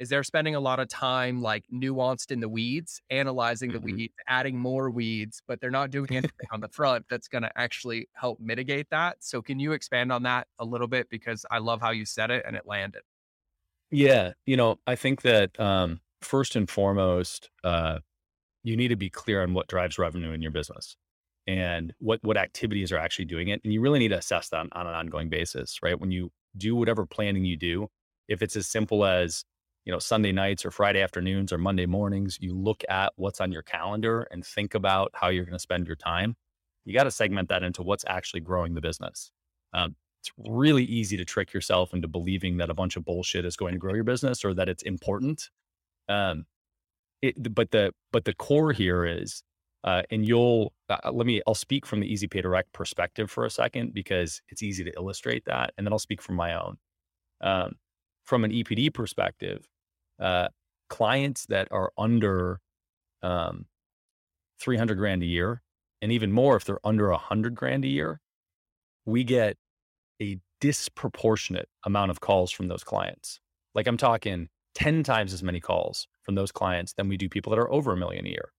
is 0.00 0.08
they're 0.08 0.24
spending 0.24 0.54
a 0.54 0.60
lot 0.60 0.80
of 0.80 0.88
time 0.88 1.42
like 1.42 1.64
nuanced 1.72 2.32
in 2.32 2.40
the 2.40 2.48
weeds, 2.48 3.02
analyzing 3.10 3.70
mm-hmm. 3.70 3.86
the 3.86 3.94
weeds, 3.94 4.14
adding 4.26 4.58
more 4.58 4.90
weeds, 4.90 5.42
but 5.46 5.60
they're 5.60 5.70
not 5.70 5.90
doing 5.90 6.08
anything 6.10 6.48
on 6.52 6.60
the 6.60 6.68
front 6.68 7.04
that's 7.08 7.28
going 7.28 7.42
to 7.42 7.52
actually 7.54 8.08
help 8.14 8.40
mitigate 8.40 8.88
that. 8.90 9.18
So, 9.20 9.42
can 9.42 9.60
you 9.60 9.72
expand 9.72 10.10
on 10.10 10.24
that 10.24 10.48
a 10.58 10.64
little 10.64 10.88
bit? 10.88 11.10
Because 11.10 11.44
I 11.50 11.58
love 11.58 11.80
how 11.80 11.90
you 11.90 12.06
said 12.06 12.30
it 12.30 12.44
and 12.46 12.56
it 12.56 12.62
landed. 12.66 13.02
Yeah. 13.90 14.32
You 14.46 14.56
know, 14.56 14.78
I 14.86 14.96
think 14.96 15.22
that 15.22 15.58
um, 15.60 16.00
first 16.22 16.56
and 16.56 16.68
foremost, 16.68 17.50
uh, 17.62 17.98
you 18.62 18.76
need 18.76 18.88
to 18.88 18.96
be 18.96 19.10
clear 19.10 19.42
on 19.42 19.52
what 19.52 19.68
drives 19.68 19.98
revenue 19.98 20.32
in 20.32 20.40
your 20.42 20.50
business 20.50 20.96
and 21.46 21.92
what 21.98 22.20
what 22.22 22.36
activities 22.36 22.92
are 22.92 22.98
actually 22.98 23.24
doing 23.24 23.48
it 23.48 23.62
and 23.64 23.72
you 23.72 23.80
really 23.80 23.98
need 23.98 24.08
to 24.08 24.18
assess 24.18 24.50
that 24.50 24.66
on 24.72 24.86
an 24.86 24.94
ongoing 24.94 25.30
basis 25.30 25.78
right 25.82 25.98
when 25.98 26.10
you 26.10 26.30
do 26.56 26.76
whatever 26.76 27.06
planning 27.06 27.46
you 27.46 27.56
do 27.56 27.88
if 28.28 28.42
it's 28.42 28.56
as 28.56 28.68
simple 28.68 29.06
as 29.06 29.44
you 29.84 29.92
know, 29.92 29.98
Sunday 29.98 30.32
nights 30.32 30.64
or 30.64 30.70
Friday 30.70 31.00
afternoons 31.00 31.52
or 31.52 31.58
Monday 31.58 31.86
mornings, 31.86 32.38
you 32.40 32.54
look 32.54 32.84
at 32.88 33.12
what's 33.16 33.40
on 33.40 33.50
your 33.50 33.62
calendar 33.62 34.26
and 34.30 34.44
think 34.44 34.74
about 34.74 35.10
how 35.14 35.28
you're 35.28 35.44
going 35.44 35.56
to 35.56 35.58
spend 35.58 35.86
your 35.86 35.96
time. 35.96 36.36
You 36.84 36.94
got 36.94 37.04
to 37.04 37.10
segment 37.10 37.48
that 37.48 37.62
into 37.62 37.82
what's 37.82 38.04
actually 38.06 38.40
growing 38.40 38.74
the 38.74 38.80
business. 38.80 39.32
Um, 39.72 39.96
it's 40.20 40.30
really 40.36 40.84
easy 40.84 41.16
to 41.16 41.24
trick 41.24 41.52
yourself 41.52 41.94
into 41.94 42.08
believing 42.08 42.58
that 42.58 42.68
a 42.68 42.74
bunch 42.74 42.96
of 42.96 43.04
bullshit 43.04 43.44
is 43.44 43.56
going 43.56 43.72
to 43.72 43.78
grow 43.78 43.94
your 43.94 44.04
business 44.04 44.44
or 44.44 44.52
that 44.54 44.68
it's 44.68 44.82
important. 44.82 45.48
Um, 46.08 46.44
it, 47.22 47.54
but 47.54 47.70
the 47.70 47.92
but 48.12 48.24
the 48.24 48.34
core 48.34 48.72
here 48.72 49.04
is, 49.04 49.42
uh, 49.84 50.02
and 50.10 50.26
you'll 50.26 50.72
uh, 50.88 50.98
uh 51.04 51.12
let 51.12 51.26
me. 51.26 51.40
I'll 51.46 51.54
speak 51.54 51.86
from 51.86 52.00
the 52.00 52.06
Easy 52.06 52.26
Pay 52.26 52.42
Direct 52.42 52.72
perspective 52.72 53.30
for 53.30 53.44
a 53.44 53.50
second 53.50 53.94
because 53.94 54.40
it's 54.48 54.62
easy 54.62 54.84
to 54.84 54.92
illustrate 54.96 55.44
that, 55.46 55.72
and 55.76 55.86
then 55.86 55.92
I'll 55.92 55.98
speak 55.98 56.22
from 56.22 56.36
my 56.36 56.54
own. 56.54 56.76
Um, 57.42 57.72
from 58.30 58.44
an 58.44 58.52
EPD 58.52 58.94
perspective, 58.94 59.68
uh, 60.20 60.46
clients 60.88 61.46
that 61.46 61.66
are 61.72 61.90
under 61.98 62.60
um, 63.24 63.66
300 64.60 64.94
grand 64.94 65.24
a 65.24 65.26
year, 65.26 65.62
and 66.00 66.12
even 66.12 66.30
more 66.30 66.54
if 66.54 66.64
they're 66.64 66.86
under 66.86 67.10
100 67.10 67.56
grand 67.56 67.84
a 67.84 67.88
year, 67.88 68.20
we 69.04 69.24
get 69.24 69.56
a 70.22 70.38
disproportionate 70.60 71.68
amount 71.84 72.12
of 72.12 72.20
calls 72.20 72.52
from 72.52 72.68
those 72.68 72.84
clients. 72.84 73.40
Like 73.74 73.88
I'm 73.88 73.96
talking 73.96 74.48
10 74.76 75.02
times 75.02 75.32
as 75.32 75.42
many 75.42 75.58
calls 75.58 76.06
from 76.22 76.36
those 76.36 76.52
clients 76.52 76.92
than 76.92 77.08
we 77.08 77.16
do 77.16 77.28
people 77.28 77.50
that 77.50 77.58
are 77.58 77.72
over 77.72 77.92
a 77.92 77.96
million 77.96 78.26
a 78.26 78.30
year. 78.30 78.52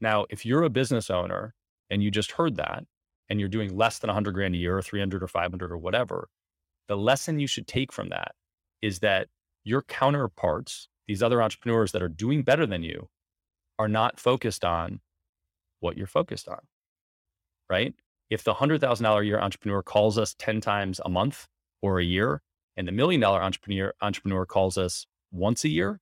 Now, 0.00 0.24
if 0.30 0.46
you're 0.46 0.62
a 0.62 0.70
business 0.70 1.10
owner 1.10 1.54
and 1.90 2.02
you 2.02 2.10
just 2.10 2.32
heard 2.32 2.56
that 2.56 2.84
and 3.28 3.38
you're 3.38 3.50
doing 3.50 3.76
less 3.76 3.98
than 3.98 4.08
100 4.08 4.32
grand 4.32 4.54
a 4.54 4.58
year 4.58 4.78
or 4.78 4.82
300 4.82 5.22
or 5.22 5.28
500 5.28 5.70
or 5.70 5.76
whatever, 5.76 6.30
the 6.88 6.96
lesson 6.96 7.38
you 7.38 7.46
should 7.46 7.66
take 7.66 7.92
from 7.92 8.08
that 8.08 8.32
is 8.84 8.98
that 8.98 9.28
your 9.64 9.80
counterparts, 9.80 10.88
these 11.08 11.22
other 11.22 11.42
entrepreneurs 11.42 11.92
that 11.92 12.02
are 12.02 12.08
doing 12.08 12.42
better 12.42 12.66
than 12.66 12.82
you, 12.82 13.08
are 13.78 13.88
not 13.88 14.20
focused 14.20 14.62
on 14.64 15.00
what 15.80 15.96
you're 15.96 16.06
focused 16.06 16.48
on. 16.48 16.60
Right? 17.70 17.94
If 18.28 18.44
the 18.44 18.54
$100,000 18.54 19.20
a 19.20 19.24
year 19.24 19.40
entrepreneur 19.40 19.82
calls 19.82 20.18
us 20.18 20.34
10 20.38 20.60
times 20.60 21.00
a 21.04 21.08
month 21.08 21.46
or 21.80 21.98
a 21.98 22.04
year, 22.04 22.42
and 22.76 22.86
the 22.86 22.92
million 22.92 23.20
dollar 23.20 23.40
entrepreneur 23.40 23.94
entrepreneur 24.02 24.44
calls 24.44 24.76
us 24.76 25.06
once 25.32 25.64
a 25.64 25.68
year, 25.68 26.00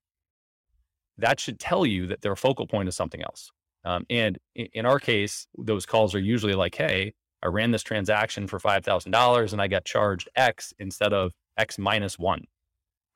that 1.18 1.38
should 1.38 1.60
tell 1.60 1.86
you 1.86 2.06
that 2.08 2.22
their 2.22 2.34
focal 2.34 2.66
point 2.66 2.88
is 2.88 2.96
something 2.96 3.22
else. 3.22 3.50
Um, 3.84 4.06
and 4.10 4.38
in, 4.54 4.86
our 4.86 4.98
case, 4.98 5.46
those 5.56 5.86
calls 5.86 6.14
are 6.14 6.20
usually 6.20 6.54
like, 6.54 6.74
"Hey, 6.74 7.12
I 7.42 7.48
ran 7.48 7.72
this 7.72 7.82
transaction 7.82 8.46
for 8.46 8.58
five 8.58 8.84
thousand 8.84 9.12
dollars 9.12 9.52
and 9.52 9.60
I 9.60 9.68
got 9.68 9.84
charged 9.84 10.28
X 10.34 10.72
instead 10.78 11.12
of 11.12 11.32
X 11.58 11.78
minus 11.78 12.18
one 12.18 12.44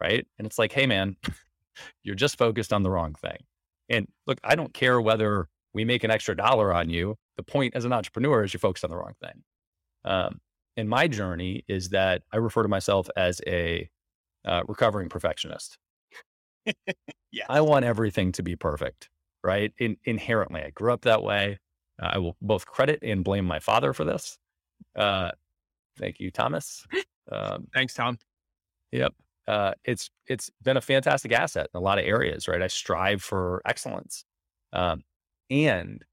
right? 0.01 0.27
And 0.39 0.47
it's 0.47 0.59
like, 0.59 0.73
hey, 0.73 0.87
man, 0.87 1.17
you're 2.03 2.15
just 2.15 2.39
focused 2.39 2.73
on 2.73 2.83
the 2.83 2.91
wrong 2.91 3.15
thing. 3.15 3.39
And 3.89 4.09
look, 4.27 4.39
I 4.43 4.55
don't 4.55 4.75
care 4.75 5.01
whether 5.01 5.49
we 5.73 5.85
make 5.85 6.05
an 6.05 6.11
extra 6.11 6.37
dollar 6.37 6.73
on 6.73 6.91
you. 6.91 7.17
The 7.37 7.43
point 7.43 7.75
as 7.77 7.85
an 7.85 7.93
entrepreneur 7.93 8.45
is 8.45 8.53
you're 8.53 8.61
focused 8.61 8.85
on 8.85 8.91
the 8.91 8.97
wrong 8.97 9.15
thing. 9.23 9.43
Um, 10.05 10.41
and 10.77 10.89
my 10.89 11.09
journey 11.09 11.65
is 11.69 11.91
that 11.91 12.23
I 12.33 12.39
refer 12.39 12.63
to 12.63 12.69
myself 12.69 13.09
as 13.17 13.41
a 13.47 13.89
uh, 14.45 14.63
recovering 14.67 15.09
perfectionist. 15.09 15.79
yeah, 17.33 17.45
I 17.49 17.61
want 17.61 17.85
everything 17.85 18.33
to 18.33 18.43
be 18.43 18.57
perfect, 18.57 19.09
right? 19.45 19.73
In, 19.79 19.97
inherently, 20.05 20.63
I 20.63 20.71
grew 20.71 20.93
up 20.93 21.03
that 21.03 21.23
way. 21.23 21.59
Uh, 22.03 22.11
I 22.13 22.19
will 22.19 22.37
both 22.43 22.67
credit 22.67 23.01
and 23.03 23.25
blame 23.25 23.45
my 23.45 23.59
father 23.59 23.93
for 23.93 24.05
this. 24.05 24.39
Uh, 24.95 25.31
thank 25.99 26.21
you, 26.21 26.31
Thomas. 26.31 26.87
Um, 27.29 27.67
Thanks, 27.75 27.93
Tom. 27.93 28.19
Yep 28.93 29.13
uh, 29.49 29.73
it's 29.85 30.11
it's 30.27 30.51
been 30.63 30.77
a 30.77 30.81
fantastic 30.81 31.33
asset 31.33 31.69
in 31.75 31.79
a 31.79 31.83
lot 31.83 31.99
of 31.99 32.05
areas, 32.05 32.49
right? 32.49 32.63
I 32.63 32.67
strive 32.67 33.23
for 33.23 33.63
excellence, 33.65 34.25
um, 34.73 35.03
and 35.51 36.05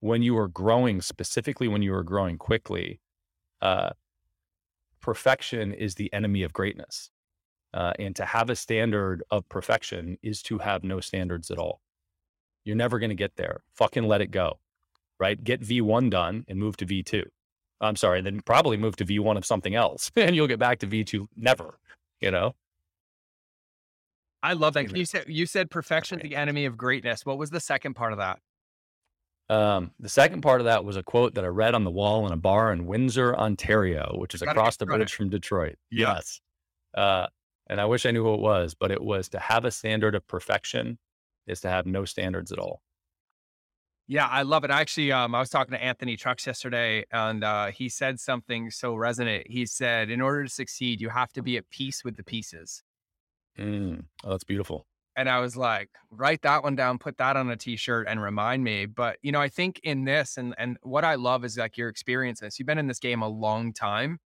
when 0.00 0.22
you 0.22 0.36
are 0.38 0.48
growing, 0.48 1.00
specifically 1.00 1.68
when 1.68 1.82
you 1.82 1.94
are 1.94 2.02
growing 2.02 2.38
quickly, 2.38 3.00
uh, 3.60 3.90
perfection 5.00 5.72
is 5.72 5.94
the 5.94 6.12
enemy 6.12 6.42
of 6.42 6.52
greatness. 6.52 7.10
Uh, 7.72 7.92
and 7.98 8.16
to 8.16 8.24
have 8.24 8.50
a 8.50 8.56
standard 8.56 9.22
of 9.30 9.48
perfection 9.48 10.18
is 10.22 10.42
to 10.42 10.58
have 10.58 10.82
no 10.82 11.00
standards 11.00 11.50
at 11.50 11.58
all. 11.58 11.80
You're 12.64 12.76
never 12.76 12.98
going 12.98 13.10
to 13.10 13.16
get 13.16 13.36
there. 13.36 13.62
Fucking 13.74 14.04
let 14.04 14.20
it 14.20 14.30
go, 14.30 14.58
right? 15.20 15.42
Get 15.42 15.60
V1 15.60 16.10
done 16.10 16.44
and 16.48 16.58
move 16.58 16.76
to 16.78 16.86
V2. 16.86 17.24
I'm 17.80 17.96
sorry, 17.96 18.20
then 18.20 18.40
probably 18.40 18.76
move 18.76 18.96
to 18.96 19.04
V1 19.04 19.36
of 19.36 19.46
something 19.46 19.74
else, 19.74 20.10
and 20.16 20.34
you'll 20.34 20.48
get 20.48 20.58
back 20.58 20.78
to 20.80 20.86
V2 20.86 21.28
never. 21.36 21.78
You 22.20 22.30
know, 22.30 22.54
I 24.42 24.54
love 24.54 24.74
that. 24.74 24.96
You 24.96 25.04
said 25.04 25.24
you 25.28 25.46
said 25.46 25.70
perfection 25.70 26.20
is 26.20 26.28
the 26.28 26.36
enemy 26.36 26.64
of 26.64 26.76
greatness. 26.76 27.26
What 27.26 27.38
was 27.38 27.50
the 27.50 27.60
second 27.60 27.94
part 27.94 28.12
of 28.12 28.18
that? 28.18 28.38
Um, 29.50 29.90
the 29.98 30.08
second 30.08 30.42
part 30.42 30.60
of 30.60 30.66
that 30.66 30.84
was 30.84 30.96
a 30.96 31.02
quote 31.02 31.34
that 31.34 31.44
I 31.44 31.48
read 31.48 31.74
on 31.74 31.82
the 31.82 31.90
wall 31.90 32.24
in 32.26 32.32
a 32.32 32.36
bar 32.36 32.72
in 32.72 32.86
Windsor, 32.86 33.34
Ontario, 33.34 34.14
which 34.16 34.32
is 34.32 34.42
across 34.42 34.76
the 34.76 34.86
bridge 34.86 35.12
from 35.12 35.28
Detroit. 35.28 35.74
Yeah. 35.90 36.14
Yes. 36.14 36.40
Uh, 36.96 37.26
and 37.68 37.80
I 37.80 37.84
wish 37.86 38.06
I 38.06 38.12
knew 38.12 38.22
who 38.22 38.34
it 38.34 38.40
was, 38.40 38.74
but 38.74 38.92
it 38.92 39.02
was 39.02 39.28
to 39.30 39.40
have 39.40 39.64
a 39.64 39.70
standard 39.70 40.14
of 40.14 40.26
perfection 40.28 40.98
is 41.48 41.60
to 41.62 41.68
have 41.68 41.84
no 41.84 42.04
standards 42.04 42.52
at 42.52 42.58
all. 42.58 42.80
Yeah, 44.06 44.26
I 44.26 44.42
love 44.42 44.64
it. 44.64 44.70
I 44.70 44.80
Actually, 44.80 45.12
um, 45.12 45.34
I 45.34 45.40
was 45.40 45.50
talking 45.50 45.72
to 45.72 45.82
Anthony 45.82 46.16
Trucks 46.16 46.46
yesterday, 46.46 47.04
and 47.12 47.44
uh, 47.44 47.66
he 47.66 47.88
said 47.88 48.18
something 48.18 48.70
so 48.70 48.94
resonant. 48.96 49.46
He 49.48 49.66
said, 49.66 50.10
"In 50.10 50.20
order 50.20 50.42
to 50.42 50.50
succeed, 50.50 51.00
you 51.00 51.10
have 51.10 51.32
to 51.34 51.42
be 51.42 51.56
at 51.56 51.70
peace 51.70 52.02
with 52.04 52.16
the 52.16 52.24
pieces." 52.24 52.82
Mm. 53.58 54.04
Oh, 54.24 54.30
that's 54.30 54.44
beautiful. 54.44 54.86
And 55.16 55.28
I 55.28 55.40
was 55.40 55.56
like, 55.56 55.90
write 56.10 56.42
that 56.42 56.62
one 56.62 56.76
down, 56.76 56.98
put 56.98 57.18
that 57.18 57.36
on 57.36 57.50
a 57.50 57.56
t-shirt 57.56 58.06
and 58.08 58.22
remind 58.22 58.64
me. 58.64 58.86
But, 58.86 59.18
you 59.22 59.32
know, 59.32 59.40
I 59.40 59.48
think 59.48 59.80
in 59.82 60.04
this 60.04 60.36
and 60.36 60.54
and 60.56 60.78
what 60.82 61.04
I 61.04 61.16
love 61.16 61.44
is 61.44 61.58
like 61.58 61.76
your 61.76 61.88
experience 61.88 62.40
this. 62.40 62.58
You've 62.58 62.66
been 62.66 62.78
in 62.78 62.86
this 62.86 63.00
game 63.00 63.22
a 63.22 63.28
long 63.28 63.72
time. 63.72 64.18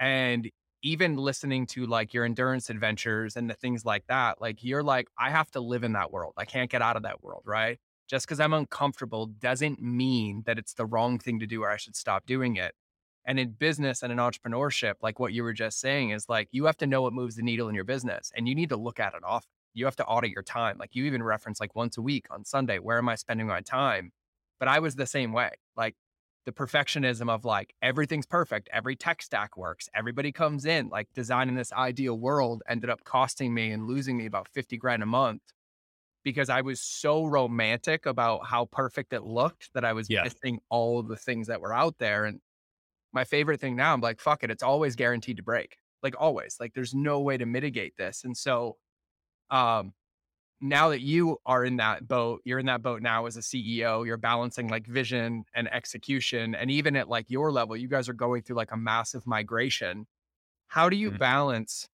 And 0.00 0.50
even 0.82 1.16
listening 1.16 1.66
to 1.66 1.86
like 1.86 2.14
your 2.14 2.24
endurance 2.24 2.70
adventures 2.70 3.36
and 3.36 3.50
the 3.50 3.54
things 3.54 3.84
like 3.84 4.06
that, 4.08 4.40
like 4.40 4.62
you're 4.62 4.82
like, 4.82 5.08
I 5.18 5.30
have 5.30 5.50
to 5.52 5.60
live 5.60 5.84
in 5.84 5.92
that 5.94 6.12
world. 6.12 6.34
I 6.36 6.44
can't 6.44 6.70
get 6.70 6.82
out 6.82 6.96
of 6.96 7.02
that 7.04 7.22
world, 7.22 7.42
right? 7.46 7.78
Just 8.08 8.26
because 8.26 8.40
I'm 8.40 8.52
uncomfortable 8.52 9.26
doesn't 9.26 9.80
mean 9.82 10.42
that 10.46 10.58
it's 10.58 10.74
the 10.74 10.86
wrong 10.86 11.18
thing 11.18 11.40
to 11.40 11.46
do 11.46 11.62
or 11.62 11.70
I 11.70 11.76
should 11.76 11.96
stop 11.96 12.26
doing 12.26 12.56
it. 12.56 12.74
And 13.26 13.40
in 13.40 13.50
business 13.50 14.02
and 14.02 14.12
in 14.12 14.18
entrepreneurship, 14.18 14.94
like 15.02 15.18
what 15.18 15.32
you 15.32 15.42
were 15.42 15.52
just 15.52 15.80
saying 15.80 16.10
is 16.10 16.28
like 16.28 16.48
you 16.52 16.64
have 16.66 16.76
to 16.78 16.86
know 16.86 17.02
what 17.02 17.12
moves 17.12 17.36
the 17.36 17.42
needle 17.42 17.68
in 17.68 17.74
your 17.74 17.84
business 17.84 18.30
and 18.36 18.48
you 18.48 18.54
need 18.54 18.68
to 18.68 18.76
look 18.76 19.00
at 19.00 19.14
it 19.14 19.22
often. 19.24 19.50
You 19.74 19.84
have 19.84 19.96
to 19.96 20.04
audit 20.04 20.30
your 20.30 20.42
time. 20.42 20.76
Like 20.78 20.94
you 20.94 21.04
even 21.04 21.22
reference 21.22 21.60
like 21.60 21.74
once 21.74 21.98
a 21.98 22.02
week 22.02 22.26
on 22.30 22.44
Sunday, 22.44 22.78
where 22.78 22.98
am 22.98 23.08
I 23.08 23.16
spending 23.16 23.46
my 23.46 23.60
time? 23.60 24.12
But 24.58 24.68
I 24.68 24.78
was 24.78 24.94
the 24.94 25.06
same 25.06 25.32
way. 25.32 25.50
Like 25.76 25.96
the 26.46 26.52
perfectionism 26.52 27.28
of 27.28 27.44
like 27.44 27.74
everything's 27.82 28.26
perfect, 28.26 28.68
every 28.72 28.94
tech 28.96 29.20
stack 29.20 29.56
works, 29.56 29.88
everybody 29.94 30.30
comes 30.32 30.64
in, 30.64 30.88
like 30.88 31.08
designing 31.12 31.56
this 31.56 31.72
ideal 31.72 32.16
world 32.16 32.62
ended 32.68 32.88
up 32.88 33.04
costing 33.04 33.52
me 33.52 33.72
and 33.72 33.86
losing 33.86 34.16
me 34.16 34.26
about 34.26 34.48
50 34.48 34.76
grand 34.78 35.02
a 35.02 35.06
month 35.06 35.42
because 36.26 36.48
I 36.48 36.60
was 36.60 36.80
so 36.80 37.24
romantic 37.24 38.04
about 38.04 38.46
how 38.46 38.64
perfect 38.64 39.12
it 39.12 39.22
looked 39.22 39.72
that 39.74 39.84
I 39.84 39.92
was 39.92 40.10
yeah. 40.10 40.24
missing 40.24 40.58
all 40.70 40.98
of 40.98 41.06
the 41.06 41.14
things 41.14 41.46
that 41.46 41.60
were 41.60 41.72
out 41.72 41.98
there. 41.98 42.24
And 42.24 42.40
my 43.16 43.24
favorite 43.24 43.60
thing 43.60 43.74
now, 43.74 43.92
I'm 43.92 44.00
like, 44.00 44.20
fuck 44.20 44.44
it, 44.44 44.50
it's 44.50 44.62
always 44.62 44.94
guaranteed 44.94 45.38
to 45.38 45.42
break. 45.42 45.78
Like 46.02 46.14
always. 46.18 46.58
Like 46.60 46.74
there's 46.74 46.94
no 46.94 47.20
way 47.20 47.36
to 47.36 47.46
mitigate 47.46 47.96
this. 47.96 48.22
And 48.22 48.36
so 48.36 48.76
um 49.50 49.92
now 50.60 50.88
that 50.90 51.00
you 51.00 51.38
are 51.44 51.64
in 51.64 51.76
that 51.76 52.06
boat, 52.08 52.40
you're 52.44 52.58
in 52.58 52.66
that 52.66 52.82
boat 52.82 53.02
now 53.02 53.26
as 53.26 53.36
a 53.36 53.40
CEO, 53.40 54.06
you're 54.06 54.16
balancing 54.16 54.68
like 54.68 54.86
vision 54.86 55.44
and 55.54 55.72
execution. 55.72 56.54
And 56.54 56.70
even 56.70 56.96
at 56.96 57.08
like 57.08 57.26
your 57.28 57.52
level, 57.52 57.76
you 57.76 57.88
guys 57.88 58.08
are 58.08 58.14
going 58.14 58.42
through 58.42 58.56
like 58.56 58.72
a 58.72 58.76
massive 58.76 59.26
migration. 59.26 60.06
How 60.68 60.88
do 60.88 60.96
you 60.96 61.08
mm-hmm. 61.08 61.18
balance, 61.18 61.88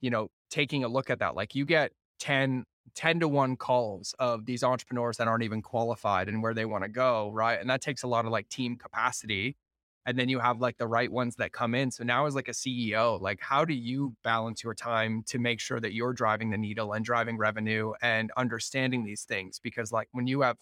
you 0.00 0.10
know, 0.10 0.28
taking 0.50 0.84
a 0.84 0.88
look 0.88 1.10
at 1.10 1.18
that? 1.18 1.34
Like 1.34 1.54
you 1.54 1.64
get 1.64 1.92
10, 2.20 2.64
10 2.94 3.20
to 3.20 3.28
1 3.28 3.56
calls 3.56 4.14
of 4.18 4.46
these 4.46 4.62
entrepreneurs 4.62 5.16
that 5.16 5.26
aren't 5.26 5.42
even 5.42 5.60
qualified 5.60 6.28
and 6.28 6.42
where 6.42 6.54
they 6.54 6.64
want 6.64 6.84
to 6.84 6.88
go. 6.88 7.32
Right. 7.32 7.60
And 7.60 7.68
that 7.70 7.80
takes 7.80 8.04
a 8.04 8.08
lot 8.08 8.24
of 8.24 8.30
like 8.30 8.48
team 8.48 8.76
capacity 8.76 9.56
and 10.06 10.18
then 10.18 10.28
you 10.28 10.38
have 10.38 10.60
like 10.60 10.78
the 10.78 10.86
right 10.86 11.10
ones 11.10 11.36
that 11.36 11.52
come 11.52 11.74
in. 11.74 11.90
So 11.90 12.04
now 12.04 12.26
as 12.26 12.34
like 12.36 12.48
a 12.48 12.54
CEO, 12.54 13.18
like 13.20 13.40
how 13.40 13.64
do 13.64 13.74
you 13.74 14.16
balance 14.22 14.62
your 14.62 14.74
time 14.74 15.24
to 15.26 15.38
make 15.38 15.60
sure 15.60 15.80
that 15.80 15.94
you're 15.94 16.12
driving 16.12 16.50
the 16.50 16.58
needle 16.58 16.92
and 16.92 17.04
driving 17.04 17.36
revenue 17.36 17.92
and 18.00 18.30
understanding 18.36 19.04
these 19.04 19.24
things? 19.24 19.58
Because 19.58 19.92
like 19.92 20.08
when 20.12 20.28
you 20.28 20.42
have 20.42 20.56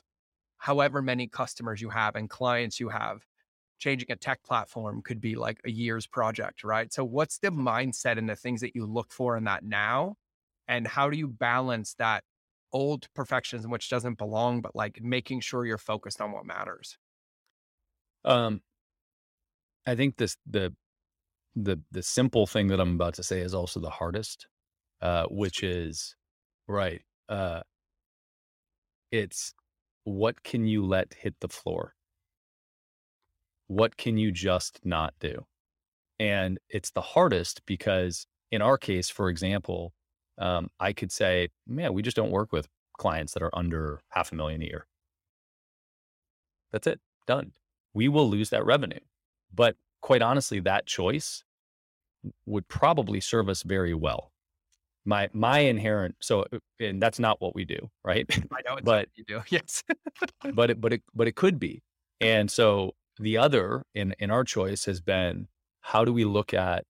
however 0.58 1.02
many 1.02 1.28
customers 1.28 1.80
you 1.82 1.90
have 1.90 2.16
and 2.16 2.30
clients 2.30 2.80
you 2.80 2.88
have, 2.88 3.26
changing 3.78 4.10
a 4.10 4.16
tech 4.16 4.42
platform 4.44 5.02
could 5.02 5.20
be 5.20 5.36
like 5.36 5.60
a 5.66 5.70
year's 5.70 6.06
project, 6.06 6.64
right? 6.64 6.92
So 6.92 7.04
what's 7.04 7.38
the 7.38 7.50
mindset 7.50 8.18
and 8.18 8.28
the 8.28 8.36
things 8.36 8.62
that 8.62 8.74
you 8.74 8.86
look 8.86 9.12
for 9.12 9.36
in 9.36 9.44
that 9.44 9.64
now? 9.64 10.16
And 10.68 10.86
how 10.86 11.10
do 11.10 11.18
you 11.18 11.28
balance 11.28 11.94
that 11.94 12.24
old 12.72 13.08
perfectionism, 13.16 13.68
which 13.68 13.90
doesn't 13.90 14.16
belong, 14.16 14.62
but 14.62 14.74
like 14.74 15.02
making 15.02 15.40
sure 15.40 15.66
you're 15.66 15.76
focused 15.76 16.20
on 16.22 16.32
what 16.32 16.46
matters? 16.46 16.96
Um, 18.24 18.62
I 19.86 19.94
think 19.94 20.16
this 20.16 20.36
the 20.46 20.74
the 21.54 21.80
the 21.90 22.02
simple 22.02 22.46
thing 22.46 22.68
that 22.68 22.80
I'm 22.80 22.94
about 22.94 23.14
to 23.14 23.22
say 23.22 23.40
is 23.40 23.54
also 23.54 23.80
the 23.80 23.90
hardest, 23.90 24.46
uh, 25.00 25.26
which 25.30 25.62
is 25.62 26.16
right. 26.66 27.02
Uh, 27.28 27.60
it's 29.12 29.54
what 30.04 30.42
can 30.42 30.66
you 30.66 30.84
let 30.84 31.14
hit 31.14 31.34
the 31.40 31.48
floor? 31.48 31.94
What 33.68 33.96
can 33.96 34.18
you 34.18 34.30
just 34.32 34.80
not 34.84 35.14
do? 35.20 35.46
And 36.18 36.58
it's 36.68 36.90
the 36.90 37.00
hardest 37.00 37.62
because 37.66 38.26
in 38.50 38.62
our 38.62 38.78
case, 38.78 39.08
for 39.08 39.28
example, 39.28 39.92
um, 40.38 40.68
I 40.80 40.92
could 40.92 41.12
say, 41.12 41.48
man, 41.66 41.94
we 41.94 42.02
just 42.02 42.16
don't 42.16 42.30
work 42.30 42.52
with 42.52 42.68
clients 42.98 43.32
that 43.34 43.42
are 43.42 43.56
under 43.56 44.00
half 44.10 44.32
a 44.32 44.34
million 44.34 44.62
a 44.62 44.66
year. 44.66 44.86
That's 46.72 46.86
it, 46.86 47.00
done. 47.26 47.52
We 47.94 48.08
will 48.08 48.28
lose 48.28 48.50
that 48.50 48.64
revenue. 48.64 49.00
But 49.54 49.76
quite 50.00 50.22
honestly, 50.22 50.60
that 50.60 50.86
choice 50.86 51.44
would 52.46 52.66
probably 52.68 53.20
serve 53.20 53.48
us 53.48 53.62
very 53.62 53.94
well. 53.94 54.32
My 55.04 55.28
my 55.32 55.58
inherent 55.58 56.16
so 56.20 56.46
uh, 56.52 56.58
and 56.80 57.00
that's 57.00 57.18
not 57.18 57.40
what 57.40 57.54
we 57.54 57.64
do, 57.64 57.90
right? 58.04 58.26
I 58.52 58.60
know 58.66 58.78
but 58.82 59.08
you 59.14 59.24
do, 59.24 59.42
yes. 59.48 59.82
but 60.54 60.70
it 60.70 60.80
but 60.80 60.94
it 60.94 61.02
but 61.14 61.28
it 61.28 61.36
could 61.36 61.58
be. 61.58 61.82
And 62.20 62.50
so 62.50 62.94
the 63.18 63.36
other 63.36 63.84
in 63.94 64.14
in 64.18 64.30
our 64.30 64.44
choice 64.44 64.86
has 64.86 65.00
been 65.00 65.48
how 65.80 66.04
do 66.04 66.12
we 66.12 66.24
look 66.24 66.54
at 66.54 66.84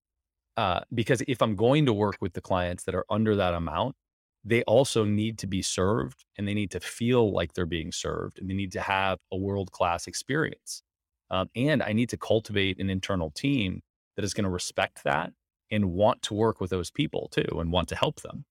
uh, 0.56 0.80
because 0.94 1.22
if 1.26 1.42
I'm 1.42 1.56
going 1.56 1.86
to 1.86 1.92
work 1.92 2.16
with 2.20 2.34
the 2.34 2.40
clients 2.40 2.84
that 2.84 2.94
are 2.94 3.04
under 3.10 3.34
that 3.34 3.54
amount, 3.54 3.96
they 4.44 4.62
also 4.64 5.04
need 5.04 5.38
to 5.38 5.46
be 5.46 5.62
served 5.62 6.24
and 6.36 6.46
they 6.46 6.54
need 6.54 6.70
to 6.72 6.80
feel 6.80 7.32
like 7.32 7.54
they're 7.54 7.66
being 7.66 7.90
served 7.90 8.38
and 8.38 8.48
they 8.48 8.54
need 8.54 8.72
to 8.72 8.80
have 8.80 9.18
a 9.32 9.36
world 9.36 9.72
class 9.72 10.06
experience. 10.06 10.82
Um, 11.30 11.48
and 11.56 11.82
I 11.82 11.92
need 11.92 12.08
to 12.10 12.16
cultivate 12.16 12.78
an 12.78 12.90
internal 12.90 13.30
team 13.30 13.80
that 14.16 14.24
is 14.24 14.34
going 14.34 14.44
to 14.44 14.50
respect 14.50 15.04
that 15.04 15.32
and 15.70 15.92
want 15.92 16.22
to 16.22 16.34
work 16.34 16.60
with 16.60 16.70
those 16.70 16.90
people 16.90 17.28
too 17.32 17.58
and 17.58 17.72
want 17.72 17.88
to 17.88 17.96
help 17.96 18.20
them. 18.20 18.44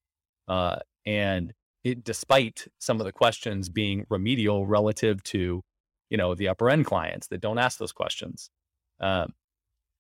Uh, 0.48 0.78
and 1.06 1.54
it, 1.84 2.04
despite 2.04 2.68
some 2.80 3.00
of 3.00 3.06
the 3.06 3.12
questions 3.12 3.70
being 3.70 4.06
remedial 4.10 4.66
relative 4.66 5.24
to, 5.24 5.62
you 6.10 6.18
know, 6.18 6.34
the 6.36 6.48
upper 6.48 6.70
end 6.70 6.86
clients 6.86 7.28
that 7.28 7.42
don't 7.42 7.58
ask 7.58 7.78
those 7.78 7.92
questions. 7.92 8.50
Um, 9.00 9.34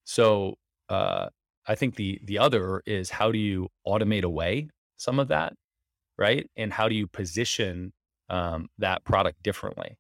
so 0.06 0.56
uh, 0.90 1.28
I 1.68 1.76
think 1.76 1.96
the 1.96 2.20
the 2.24 2.40
other 2.40 2.82
is 2.86 3.10
how 3.10 3.32
do 3.32 3.38
you 3.38 3.70
automate 3.88 4.24
away 4.24 4.70
some 4.98 5.20
of 5.20 5.30
that, 5.30 5.54
right? 6.18 6.50
And 6.56 6.74
how 6.74 6.88
do 6.90 6.96
you 6.96 7.08
position 7.08 7.94
um, 8.30 8.70
that 8.78 9.04
product 9.04 9.42
differently? 9.44 9.98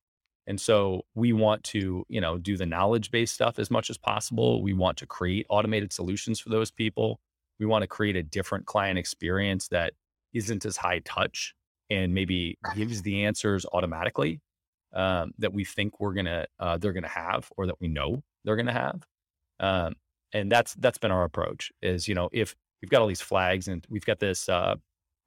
And 0.47 0.59
so 0.59 1.03
we 1.15 1.31
want 1.33 1.63
to, 1.65 2.05
you 2.09 2.19
know, 2.19 2.37
do 2.37 2.57
the 2.57 2.65
knowledge 2.65 3.11
based 3.11 3.33
stuff 3.33 3.59
as 3.59 3.71
much 3.71 3.89
as 3.89 3.97
possible. 3.97 4.61
We 4.61 4.73
want 4.73 4.97
to 4.97 5.05
create 5.05 5.45
automated 5.49 5.93
solutions 5.93 6.39
for 6.39 6.49
those 6.49 6.71
people. 6.71 7.19
We 7.59 7.65
want 7.65 7.83
to 7.83 7.87
create 7.87 8.15
a 8.15 8.23
different 8.23 8.65
client 8.65 8.99
experience 8.99 9.69
that 9.69 9.93
isn't 10.33 10.65
as 10.65 10.77
high 10.77 10.99
touch 11.05 11.53
and 11.89 12.13
maybe 12.13 12.57
gives 12.75 13.01
the 13.03 13.23
answers 13.23 13.65
automatically 13.71 14.41
um, 14.93 15.31
that 15.37 15.53
we 15.53 15.63
think 15.63 15.99
we're 15.99 16.13
gonna 16.13 16.45
uh, 16.59 16.77
they're 16.77 16.93
gonna 16.93 17.07
have 17.07 17.49
or 17.57 17.67
that 17.67 17.79
we 17.79 17.87
know 17.87 18.23
they're 18.43 18.55
gonna 18.55 18.73
have. 18.73 19.03
Um, 19.59 19.93
and 20.33 20.51
that's 20.51 20.73
that's 20.75 20.97
been 20.97 21.11
our 21.11 21.23
approach. 21.23 21.71
Is 21.81 22.07
you 22.07 22.15
know 22.15 22.29
if 22.31 22.55
we've 22.81 22.89
got 22.89 23.01
all 23.01 23.07
these 23.07 23.21
flags 23.21 23.67
and 23.67 23.85
we've 23.89 24.05
got 24.05 24.19
this 24.19 24.49
uh, 24.49 24.75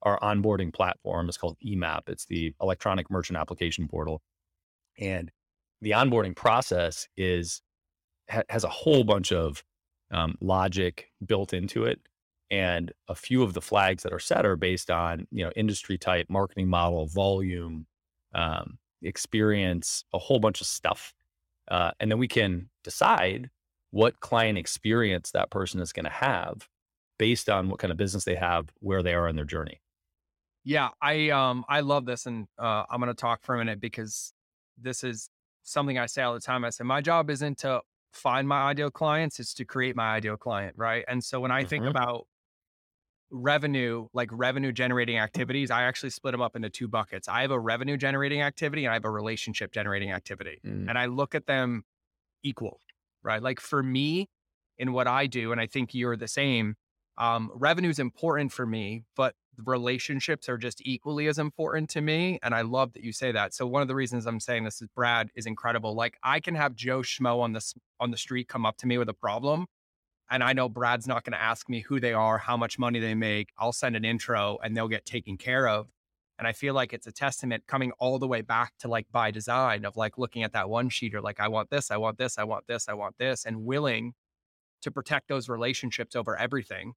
our 0.03 0.19
onboarding 0.19 0.73
platform 0.73 1.29
is 1.29 1.37
called 1.37 1.57
EMAP. 1.65 2.01
It's 2.07 2.25
the 2.25 2.53
Electronic 2.61 3.09
Merchant 3.09 3.37
Application 3.37 3.87
Portal 3.87 4.21
and 4.97 5.31
the 5.81 5.91
onboarding 5.91 6.35
process 6.35 7.07
is 7.17 7.61
ha- 8.29 8.43
has 8.49 8.63
a 8.63 8.69
whole 8.69 9.03
bunch 9.03 9.31
of 9.31 9.63
um, 10.11 10.35
logic 10.41 11.11
built 11.25 11.53
into 11.53 11.85
it, 11.85 11.99
and 12.49 12.91
a 13.07 13.15
few 13.15 13.43
of 13.43 13.53
the 13.53 13.61
flags 13.61 14.03
that 14.03 14.13
are 14.13 14.19
set 14.19 14.45
are 14.45 14.55
based 14.55 14.89
on 14.89 15.27
you 15.31 15.43
know 15.43 15.51
industry 15.55 15.97
type, 15.97 16.27
marketing 16.29 16.67
model, 16.67 17.07
volume, 17.07 17.85
um, 18.33 18.77
experience, 19.01 20.05
a 20.13 20.17
whole 20.17 20.39
bunch 20.39 20.61
of 20.61 20.67
stuff, 20.67 21.13
uh, 21.69 21.91
and 21.99 22.11
then 22.11 22.19
we 22.19 22.27
can 22.27 22.69
decide 22.83 23.49
what 23.91 24.19
client 24.19 24.57
experience 24.57 25.31
that 25.31 25.49
person 25.49 25.79
is 25.81 25.93
going 25.93 26.05
to 26.05 26.09
have 26.11 26.67
based 27.17 27.49
on 27.49 27.69
what 27.69 27.79
kind 27.79 27.91
of 27.91 27.97
business 27.97 28.25
they 28.25 28.35
have, 28.35 28.69
where 28.79 29.01
they 29.01 29.13
are 29.13 29.27
in 29.27 29.35
their 29.35 29.45
journey. 29.45 29.81
Yeah, 30.63 30.89
I 31.01 31.29
um 31.29 31.63
I 31.69 31.79
love 31.79 32.05
this, 32.05 32.25
and 32.25 32.47
uh, 32.59 32.83
I'm 32.89 32.99
going 32.99 33.07
to 33.07 33.13
talk 33.13 33.43
for 33.43 33.55
a 33.55 33.57
minute 33.57 33.79
because 33.79 34.33
this 34.79 35.03
is 35.03 35.29
something 35.63 35.97
I 35.97 36.05
say 36.05 36.21
all 36.21 36.33
the 36.33 36.39
time. 36.39 36.63
I 36.63 36.69
say, 36.69 36.83
my 36.83 37.01
job 37.01 37.29
isn't 37.29 37.59
to 37.59 37.81
find 38.13 38.47
my 38.47 38.63
ideal 38.63 38.89
clients, 38.89 39.39
it's 39.39 39.53
to 39.55 39.65
create 39.65 39.95
my 39.95 40.15
ideal 40.15 40.37
client. 40.37 40.75
Right. 40.77 41.03
And 41.07 41.23
so 41.23 41.39
when 41.39 41.51
I 41.51 41.61
mm-hmm. 41.61 41.69
think 41.69 41.85
about 41.85 42.27
revenue, 43.29 44.07
like 44.13 44.29
revenue 44.31 44.71
generating 44.71 45.17
activities, 45.17 45.69
I 45.69 45.83
actually 45.83 46.11
split 46.11 46.31
them 46.31 46.41
up 46.41 46.55
into 46.55 46.69
two 46.69 46.87
buckets. 46.87 47.27
I 47.27 47.41
have 47.41 47.51
a 47.51 47.59
revenue 47.59 47.97
generating 47.97 48.41
activity 48.41 48.85
and 48.85 48.91
I 48.91 48.93
have 48.93 49.05
a 49.05 49.11
relationship 49.11 49.71
generating 49.71 50.11
activity. 50.11 50.59
Mm. 50.65 50.89
And 50.89 50.97
I 50.97 51.07
look 51.07 51.35
at 51.35 51.45
them 51.45 51.83
equal, 52.43 52.79
right? 53.23 53.41
Like 53.41 53.59
for 53.59 53.83
me, 53.83 54.29
in 54.77 54.93
what 54.93 55.07
I 55.07 55.27
do, 55.27 55.51
and 55.51 55.59
I 55.59 55.67
think 55.67 55.93
you're 55.93 56.15
the 56.15 56.27
same, 56.27 56.75
um, 57.17 57.51
revenue 57.55 57.89
is 57.89 57.99
important 57.99 58.51
for 58.51 58.65
me, 58.65 59.03
but 59.15 59.35
relationships 59.65 60.47
are 60.49 60.57
just 60.57 60.81
equally 60.85 61.27
as 61.27 61.39
important 61.39 61.89
to 61.89 62.01
me. 62.01 62.39
And 62.43 62.53
I 62.53 62.61
love 62.61 62.93
that 62.93 63.03
you 63.03 63.11
say 63.11 63.31
that. 63.31 63.53
So 63.53 63.65
one 63.65 63.81
of 63.81 63.87
the 63.87 63.95
reasons 63.95 64.27
I'm 64.27 64.39
saying 64.39 64.63
this 64.63 64.81
is 64.81 64.87
Brad 64.95 65.29
is 65.35 65.45
incredible. 65.45 65.95
Like 65.95 66.17
I 66.23 66.39
can 66.39 66.55
have 66.55 66.75
Joe 66.75 66.99
Schmo 66.99 67.39
on 67.39 67.53
this 67.53 67.73
on 67.99 68.11
the 68.11 68.17
street 68.17 68.47
come 68.47 68.65
up 68.65 68.77
to 68.77 68.87
me 68.87 68.97
with 68.97 69.09
a 69.09 69.13
problem. 69.13 69.65
And 70.29 70.43
I 70.43 70.53
know 70.53 70.67
Brad's 70.67 71.07
not 71.07 71.23
going 71.23 71.33
to 71.33 71.41
ask 71.41 71.69
me 71.69 71.81
who 71.81 71.99
they 71.99 72.13
are, 72.13 72.37
how 72.37 72.57
much 72.57 72.77
money 72.77 72.99
they 72.99 73.15
make. 73.15 73.49
I'll 73.57 73.71
send 73.71 73.95
an 73.95 74.03
intro 74.03 74.57
and 74.61 74.75
they'll 74.75 74.89
get 74.89 75.05
taken 75.05 75.37
care 75.37 75.67
of. 75.67 75.87
And 76.37 76.47
I 76.47 76.51
feel 76.51 76.75
like 76.75 76.93
it's 76.93 77.07
a 77.07 77.11
testament 77.11 77.63
coming 77.65 77.93
all 77.97 78.19
the 78.19 78.27
way 78.27 78.41
back 78.41 78.73
to 78.79 78.87
like 78.87 79.07
by 79.11 79.31
design 79.31 79.85
of 79.85 79.95
like 79.95 80.17
looking 80.17 80.43
at 80.43 80.53
that 80.53 80.69
one 80.69 80.89
sheet 80.89 81.15
or 81.15 81.21
like, 81.21 81.39
I 81.39 81.47
want 81.47 81.69
this, 81.71 81.89
I 81.89 81.97
want 81.97 82.17
this, 82.17 82.37
I 82.37 82.43
want 82.43 82.67
this, 82.67 82.87
I 82.87 82.93
want 82.93 83.17
this, 83.17 83.45
and 83.45 83.65
willing 83.65 84.13
to 84.81 84.91
protect 84.91 85.29
those 85.29 85.49
relationships 85.49 86.15
over 86.15 86.37
everything 86.37 86.93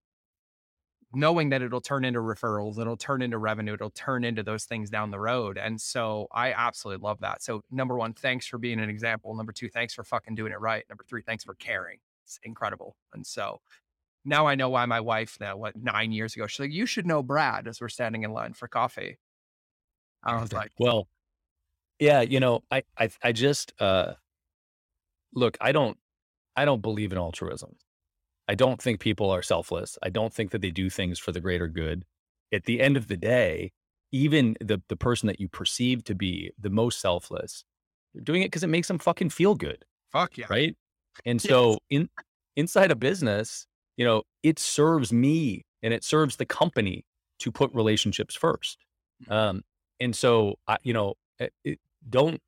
knowing 1.12 1.48
that 1.50 1.62
it'll 1.62 1.80
turn 1.80 2.04
into 2.04 2.20
referrals, 2.20 2.78
it'll 2.78 2.96
turn 2.96 3.22
into 3.22 3.38
revenue, 3.38 3.74
it'll 3.74 3.90
turn 3.90 4.24
into 4.24 4.42
those 4.42 4.64
things 4.64 4.90
down 4.90 5.10
the 5.10 5.18
road. 5.18 5.58
And 5.58 5.80
so 5.80 6.28
I 6.32 6.52
absolutely 6.52 7.02
love 7.04 7.18
that. 7.20 7.42
So 7.42 7.62
number 7.70 7.96
one, 7.96 8.12
thanks 8.12 8.46
for 8.46 8.58
being 8.58 8.78
an 8.78 8.88
example. 8.88 9.34
Number 9.34 9.52
two, 9.52 9.68
thanks 9.68 9.92
for 9.92 10.04
fucking 10.04 10.34
doing 10.34 10.52
it 10.52 10.60
right. 10.60 10.84
Number 10.88 11.04
three, 11.08 11.22
thanks 11.22 11.42
for 11.44 11.54
caring. 11.54 11.98
It's 12.24 12.38
incredible. 12.44 12.96
And 13.12 13.26
so 13.26 13.60
now 14.24 14.46
I 14.46 14.54
know 14.54 14.68
why 14.68 14.86
my 14.86 15.00
wife 15.00 15.36
now, 15.40 15.56
what 15.56 15.74
nine 15.76 16.12
years 16.12 16.36
ago, 16.36 16.46
she's 16.46 16.60
like, 16.60 16.72
you 16.72 16.86
should 16.86 17.06
know 17.06 17.22
Brad 17.22 17.66
as 17.66 17.80
we're 17.80 17.88
standing 17.88 18.22
in 18.22 18.32
line 18.32 18.52
for 18.52 18.68
coffee. 18.68 19.18
I 20.22 20.40
was 20.40 20.52
like, 20.52 20.70
well, 20.78 21.08
yeah, 21.98 22.20
you 22.20 22.38
know, 22.38 22.62
I, 22.70 22.82
I, 22.98 23.10
I 23.22 23.32
just, 23.32 23.72
uh, 23.80 24.12
look, 25.34 25.56
I 25.60 25.72
don't, 25.72 25.96
I 26.54 26.64
don't 26.64 26.82
believe 26.82 27.12
in 27.12 27.18
altruism. 27.18 27.76
I 28.50 28.56
don't 28.56 28.82
think 28.82 28.98
people 28.98 29.30
are 29.30 29.42
selfless. 29.42 29.96
I 30.02 30.08
don't 30.08 30.34
think 30.34 30.50
that 30.50 30.60
they 30.60 30.72
do 30.72 30.90
things 30.90 31.20
for 31.20 31.30
the 31.30 31.40
greater 31.40 31.68
good. 31.68 32.04
At 32.52 32.64
the 32.64 32.80
end 32.80 32.96
of 32.96 33.06
the 33.06 33.16
day, 33.16 33.70
even 34.10 34.56
the 34.60 34.82
the 34.88 34.96
person 34.96 35.28
that 35.28 35.38
you 35.38 35.48
perceive 35.48 36.02
to 36.04 36.16
be 36.16 36.50
the 36.58 36.68
most 36.68 37.00
selfless, 37.00 37.62
they're 38.12 38.24
doing 38.24 38.42
it 38.42 38.46
because 38.46 38.64
it 38.64 38.66
makes 38.66 38.88
them 38.88 38.98
fucking 38.98 39.30
feel 39.30 39.54
good. 39.54 39.84
Fuck 40.10 40.36
yeah. 40.36 40.46
Right. 40.50 40.76
And 41.24 41.40
so 41.50 41.78
in 41.90 42.08
inside 42.56 42.90
a 42.90 42.96
business, 42.96 43.68
you 43.96 44.04
know, 44.04 44.24
it 44.42 44.58
serves 44.58 45.12
me 45.12 45.62
and 45.80 45.94
it 45.94 46.02
serves 46.02 46.34
the 46.34 46.44
company 46.44 47.04
to 47.38 47.52
put 47.52 47.72
relationships 47.72 48.34
first. 48.34 48.84
Mm-hmm. 49.22 49.32
Um, 49.32 49.62
and 50.00 50.16
so 50.16 50.56
I, 50.66 50.78
you 50.82 50.92
know, 50.92 51.14
eh, 51.38 51.50
it, 51.62 51.78
don't 52.08 52.42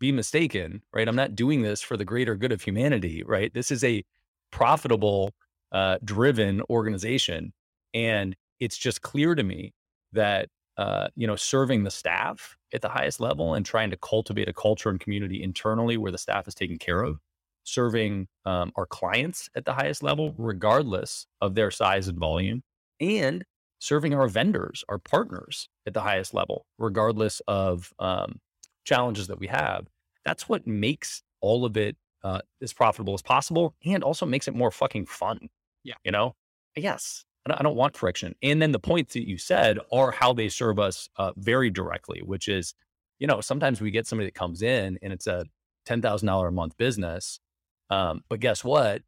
be 0.00 0.12
mistaken, 0.12 0.80
right? 0.94 1.06
I'm 1.06 1.14
not 1.14 1.36
doing 1.36 1.60
this 1.60 1.82
for 1.82 1.98
the 1.98 2.06
greater 2.06 2.36
good 2.36 2.52
of 2.52 2.62
humanity, 2.62 3.22
right? 3.22 3.52
This 3.52 3.70
is 3.70 3.84
a 3.84 4.02
profitable, 4.50 5.32
uh, 5.72 5.98
driven 6.04 6.62
organization. 6.70 7.52
And 7.94 8.36
it's 8.60 8.76
just 8.76 9.02
clear 9.02 9.34
to 9.34 9.42
me 9.42 9.72
that, 10.12 10.48
uh, 10.76 11.08
you 11.14 11.26
know, 11.26 11.36
serving 11.36 11.84
the 11.84 11.90
staff 11.90 12.56
at 12.72 12.82
the 12.82 12.88
highest 12.88 13.20
level 13.20 13.54
and 13.54 13.64
trying 13.64 13.90
to 13.90 13.96
cultivate 13.96 14.48
a 14.48 14.52
culture 14.52 14.90
and 14.90 15.00
community 15.00 15.42
internally 15.42 15.96
where 15.96 16.12
the 16.12 16.18
staff 16.18 16.46
is 16.48 16.54
taken 16.54 16.78
care 16.78 17.02
of, 17.02 17.18
serving 17.64 18.28
um, 18.44 18.72
our 18.76 18.86
clients 18.86 19.48
at 19.54 19.64
the 19.64 19.72
highest 19.72 20.02
level, 20.02 20.34
regardless 20.38 21.26
of 21.40 21.54
their 21.54 21.70
size 21.70 22.08
and 22.08 22.18
volume, 22.18 22.62
and 23.00 23.44
serving 23.78 24.14
our 24.14 24.28
vendors, 24.28 24.84
our 24.88 24.98
partners 24.98 25.68
at 25.86 25.94
the 25.94 26.00
highest 26.00 26.32
level, 26.34 26.66
regardless 26.78 27.40
of 27.46 27.92
um, 27.98 28.40
challenges 28.84 29.26
that 29.26 29.38
we 29.38 29.46
have. 29.46 29.86
That's 30.24 30.48
what 30.48 30.66
makes 30.66 31.22
all 31.40 31.64
of 31.64 31.76
it 31.76 31.96
uh, 32.22 32.40
as 32.62 32.72
profitable 32.72 33.14
as 33.14 33.22
possible 33.22 33.74
and 33.84 34.02
also 34.02 34.26
makes 34.26 34.48
it 34.48 34.54
more 34.54 34.70
fucking 34.70 35.06
fun. 35.06 35.48
Yeah. 35.84 35.94
You 36.04 36.12
know, 36.12 36.34
yes, 36.76 37.24
I 37.48 37.62
don't 37.62 37.76
want 37.76 37.96
friction. 37.96 38.34
And 38.42 38.60
then 38.60 38.72
the 38.72 38.80
points 38.80 39.14
that 39.14 39.28
you 39.28 39.38
said 39.38 39.78
are 39.92 40.10
how 40.10 40.32
they 40.32 40.48
serve 40.48 40.78
us 40.78 41.08
uh, 41.16 41.32
very 41.36 41.70
directly, 41.70 42.20
which 42.24 42.48
is, 42.48 42.74
you 43.18 43.26
know, 43.26 43.40
sometimes 43.40 43.80
we 43.80 43.90
get 43.90 44.06
somebody 44.06 44.26
that 44.26 44.34
comes 44.34 44.62
in 44.62 44.98
and 45.02 45.12
it's 45.12 45.26
a 45.26 45.46
$10,000 45.88 46.48
a 46.48 46.50
month 46.50 46.76
business. 46.76 47.38
Um, 47.90 48.22
but 48.28 48.40
guess 48.40 48.64
what? 48.64 49.02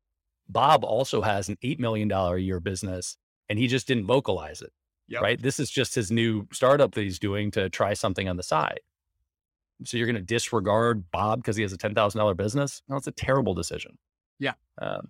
Bob 0.48 0.84
also 0.84 1.20
has 1.20 1.48
an 1.48 1.56
$8 1.62 1.78
million 1.78 2.10
a 2.10 2.36
year 2.38 2.60
business 2.60 3.16
and 3.48 3.58
he 3.58 3.66
just 3.66 3.86
didn't 3.86 4.06
vocalize 4.06 4.62
it. 4.62 4.72
Yep. 5.08 5.22
Right. 5.22 5.42
This 5.42 5.58
is 5.58 5.70
just 5.70 5.94
his 5.94 6.10
new 6.10 6.46
startup 6.52 6.92
that 6.94 7.02
he's 7.02 7.18
doing 7.18 7.50
to 7.52 7.70
try 7.70 7.94
something 7.94 8.28
on 8.28 8.36
the 8.36 8.42
side. 8.42 8.80
So 9.84 9.96
you're 9.96 10.06
going 10.06 10.16
to 10.16 10.22
disregard 10.22 11.10
Bob 11.10 11.40
because 11.40 11.56
he 11.56 11.62
has 11.62 11.72
a 11.72 11.76
ten 11.76 11.94
thousand 11.94 12.18
dollar 12.18 12.34
business? 12.34 12.82
No, 12.88 12.96
it's 12.96 13.06
a 13.06 13.12
terrible 13.12 13.54
decision. 13.54 13.96
Yeah. 14.38 14.54
Um, 14.80 15.08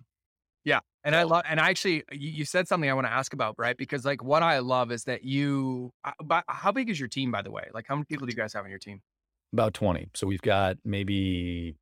yeah. 0.63 0.79
And 1.03 1.15
I 1.15 1.23
love, 1.23 1.43
and 1.47 1.59
I 1.59 1.69
actually, 1.69 2.03
you, 2.11 2.29
you 2.29 2.45
said 2.45 2.67
something 2.67 2.89
I 2.89 2.93
want 2.93 3.07
to 3.07 3.11
ask 3.11 3.33
about, 3.33 3.55
right? 3.57 3.77
Because 3.77 4.05
like 4.05 4.23
what 4.23 4.43
I 4.43 4.59
love 4.59 4.91
is 4.91 5.05
that 5.05 5.23
you, 5.23 5.91
uh, 6.03 6.11
but 6.23 6.43
how 6.47 6.71
big 6.71 6.89
is 6.89 6.99
your 6.99 7.09
team, 7.09 7.31
by 7.31 7.41
the 7.41 7.51
way? 7.51 7.69
Like 7.73 7.85
how 7.87 7.95
many 7.95 8.05
people 8.05 8.27
do 8.27 8.31
you 8.31 8.37
guys 8.37 8.53
have 8.53 8.65
on 8.65 8.69
your 8.69 8.79
team? 8.79 9.01
About 9.53 9.73
20. 9.73 10.09
So 10.13 10.27
we've 10.27 10.41
got 10.41 10.77
maybe 10.83 11.77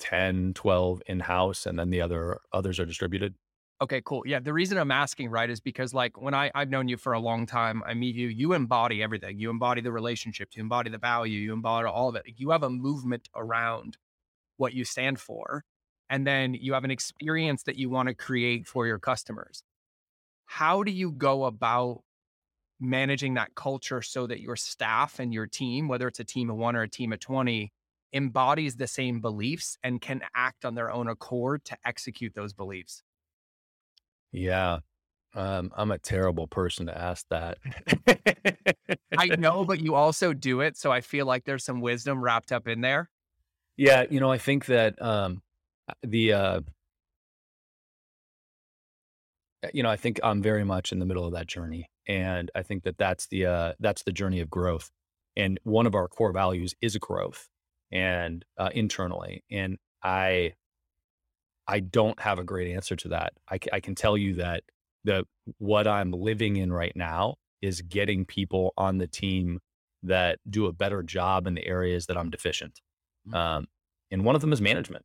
10, 0.00 0.54
12 0.54 1.02
in 1.06 1.20
house, 1.20 1.66
and 1.66 1.78
then 1.78 1.90
the 1.90 2.00
other 2.00 2.40
others 2.52 2.80
are 2.80 2.86
distributed. 2.86 3.34
Okay, 3.82 4.02
cool. 4.04 4.22
Yeah, 4.26 4.40
the 4.40 4.52
reason 4.52 4.76
I'm 4.76 4.90
asking, 4.90 5.30
right, 5.30 5.48
is 5.48 5.58
because 5.60 5.94
like 5.94 6.20
when 6.20 6.34
I 6.34 6.50
I've 6.54 6.68
known 6.68 6.86
you 6.88 6.98
for 6.98 7.14
a 7.14 7.18
long 7.20 7.46
time, 7.46 7.82
I 7.86 7.94
meet 7.94 8.14
you, 8.14 8.28
you 8.28 8.52
embody 8.52 9.02
everything. 9.02 9.38
You 9.38 9.48
embody 9.48 9.80
the 9.80 9.90
relationship, 9.92 10.50
you 10.54 10.62
embody 10.62 10.90
the 10.90 10.98
value, 10.98 11.38
you 11.38 11.52
embody 11.54 11.88
all 11.88 12.08
of 12.10 12.16
it. 12.16 12.24
You 12.36 12.50
have 12.50 12.62
a 12.62 12.68
movement 12.68 13.28
around 13.34 13.96
what 14.58 14.74
you 14.74 14.84
stand 14.84 15.20
for, 15.20 15.64
and 16.10 16.26
then 16.26 16.54
you 16.54 16.74
have 16.74 16.84
an 16.84 16.90
experience 16.92 17.64
that 17.64 17.76
you 17.76 17.90
want 17.90 18.08
to 18.08 18.14
create 18.14 18.66
for 18.66 18.86
your 18.86 18.98
customers. 18.98 19.62
How 20.46 20.82
do 20.84 20.92
you 20.92 21.12
go 21.12 21.44
about 21.46 22.02
managing 22.80 23.34
that 23.34 23.54
culture 23.56 24.02
so 24.02 24.26
that 24.28 24.40
your 24.40 24.56
staff 24.56 25.18
and 25.20 25.34
your 25.34 25.46
team, 25.46 25.88
whether 25.88 26.08
it's 26.08 26.20
a 26.20 26.24
team 26.24 26.50
of 26.50 26.56
one 26.56 26.76
or 26.76 26.82
a 26.82 26.88
team 26.90 27.12
of 27.12 27.20
20, 27.20 27.72
embodies 28.14 28.76
the 28.76 28.88
same 28.88 29.20
beliefs 29.20 29.78
and 29.84 30.00
can 30.00 30.22
act 30.36 30.64
on 30.64 30.74
their 30.76 30.90
own 30.92 31.08
accord 31.08 31.64
to 31.66 31.76
execute 31.86 32.34
those 32.34 32.52
beliefs? 32.54 33.02
Yeah. 34.32 34.78
Um, 35.34 35.70
I'm 35.76 35.90
a 35.90 35.98
terrible 35.98 36.48
person 36.48 36.86
to 36.86 36.96
ask 36.96 37.24
that. 37.30 37.58
I 39.16 39.26
know, 39.36 39.64
but 39.64 39.80
you 39.80 39.94
also 39.96 40.32
do 40.32 40.60
it. 40.60 40.76
So 40.76 40.90
I 40.90 41.00
feel 41.00 41.26
like 41.26 41.44
there's 41.44 41.64
some 41.64 41.80
wisdom 41.80 42.22
wrapped 42.22 42.52
up 42.52 42.66
in 42.66 42.80
there. 42.80 43.10
Yeah. 43.76 44.04
You 44.10 44.20
know, 44.20 44.30
I 44.30 44.38
think 44.38 44.66
that 44.66 45.00
um, 45.00 45.42
the, 46.02 46.32
uh, 46.32 46.60
uh, 49.62 49.68
you 49.72 49.82
know, 49.82 49.90
I 49.90 49.96
think 49.96 50.20
I'm 50.22 50.42
very 50.42 50.64
much 50.64 50.92
in 50.92 50.98
the 50.98 51.06
middle 51.06 51.26
of 51.26 51.32
that 51.32 51.46
journey. 51.46 51.90
And 52.08 52.50
I 52.54 52.62
think 52.62 52.82
that 52.84 52.98
that's 52.98 53.26
the, 53.28 53.46
uh, 53.46 53.72
that's 53.78 54.02
the 54.02 54.12
journey 54.12 54.40
of 54.40 54.50
growth. 54.50 54.90
And 55.36 55.60
one 55.62 55.86
of 55.86 55.94
our 55.94 56.08
core 56.08 56.32
values 56.32 56.74
is 56.80 56.96
growth 56.96 57.48
and 57.92 58.44
uh, 58.58 58.70
internally. 58.74 59.44
And 59.50 59.78
I, 60.02 60.54
I 61.70 61.78
don't 61.78 62.18
have 62.18 62.40
a 62.40 62.44
great 62.44 62.74
answer 62.74 62.96
to 62.96 63.08
that. 63.08 63.32
I, 63.48 63.60
I 63.72 63.78
can 63.78 63.94
tell 63.94 64.18
you 64.18 64.34
that 64.34 64.64
the 65.04 65.24
what 65.58 65.86
I'm 65.86 66.10
living 66.10 66.56
in 66.56 66.72
right 66.72 66.94
now 66.96 67.36
is 67.62 67.80
getting 67.82 68.24
people 68.24 68.74
on 68.76 68.98
the 68.98 69.06
team 69.06 69.60
that 70.02 70.40
do 70.48 70.66
a 70.66 70.72
better 70.72 71.04
job 71.04 71.46
in 71.46 71.54
the 71.54 71.64
areas 71.64 72.06
that 72.06 72.16
I'm 72.16 72.28
deficient. 72.28 72.80
Mm-hmm. 73.28 73.36
Um, 73.36 73.66
and 74.10 74.24
one 74.24 74.34
of 74.34 74.40
them 74.40 74.52
is 74.52 74.60
management. 74.60 75.04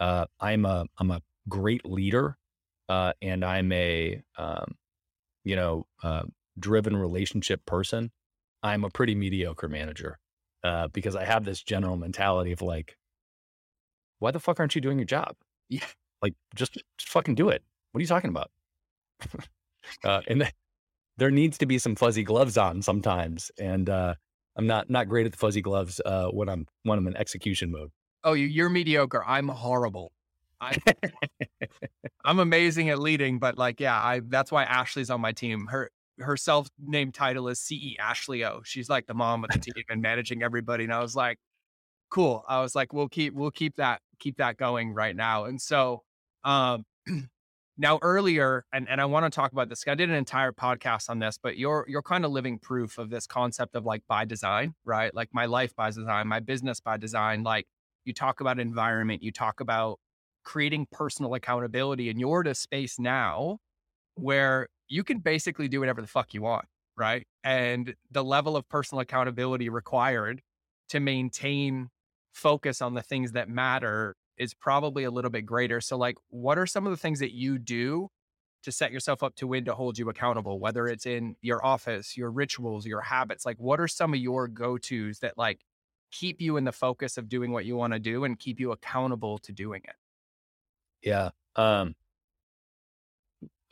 Uh, 0.00 0.24
I'm 0.40 0.64
a 0.64 0.86
I'm 0.96 1.10
a 1.10 1.20
great 1.50 1.84
leader, 1.84 2.38
uh, 2.88 3.12
and 3.20 3.44
I'm 3.44 3.70
a 3.72 4.22
um, 4.38 4.74
you 5.44 5.54
know 5.54 5.86
uh, 6.02 6.22
driven 6.58 6.96
relationship 6.96 7.66
person. 7.66 8.10
I'm 8.62 8.84
a 8.84 8.90
pretty 8.90 9.14
mediocre 9.14 9.68
manager 9.68 10.18
uh, 10.64 10.88
because 10.88 11.14
I 11.14 11.26
have 11.26 11.44
this 11.44 11.62
general 11.62 11.98
mentality 11.98 12.52
of 12.52 12.62
like, 12.62 12.96
why 14.18 14.30
the 14.30 14.40
fuck 14.40 14.58
aren't 14.58 14.74
you 14.74 14.80
doing 14.80 14.98
your 14.98 15.04
job? 15.04 15.36
Yeah. 15.68 15.80
Like, 16.22 16.34
just, 16.54 16.74
just 16.74 17.10
fucking 17.10 17.34
do 17.34 17.48
it. 17.48 17.62
What 17.92 17.98
are 17.98 18.02
you 18.02 18.08
talking 18.08 18.30
about? 18.30 18.50
uh, 20.04 20.20
and 20.28 20.40
th- 20.40 20.52
there 21.16 21.30
needs 21.30 21.58
to 21.58 21.66
be 21.66 21.78
some 21.78 21.94
fuzzy 21.94 22.22
gloves 22.22 22.58
on 22.58 22.82
sometimes. 22.82 23.50
And 23.58 23.88
uh, 23.88 24.14
I'm 24.56 24.66
not 24.66 24.90
not 24.90 25.08
great 25.08 25.26
at 25.26 25.32
the 25.32 25.38
fuzzy 25.38 25.62
gloves 25.62 26.00
uh, 26.04 26.28
when 26.28 26.48
I'm 26.48 26.66
when 26.82 26.98
I'm 26.98 27.06
in 27.06 27.16
execution 27.16 27.70
mode. 27.70 27.90
Oh, 28.24 28.32
you're 28.32 28.68
mediocre. 28.68 29.24
I'm 29.24 29.48
horrible. 29.48 30.12
I, 30.60 30.76
I'm 32.24 32.38
amazing 32.38 32.88
at 32.90 32.98
leading, 32.98 33.38
but 33.38 33.58
like, 33.58 33.78
yeah, 33.78 33.94
I 33.94 34.20
that's 34.26 34.50
why 34.50 34.64
Ashley's 34.64 35.10
on 35.10 35.20
my 35.20 35.32
team. 35.32 35.66
Her 35.66 35.90
her 36.18 36.36
self 36.36 36.68
named 36.78 37.14
title 37.14 37.48
is 37.48 37.60
CE 37.60 37.96
Ashley 37.98 38.44
O. 38.44 38.62
She's 38.64 38.88
like 38.88 39.06
the 39.06 39.14
mom 39.14 39.44
of 39.44 39.50
the 39.50 39.58
team 39.58 39.84
and 39.90 40.00
managing 40.00 40.42
everybody. 40.42 40.84
And 40.84 40.92
I 40.92 41.00
was 41.00 41.14
like, 41.14 41.38
cool. 42.10 42.44
I 42.48 42.62
was 42.62 42.74
like, 42.74 42.92
we'll 42.92 43.08
keep 43.08 43.34
we'll 43.34 43.50
keep 43.50 43.76
that 43.76 44.00
keep 44.18 44.36
that 44.38 44.56
going 44.56 44.92
right 44.92 45.14
now. 45.14 45.44
And 45.44 45.60
so 45.60 46.02
um, 46.44 46.84
now 47.78 47.98
earlier, 48.02 48.64
and, 48.72 48.88
and 48.88 49.00
I 49.00 49.04
want 49.04 49.30
to 49.30 49.30
talk 49.30 49.52
about 49.52 49.68
this. 49.68 49.84
I 49.86 49.94
did 49.94 50.08
an 50.08 50.14
entire 50.14 50.52
podcast 50.52 51.10
on 51.10 51.18
this, 51.18 51.38
but 51.42 51.58
you're 51.58 51.84
you're 51.88 52.02
kind 52.02 52.24
of 52.24 52.30
living 52.30 52.58
proof 52.58 52.98
of 52.98 53.10
this 53.10 53.26
concept 53.26 53.74
of 53.74 53.84
like 53.84 54.02
by 54.08 54.24
design, 54.24 54.74
right? 54.84 55.14
Like 55.14 55.28
my 55.32 55.46
life 55.46 55.74
by 55.76 55.90
design, 55.90 56.28
my 56.28 56.40
business 56.40 56.80
by 56.80 56.96
design. 56.96 57.42
Like 57.42 57.66
you 58.04 58.12
talk 58.14 58.40
about 58.40 58.58
environment, 58.58 59.22
you 59.22 59.32
talk 59.32 59.60
about 59.60 59.98
creating 60.44 60.86
personal 60.92 61.34
accountability, 61.34 62.08
and 62.08 62.18
you're 62.20 62.40
at 62.40 62.46
a 62.46 62.54
space 62.54 62.98
now 62.98 63.58
where 64.14 64.68
you 64.88 65.04
can 65.04 65.18
basically 65.18 65.68
do 65.68 65.80
whatever 65.80 66.00
the 66.00 66.06
fuck 66.06 66.32
you 66.32 66.42
want, 66.42 66.64
right? 66.96 67.26
And 67.44 67.94
the 68.10 68.24
level 68.24 68.56
of 68.56 68.68
personal 68.68 69.00
accountability 69.00 69.68
required 69.68 70.40
to 70.90 71.00
maintain 71.00 71.88
focus 72.36 72.82
on 72.82 72.94
the 72.94 73.02
things 73.02 73.32
that 73.32 73.48
matter 73.48 74.16
is 74.36 74.52
probably 74.54 75.04
a 75.04 75.10
little 75.10 75.30
bit 75.30 75.42
greater. 75.46 75.80
So, 75.80 75.96
like, 75.96 76.16
what 76.28 76.58
are 76.58 76.66
some 76.66 76.86
of 76.86 76.90
the 76.90 76.96
things 76.98 77.20
that 77.20 77.34
you 77.34 77.58
do 77.58 78.08
to 78.62 78.72
set 78.72 78.92
yourself 78.92 79.22
up 79.22 79.34
to 79.36 79.46
win 79.46 79.64
to 79.64 79.74
hold 79.74 79.98
you 79.98 80.08
accountable, 80.10 80.60
whether 80.60 80.86
it's 80.86 81.06
in 81.06 81.36
your 81.40 81.64
office, 81.64 82.16
your 82.16 82.30
rituals, 82.30 82.86
your 82.86 83.00
habits? 83.00 83.46
Like, 83.46 83.56
what 83.58 83.80
are 83.80 83.88
some 83.88 84.12
of 84.12 84.20
your 84.20 84.48
go 84.48 84.76
tos 84.78 85.20
that 85.20 85.38
like 85.38 85.64
keep 86.10 86.40
you 86.40 86.56
in 86.58 86.64
the 86.64 86.72
focus 86.72 87.16
of 87.16 87.28
doing 87.28 87.52
what 87.52 87.64
you 87.64 87.76
want 87.76 87.94
to 87.94 87.98
do 87.98 88.24
and 88.24 88.38
keep 88.38 88.60
you 88.60 88.72
accountable 88.72 89.38
to 89.38 89.52
doing 89.52 89.82
it? 89.84 89.96
Yeah. 91.02 91.30
Um, 91.54 91.94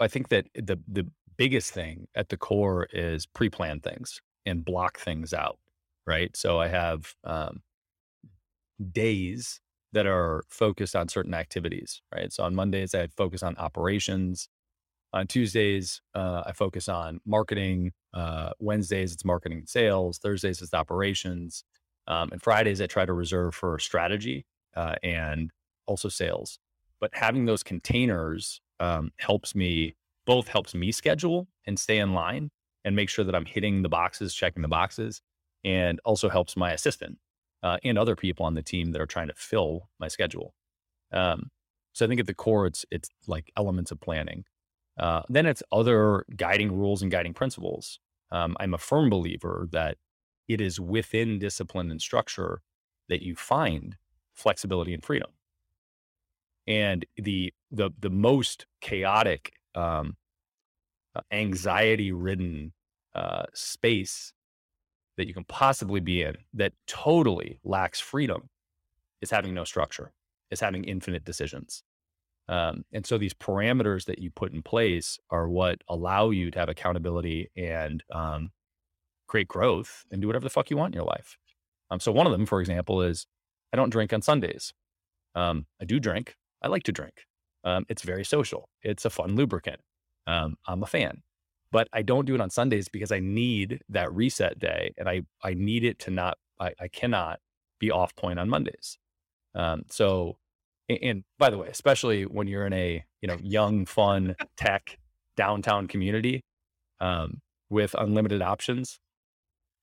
I 0.00 0.08
think 0.08 0.28
that 0.28 0.46
the 0.54 0.78
the 0.88 1.10
biggest 1.36 1.72
thing 1.72 2.06
at 2.14 2.28
the 2.28 2.36
core 2.36 2.86
is 2.92 3.26
pre-plan 3.26 3.80
things 3.80 4.20
and 4.46 4.64
block 4.64 4.98
things 4.98 5.34
out, 5.34 5.58
right? 6.06 6.36
So 6.36 6.60
I 6.60 6.68
have 6.68 7.14
um, 7.24 7.62
days 8.92 9.60
that 9.92 10.06
are 10.06 10.44
focused 10.48 10.96
on 10.96 11.08
certain 11.08 11.34
activities, 11.34 12.02
right? 12.14 12.32
So 12.32 12.42
on 12.44 12.54
Mondays 12.54 12.94
I 12.94 13.06
focus 13.16 13.42
on 13.42 13.56
operations. 13.56 14.48
On 15.12 15.26
Tuesdays 15.26 16.02
uh, 16.14 16.42
I 16.46 16.52
focus 16.52 16.88
on 16.88 17.20
marketing. 17.24 17.92
Uh, 18.12 18.50
Wednesdays 18.58 19.12
it's 19.12 19.24
marketing 19.24 19.58
and 19.58 19.68
sales. 19.68 20.18
Thursdays 20.18 20.60
it's 20.60 20.74
operations, 20.74 21.64
um, 22.08 22.30
and 22.32 22.42
Fridays 22.42 22.80
I 22.80 22.86
try 22.86 23.06
to 23.06 23.12
reserve 23.12 23.54
for 23.54 23.78
strategy 23.78 24.44
uh, 24.76 24.96
and 25.02 25.50
also 25.86 26.08
sales. 26.08 26.58
But 27.00 27.10
having 27.14 27.44
those 27.44 27.62
containers 27.62 28.60
um, 28.80 29.10
helps 29.18 29.54
me 29.54 29.94
both 30.26 30.48
helps 30.48 30.74
me 30.74 30.90
schedule 30.90 31.48
and 31.66 31.78
stay 31.78 31.98
in 31.98 32.14
line 32.14 32.50
and 32.84 32.96
make 32.96 33.08
sure 33.08 33.24
that 33.24 33.34
I'm 33.34 33.46
hitting 33.46 33.82
the 33.82 33.88
boxes, 33.88 34.34
checking 34.34 34.62
the 34.62 34.68
boxes, 34.68 35.22
and 35.64 36.00
also 36.04 36.28
helps 36.28 36.56
my 36.56 36.72
assistant 36.72 37.18
uh, 37.64 37.78
and 37.82 37.98
other 37.98 38.14
people 38.14 38.46
on 38.46 38.54
the 38.54 38.62
team 38.62 38.92
that 38.92 39.00
are 39.00 39.06
trying 39.06 39.28
to 39.28 39.34
fill 39.34 39.88
my 39.98 40.06
schedule. 40.06 40.54
Um, 41.12 41.50
so 41.94 42.04
I 42.04 42.08
think 42.08 42.20
at 42.20 42.26
the 42.26 42.34
core, 42.34 42.66
it's 42.66 42.84
it's 42.90 43.08
like 43.26 43.50
elements 43.56 43.90
of 43.90 44.00
planning. 44.00 44.44
Uh, 45.00 45.22
then 45.28 45.46
it's 45.46 45.62
other 45.72 46.24
guiding 46.36 46.76
rules 46.76 47.02
and 47.02 47.10
guiding 47.10 47.34
principles. 47.34 47.98
Um, 48.30 48.56
I'm 48.60 48.74
a 48.74 48.78
firm 48.78 49.10
believer 49.10 49.66
that 49.72 49.96
it 50.46 50.60
is 50.60 50.78
within 50.78 51.38
discipline 51.38 51.90
and 51.90 52.00
structure 52.00 52.60
that 53.08 53.22
you 53.22 53.34
find 53.34 53.96
flexibility 54.34 54.92
and 54.92 55.02
freedom. 55.02 55.30
And 56.66 57.06
the 57.16 57.54
the 57.70 57.90
the 57.98 58.10
most 58.10 58.66
chaotic 58.82 59.54
um, 59.74 60.16
uh, 61.16 61.22
anxiety 61.30 62.12
ridden 62.12 62.74
uh, 63.14 63.44
space 63.54 64.34
that 65.16 65.26
you 65.26 65.34
can 65.34 65.44
possibly 65.44 66.00
be 66.00 66.22
in 66.22 66.36
that 66.52 66.72
totally 66.86 67.58
lacks 67.64 68.00
freedom 68.00 68.48
is 69.20 69.30
having 69.30 69.54
no 69.54 69.64
structure, 69.64 70.12
is 70.50 70.60
having 70.60 70.84
infinite 70.84 71.24
decisions. 71.24 71.82
Um, 72.48 72.84
and 72.92 73.06
so 73.06 73.16
these 73.16 73.32
parameters 73.32 74.04
that 74.04 74.18
you 74.18 74.30
put 74.30 74.52
in 74.52 74.62
place 74.62 75.18
are 75.30 75.48
what 75.48 75.82
allow 75.88 76.30
you 76.30 76.50
to 76.50 76.58
have 76.58 76.68
accountability 76.68 77.50
and 77.56 78.02
um, 78.12 78.50
create 79.26 79.48
growth 79.48 80.04
and 80.10 80.20
do 80.20 80.26
whatever 80.26 80.44
the 80.44 80.50
fuck 80.50 80.70
you 80.70 80.76
want 80.76 80.94
in 80.94 80.98
your 80.98 81.06
life. 81.06 81.38
Um, 81.90 82.00
so 82.00 82.12
one 82.12 82.26
of 82.26 82.32
them, 82.32 82.46
for 82.46 82.60
example, 82.60 83.00
is 83.02 83.26
I 83.72 83.76
don't 83.76 83.90
drink 83.90 84.12
on 84.12 84.20
Sundays. 84.20 84.72
Um, 85.34 85.66
I 85.80 85.84
do 85.84 85.98
drink. 85.98 86.36
I 86.62 86.68
like 86.68 86.82
to 86.84 86.92
drink. 86.92 87.24
Um, 87.64 87.86
it's 87.88 88.02
very 88.02 88.24
social. 88.24 88.68
It's 88.82 89.04
a 89.04 89.10
fun 89.10 89.36
lubricant. 89.36 89.80
Um, 90.26 90.56
I'm 90.66 90.82
a 90.82 90.86
fan, 90.86 91.22
but 91.72 91.88
I 91.92 92.02
don't 92.02 92.24
do 92.24 92.34
it 92.34 92.40
on 92.40 92.50
Sundays 92.50 92.88
because 92.88 93.12
I 93.12 93.20
need 93.20 93.80
that 93.88 94.12
reset 94.12 94.58
day, 94.58 94.94
and 94.96 95.08
I 95.08 95.22
I 95.42 95.54
need 95.54 95.84
it 95.84 95.98
to 96.00 96.10
not. 96.10 96.38
I, 96.60 96.72
I 96.80 96.88
cannot 96.88 97.40
be 97.80 97.90
off 97.90 98.14
point 98.14 98.38
on 98.38 98.48
Mondays. 98.48 98.96
Um, 99.56 99.82
so, 99.90 100.36
and, 100.88 100.98
and 101.02 101.24
by 101.38 101.50
the 101.50 101.58
way, 101.58 101.68
especially 101.68 102.24
when 102.24 102.46
you're 102.46 102.66
in 102.66 102.72
a 102.72 103.04
you 103.20 103.28
know 103.28 103.38
young, 103.42 103.86
fun 103.86 104.36
tech 104.56 104.98
downtown 105.36 105.88
community 105.88 106.44
um, 107.00 107.40
with 107.70 107.94
unlimited 107.98 108.42
options, 108.42 109.00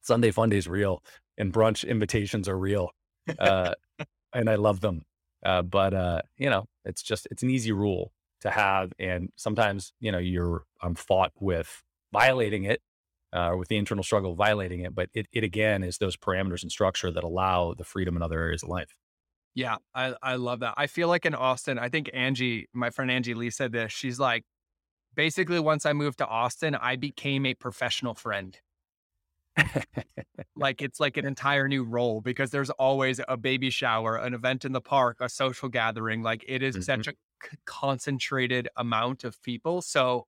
Sunday 0.01 0.31
fun 0.31 0.49
days 0.49 0.67
real, 0.67 1.03
and 1.37 1.53
brunch 1.53 1.87
invitations 1.87 2.47
are 2.47 2.57
real, 2.57 2.91
uh, 3.39 3.73
and 4.33 4.49
I 4.49 4.55
love 4.55 4.79
them. 4.79 5.03
Uh, 5.43 5.61
but 5.61 5.93
uh, 5.93 6.21
you 6.37 6.49
know, 6.49 6.65
it's 6.85 7.03
just 7.03 7.27
it's 7.31 7.43
an 7.43 7.49
easy 7.49 7.71
rule 7.71 8.11
to 8.41 8.51
have, 8.51 8.93
and 8.99 9.29
sometimes 9.35 9.93
you 9.99 10.11
know 10.11 10.17
you're 10.17 10.63
um, 10.81 10.95
fought 10.95 11.31
with 11.39 11.83
violating 12.11 12.63
it, 12.63 12.81
uh, 13.33 13.53
with 13.57 13.67
the 13.67 13.77
internal 13.77 14.03
struggle 14.03 14.31
of 14.31 14.37
violating 14.37 14.81
it. 14.81 14.93
But 14.93 15.09
it 15.13 15.27
it 15.31 15.43
again 15.43 15.83
is 15.83 15.97
those 15.97 16.17
parameters 16.17 16.63
and 16.63 16.71
structure 16.71 17.11
that 17.11 17.23
allow 17.23 17.73
the 17.73 17.83
freedom 17.83 18.15
in 18.15 18.21
other 18.21 18.39
areas 18.39 18.63
of 18.63 18.69
life. 18.69 18.95
Yeah, 19.53 19.77
I 19.93 20.15
I 20.21 20.35
love 20.35 20.61
that. 20.61 20.75
I 20.77 20.87
feel 20.87 21.07
like 21.07 21.25
in 21.25 21.35
Austin, 21.35 21.77
I 21.79 21.89
think 21.89 22.09
Angie, 22.13 22.67
my 22.73 22.89
friend 22.89 23.11
Angie 23.11 23.33
Lee 23.33 23.49
said 23.49 23.71
this. 23.71 23.91
She's 23.91 24.19
like, 24.19 24.43
basically, 25.15 25.59
once 25.59 25.85
I 25.85 25.93
moved 25.93 26.19
to 26.19 26.27
Austin, 26.27 26.75
I 26.75 26.95
became 26.95 27.45
a 27.45 27.53
professional 27.53 28.13
friend 28.13 28.57
like 30.55 30.81
it's 30.81 30.99
like 30.99 31.17
an 31.17 31.25
entire 31.25 31.67
new 31.67 31.83
role 31.83 32.21
because 32.21 32.51
there's 32.51 32.69
always 32.71 33.19
a 33.27 33.37
baby 33.37 33.69
shower, 33.69 34.17
an 34.17 34.33
event 34.33 34.65
in 34.65 34.71
the 34.71 34.81
park, 34.81 35.17
a 35.19 35.29
social 35.29 35.69
gathering. 35.69 36.21
Like 36.21 36.45
it 36.47 36.61
is 36.63 36.75
mm-hmm. 36.75 36.83
such 36.83 37.07
a 37.07 37.13
concentrated 37.65 38.69
amount 38.75 39.23
of 39.23 39.41
people. 39.41 39.81
So 39.81 40.27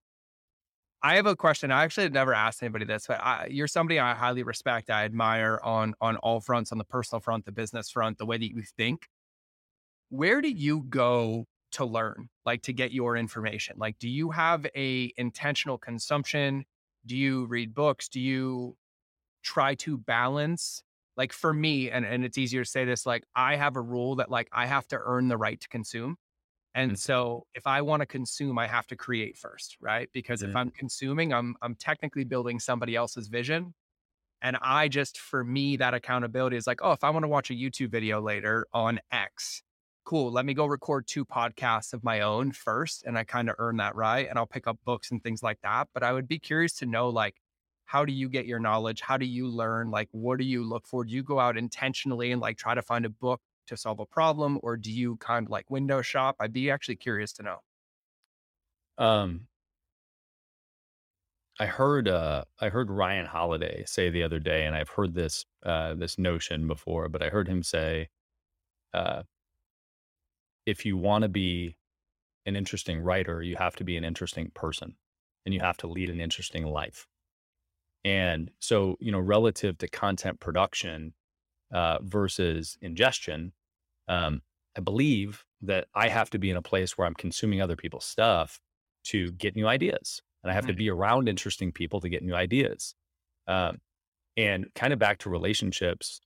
I 1.01 1.16
have 1.16 1.26
a 1.26 1.36
question. 1.36 1.72
I 1.72 1.84
actually 1.84 2.09
never 2.09 2.34
asked 2.34 2.64
anybody 2.64 2.86
this, 2.86 3.07
but 3.07 3.20
I, 3.20 3.47
you're 3.49 3.68
somebody 3.68 3.99
I 3.99 4.14
highly 4.14 4.43
respect. 4.43 4.89
I 4.89 5.03
admire 5.03 5.59
on 5.64 5.95
on 5.99 6.16
all 6.18 6.39
fronts, 6.39 6.72
on 6.72 6.78
the 6.78 6.86
personal 6.86 7.20
front, 7.20 7.45
the 7.45 7.51
business 7.51 7.89
front, 7.89 8.18
the 8.18 8.26
way 8.26 8.38
that 8.38 8.49
you 8.49 8.64
think. 8.78 9.09
Where 10.09 10.41
do 10.41 10.49
you 10.49 10.86
go 10.89 11.45
to 11.74 11.86
learn, 11.86 12.30
like 12.45 12.61
to 12.64 12.74
get 12.74 12.91
your 12.91 13.18
information? 13.18 13.76
Like, 13.78 13.99
do 13.99 14.07
you 14.07 14.32
have 14.32 14.66
a 14.76 15.11
intentional 15.18 15.78
consumption? 15.78 16.66
Do 17.05 17.18
you 17.18 17.45
read 17.45 17.74
books? 17.74 18.07
Do 18.07 18.22
you 18.22 18.78
try 19.43 19.76
to 19.76 19.97
balance 19.97 20.84
like 21.18 21.34
for 21.34 21.53
me 21.53 21.91
and 21.91 22.05
and 22.05 22.26
it's 22.26 22.38
easier 22.38 22.64
to 22.64 22.70
say 22.70 22.86
this 22.86 23.05
like 23.05 23.24
i 23.36 23.55
have 23.55 23.76
a 23.76 23.82
rule 23.82 24.16
that 24.16 24.32
like 24.32 24.47
i 24.51 24.66
have 24.66 24.88
to 24.88 24.97
earn 25.03 25.28
the 25.28 25.38
right 25.38 25.59
to 25.59 25.68
consume 25.68 26.16
and 26.76 26.91
mm-hmm. 26.91 26.95
so 26.95 27.45
if 27.53 27.65
i 27.67 27.82
want 27.82 28.01
to 28.01 28.05
consume 28.05 28.57
i 28.57 28.67
have 28.67 28.88
to 28.88 28.95
create 28.95 29.38
first 29.38 29.78
right 29.82 30.09
because 30.13 30.41
if 30.43 30.55
i'm 30.55 30.69
consuming 30.69 31.34
i'm 31.34 31.55
i'm 31.61 31.76
technically 31.76 32.24
building 32.24 32.59
somebody 32.59 32.95
else's 32.95 33.28
vision 33.28 33.74
and 34.41 34.57
i 34.61 34.88
just 34.88 35.17
for 35.17 35.43
me 35.43 35.78
that 35.78 35.93
accountability 35.93 36.57
is 36.57 36.67
like 36.67 36.80
oh 36.82 36.91
if 36.91 37.03
i 37.03 37.09
want 37.09 37.24
to 37.24 37.30
watch 37.30 37.49
a 37.49 37.53
youtube 37.53 37.89
video 37.89 38.21
later 38.21 38.65
on 38.74 38.99
x 39.11 39.63
cool 40.05 40.32
let 40.32 40.45
me 40.45 40.53
go 40.53 40.65
record 40.65 41.07
two 41.07 41.24
podcasts 41.24 41.93
of 41.93 42.03
my 42.03 42.21
own 42.21 42.51
first 42.51 43.03
and 43.05 43.17
i 43.17 43.24
kind 43.24 43.49
of 43.49 43.55
earn 43.59 43.78
that 43.78 43.95
right 43.95 44.28
and 44.30 44.38
i'll 44.38 44.45
pick 44.45 44.67
up 44.67 44.78
books 44.86 45.11
and 45.11 45.24
things 45.24 45.41
like 45.41 45.59
that 45.61 45.88
but 45.93 46.03
i 46.03 46.11
would 46.11 46.28
be 46.28 46.39
curious 46.39 46.74
to 46.74 46.86
know 46.86 47.09
like 47.09 47.36
how 47.86 48.05
do 48.05 48.11
you 48.11 48.30
get 48.30 48.45
your 48.45 48.59
knowledge? 48.59 49.01
How 49.01 49.17
do 49.17 49.26
you 49.26 49.47
learn? 49.47 49.91
Like, 49.91 50.09
what 50.11 50.39
do 50.39 50.45
you 50.45 50.63
look 50.63 50.88
for? 50.88 51.03
Do 51.03 51.13
you 51.13 51.21
go 51.21 51.39
out 51.39 51.57
intentionally 51.57 52.32
and 52.32 52.41
like 52.41 52.57
try 52.57 52.74
to 52.74 52.82
find 52.82 53.05
a 53.05 53.09
book 53.09 53.41
to 53.68 53.78
solve 53.78 53.99
a 53.99 54.05
problem, 54.05 54.59
or 54.64 54.78
do 54.78 54.91
you 54.91 55.18
kind 55.18 55.47
of 55.47 55.51
like 55.51 55.70
window 55.70 56.01
shop? 56.01 56.36
I'd 56.39 56.53
be 56.53 56.70
actually 56.70 56.97
curious 56.97 57.34
to 57.34 57.43
know. 57.43 57.59
Um, 58.97 59.47
I 61.59 61.66
heard 61.68 62.07
uh, 62.07 62.45
I 62.59 62.70
heard 62.70 62.89
Ryan 62.89 63.26
Holiday 63.26 63.84
say 63.86 64.09
the 64.09 64.24
other 64.24 64.39
day, 64.39 64.66
and 64.66 64.76
I've 64.76 64.89
heard 64.89 65.14
this 65.14 65.45
uh, 65.64 65.93
this 65.93 66.18
notion 66.18 66.68
before, 66.68 67.09
but 67.09 67.22
I 67.22 67.30
heard 67.30 67.47
him 67.47 67.64
say, 67.64 68.09
uh, 68.93 69.24
if 70.66 70.86
you 70.86 70.97
want 70.97 71.24
to 71.24 71.30
be 71.30 71.78
an 72.45 72.55
interesting 72.55 73.01
writer, 73.01 73.41
you 73.41 73.55
have 73.55 73.76
to 73.78 73.84
be 73.84 73.97
an 73.97 74.03
interesting 74.03 74.51
person, 74.51 74.95
and 75.45 75.53
you 75.53 75.59
have 75.59 75.78
to 75.78 75.88
lead 75.88 76.09
an 76.09 76.20
interesting 76.20 76.66
life. 76.66 77.07
And 78.03 78.51
so, 78.59 78.97
you 78.99 79.11
know, 79.11 79.20
relative 79.20 79.78
to 79.80 79.88
content 79.88 80.39
production 80.39 81.14
uh, 81.74 81.99
versus 82.01 82.78
ingestion, 82.82 83.51
um, 84.07 84.41
I 84.78 84.82
believe 84.82 85.43
that 85.61 85.88
I 85.93 86.09
have 86.09 86.30
to 86.32 86.39
be 86.39 86.49
in 86.49 86.57
a 86.57 86.61
place 86.61 86.97
where 86.97 87.07
I'm 87.07 87.13
consuming 87.13 87.61
other 87.61 87.76
people's 87.76 88.05
stuff 88.05 88.59
to 89.05 89.32
get 89.34 89.55
new 89.55 89.67
ideas. 89.67 90.21
And 90.43 90.51
I 90.51 90.55
have 90.55 90.67
to 90.67 90.74
be 90.74 90.89
around 90.89 91.30
interesting 91.30 91.71
people 91.71 92.01
to 92.01 92.09
get 92.09 92.21
new 92.21 92.36
ideas. 92.36 92.95
Um, 93.47 93.80
and 94.36 94.67
kind 94.76 94.91
of 94.91 94.99
back 94.99 95.19
to 95.19 95.30
relationships, 95.30 96.19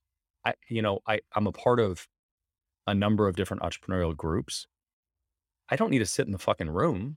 I, 0.44 0.54
you 0.68 0.82
know, 0.82 1.00
I, 1.06 1.20
I'm 1.34 1.46
a 1.46 1.52
part 1.52 1.78
of 1.78 2.08
a 2.86 2.94
number 2.94 3.28
of 3.28 3.36
different 3.36 3.62
entrepreneurial 3.62 4.16
groups. 4.16 4.66
I 5.68 5.76
don't 5.76 5.90
need 5.90 5.98
to 6.00 6.06
sit 6.06 6.26
in 6.26 6.32
the 6.32 6.38
fucking 6.38 6.70
room 6.70 7.16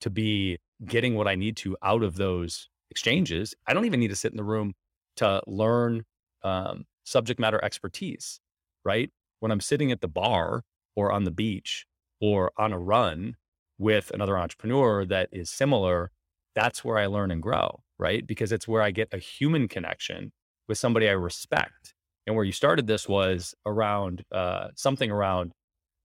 to 0.00 0.10
be 0.10 0.58
getting 0.86 1.16
what 1.16 1.28
I 1.28 1.34
need 1.34 1.56
to 1.58 1.76
out 1.82 2.02
of 2.02 2.16
those 2.16 2.68
exchanges, 2.90 3.54
I 3.66 3.74
don't 3.74 3.84
even 3.84 4.00
need 4.00 4.08
to 4.08 4.16
sit 4.16 4.32
in 4.32 4.36
the 4.36 4.44
room 4.44 4.74
to 5.16 5.42
learn 5.46 6.04
um, 6.42 6.84
subject 7.08 7.40
matter 7.40 7.62
expertise, 7.64 8.40
right? 8.84 9.10
When 9.40 9.52
I'm 9.52 9.60
sitting 9.60 9.90
at 9.92 10.00
the 10.00 10.08
bar 10.08 10.62
or 10.96 11.12
on 11.12 11.24
the 11.24 11.30
beach 11.30 11.86
or 12.20 12.52
on 12.58 12.72
a 12.72 12.78
run 12.78 13.36
with 13.78 14.10
another 14.12 14.36
entrepreneur 14.36 15.04
that 15.06 15.28
is 15.32 15.50
similar, 15.50 16.10
that's 16.54 16.84
where 16.84 16.98
I 16.98 17.06
learn 17.06 17.30
and 17.30 17.42
grow, 17.42 17.80
right? 17.98 18.26
Because 18.26 18.52
it's 18.52 18.66
where 18.66 18.82
I 18.82 18.90
get 18.90 19.08
a 19.12 19.18
human 19.18 19.68
connection 19.68 20.32
with 20.68 20.78
somebody 20.78 21.08
I 21.08 21.12
respect. 21.12 21.94
And 22.26 22.36
where 22.36 22.44
you 22.44 22.52
started 22.52 22.86
this 22.86 23.08
was 23.08 23.54
around 23.64 24.24
uh, 24.32 24.68
something 24.74 25.10
around 25.10 25.52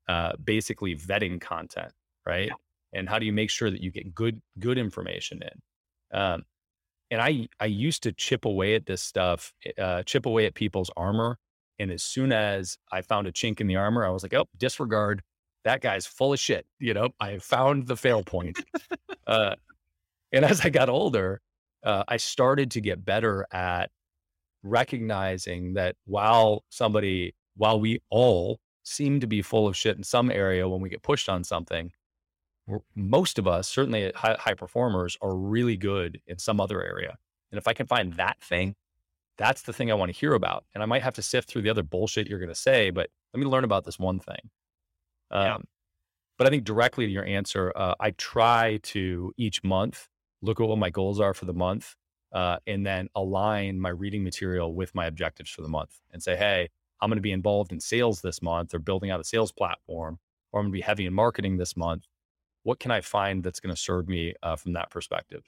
uh, 0.08 0.34
basically 0.42 0.96
vetting 0.96 1.42
content, 1.42 1.92
right? 2.26 2.48
Yeah. 2.48 2.54
And 3.00 3.10
how 3.10 3.20
do 3.20 3.26
you 3.26 3.34
make 3.34 3.50
sure 3.50 3.70
that 3.70 3.82
you 3.82 3.92
get 3.92 4.14
good 4.14 4.42
good 4.60 4.78
information 4.78 5.42
in? 5.42 6.18
Um, 6.18 6.44
and 7.14 7.22
I 7.22 7.48
I 7.62 7.68
used 7.68 8.04
to 8.04 8.12
chip 8.14 8.46
away 8.46 8.76
at 8.76 8.88
this 8.88 9.02
stuff, 9.02 9.54
eh, 9.66 9.82
uh, 9.82 10.04
chip 10.04 10.26
away 10.26 10.48
at 10.48 10.56
people's 10.56 10.92
armor. 10.98 11.38
And 11.80 11.92
as 11.92 12.04
soon 12.04 12.34
as 12.34 12.78
I 12.92 13.02
found 13.04 13.28
a 13.28 13.32
chink 13.32 13.62
in 13.62 13.68
the 13.68 13.78
armor, 13.78 14.06
I 14.06 14.10
was 14.12 14.24
like, 14.24 14.34
oh, 14.34 14.48
disregard. 14.58 15.22
that 15.64 15.82
guy's 15.82 16.06
full 16.06 16.34
of 16.34 16.40
shit. 16.40 16.66
You 16.80 16.94
know, 16.94 17.10
I 17.20 17.38
found 17.40 17.88
the 17.88 17.96
fail 17.98 18.24
point. 18.24 18.60
uh, 19.28 19.56
and 20.32 20.46
as 20.46 20.62
I 20.66 20.70
got 20.70 20.90
older, 20.90 21.42
uh, 21.84 22.04
I 22.08 22.18
started 22.18 22.72
to 22.72 22.82
get 22.82 23.06
better 23.06 23.46
at 23.52 23.92
recognizing 24.64 25.74
that 25.76 25.96
while 26.06 26.64
somebody, 26.70 27.36
while 27.58 27.80
we 27.80 28.02
all 28.10 28.60
seem 28.84 29.20
to 29.22 29.28
be 29.28 29.42
full 29.42 29.68
of 29.68 29.78
shit 29.78 29.98
in 29.98 30.04
some 30.04 30.32
area 30.32 30.68
when 30.68 30.82
we 30.82 30.90
get 30.90 31.04
pushed 31.04 31.30
on 31.30 31.44
something, 31.44 31.92
most 32.96 33.40
of 33.40 33.48
us, 33.48 33.68
certainly 33.68 34.12
high, 34.16 34.38
high 34.40 34.54
performers, 34.54 35.18
are 35.22 35.36
really 35.36 35.78
good 35.78 36.22
in 36.28 36.40
some 36.40 36.60
other 36.60 36.84
area. 36.84 37.18
And 37.52 37.58
if 37.58 37.68
I 37.68 37.74
can 37.74 37.88
find 37.88 38.14
that 38.14 38.40
thing, 38.42 38.76
that's 39.38 39.64
the 39.64 39.74
thing 39.74 39.92
I 39.92 39.96
want 39.96 40.14
to 40.14 40.18
hear 40.18 40.34
about. 40.34 40.64
And 40.74 40.82
I 40.82 40.86
might 40.86 41.04
have 41.04 41.16
to 41.16 41.22
sift 41.22 41.50
through 41.50 41.64
the 41.64 41.70
other 41.70 41.84
bullshit 41.84 42.28
you're 42.28 42.40
going 42.40 42.50
to 42.50 42.56
say, 42.56 42.90
but 42.90 43.10
let 43.34 43.40
me 43.40 43.46
learn 43.46 43.64
about 43.64 43.84
this 43.84 44.00
one 44.00 44.20
thing. 44.20 44.50
Um, 45.32 45.46
yeah. 45.46 45.58
But 46.38 46.48
I 46.48 46.50
think 46.50 46.64
directly 46.64 47.06
to 47.06 47.12
your 47.12 47.26
answer, 47.26 47.72
uh, 47.76 47.96
I 48.00 48.12
try 48.12 48.80
to 48.84 49.34
each 49.38 49.64
month 49.64 50.08
look 50.42 50.60
at 50.60 50.68
what 50.68 50.78
my 50.78 50.90
goals 50.90 51.20
are 51.20 51.34
for 51.34 51.46
the 51.46 51.54
month 51.54 51.96
uh, 52.34 52.58
and 52.68 52.86
then 52.86 53.08
align 53.16 53.80
my 53.80 53.90
reading 53.90 54.24
material 54.24 54.74
with 54.74 54.94
my 54.96 55.06
objectives 55.06 55.50
for 55.50 55.62
the 55.62 55.70
month 55.70 56.02
and 56.12 56.22
say, 56.22 56.36
hey, 56.36 56.70
I'm 57.02 57.10
going 57.10 57.18
to 57.18 57.22
be 57.22 57.32
involved 57.32 57.72
in 57.72 57.80
sales 57.80 58.22
this 58.22 58.42
month 58.42 58.74
or 58.74 58.80
building 58.80 59.12
out 59.12 59.20
a 59.20 59.24
sales 59.24 59.52
platform, 59.52 60.20
or 60.52 60.60
I'm 60.60 60.66
going 60.66 60.72
to 60.74 60.78
be 60.78 60.82
heavy 60.82 61.06
in 61.06 61.14
marketing 61.14 61.58
this 61.58 61.78
month. 61.78 62.06
What 62.64 62.80
can 62.80 62.92
I 62.92 63.02
find 63.02 63.44
that's 63.44 63.60
going 63.60 63.74
to 63.76 63.80
serve 63.80 64.08
me 64.08 64.34
uh, 64.42 64.56
from 64.56 64.74
that 64.74 64.90
perspective? 64.90 65.44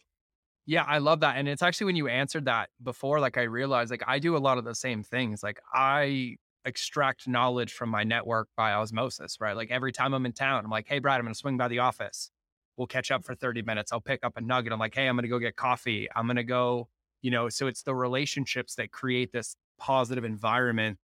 Yeah, 0.65 0.83
I 0.83 0.97
love 0.97 1.19
that. 1.19 1.37
And 1.37 1.47
it's 1.47 1.61
actually 1.61 1.85
when 1.85 1.95
you 1.95 2.07
answered 2.07 2.45
that 2.45 2.69
before, 2.81 3.19
like 3.19 3.37
I 3.37 3.43
realized, 3.43 3.91
like 3.91 4.03
I 4.07 4.19
do 4.19 4.35
a 4.35 4.39
lot 4.39 4.57
of 4.57 4.65
the 4.65 4.73
same 4.73 5.03
things. 5.03 5.43
Like 5.43 5.59
I 5.73 6.37
extract 6.65 7.27
knowledge 7.27 7.73
from 7.73 7.89
my 7.89 8.03
network 8.03 8.49
by 8.57 8.73
osmosis, 8.73 9.37
right? 9.39 9.55
Like 9.55 9.69
every 9.69 9.91
time 9.91 10.13
I'm 10.13 10.25
in 10.25 10.33
town, 10.33 10.65
I'm 10.65 10.71
like, 10.71 10.87
hey, 10.87 10.99
Brad, 10.99 11.19
I'm 11.19 11.25
going 11.25 11.33
to 11.33 11.37
swing 11.37 11.57
by 11.57 11.67
the 11.67 11.79
office. 11.79 12.31
We'll 12.77 12.87
catch 12.87 13.11
up 13.11 13.23
for 13.23 13.35
30 13.35 13.61
minutes. 13.61 13.93
I'll 13.93 14.01
pick 14.01 14.21
up 14.23 14.33
a 14.35 14.41
nugget. 14.41 14.73
I'm 14.73 14.79
like, 14.79 14.95
hey, 14.95 15.07
I'm 15.07 15.15
going 15.15 15.23
to 15.23 15.29
go 15.29 15.39
get 15.39 15.55
coffee. 15.55 16.07
I'm 16.15 16.25
going 16.25 16.35
to 16.37 16.43
go, 16.43 16.89
you 17.21 17.31
know, 17.31 17.47
so 17.47 17.67
it's 17.67 17.83
the 17.83 17.95
relationships 17.95 18.75
that 18.75 18.91
create 18.91 19.31
this 19.31 19.55
positive 19.77 20.23
environment 20.23 20.97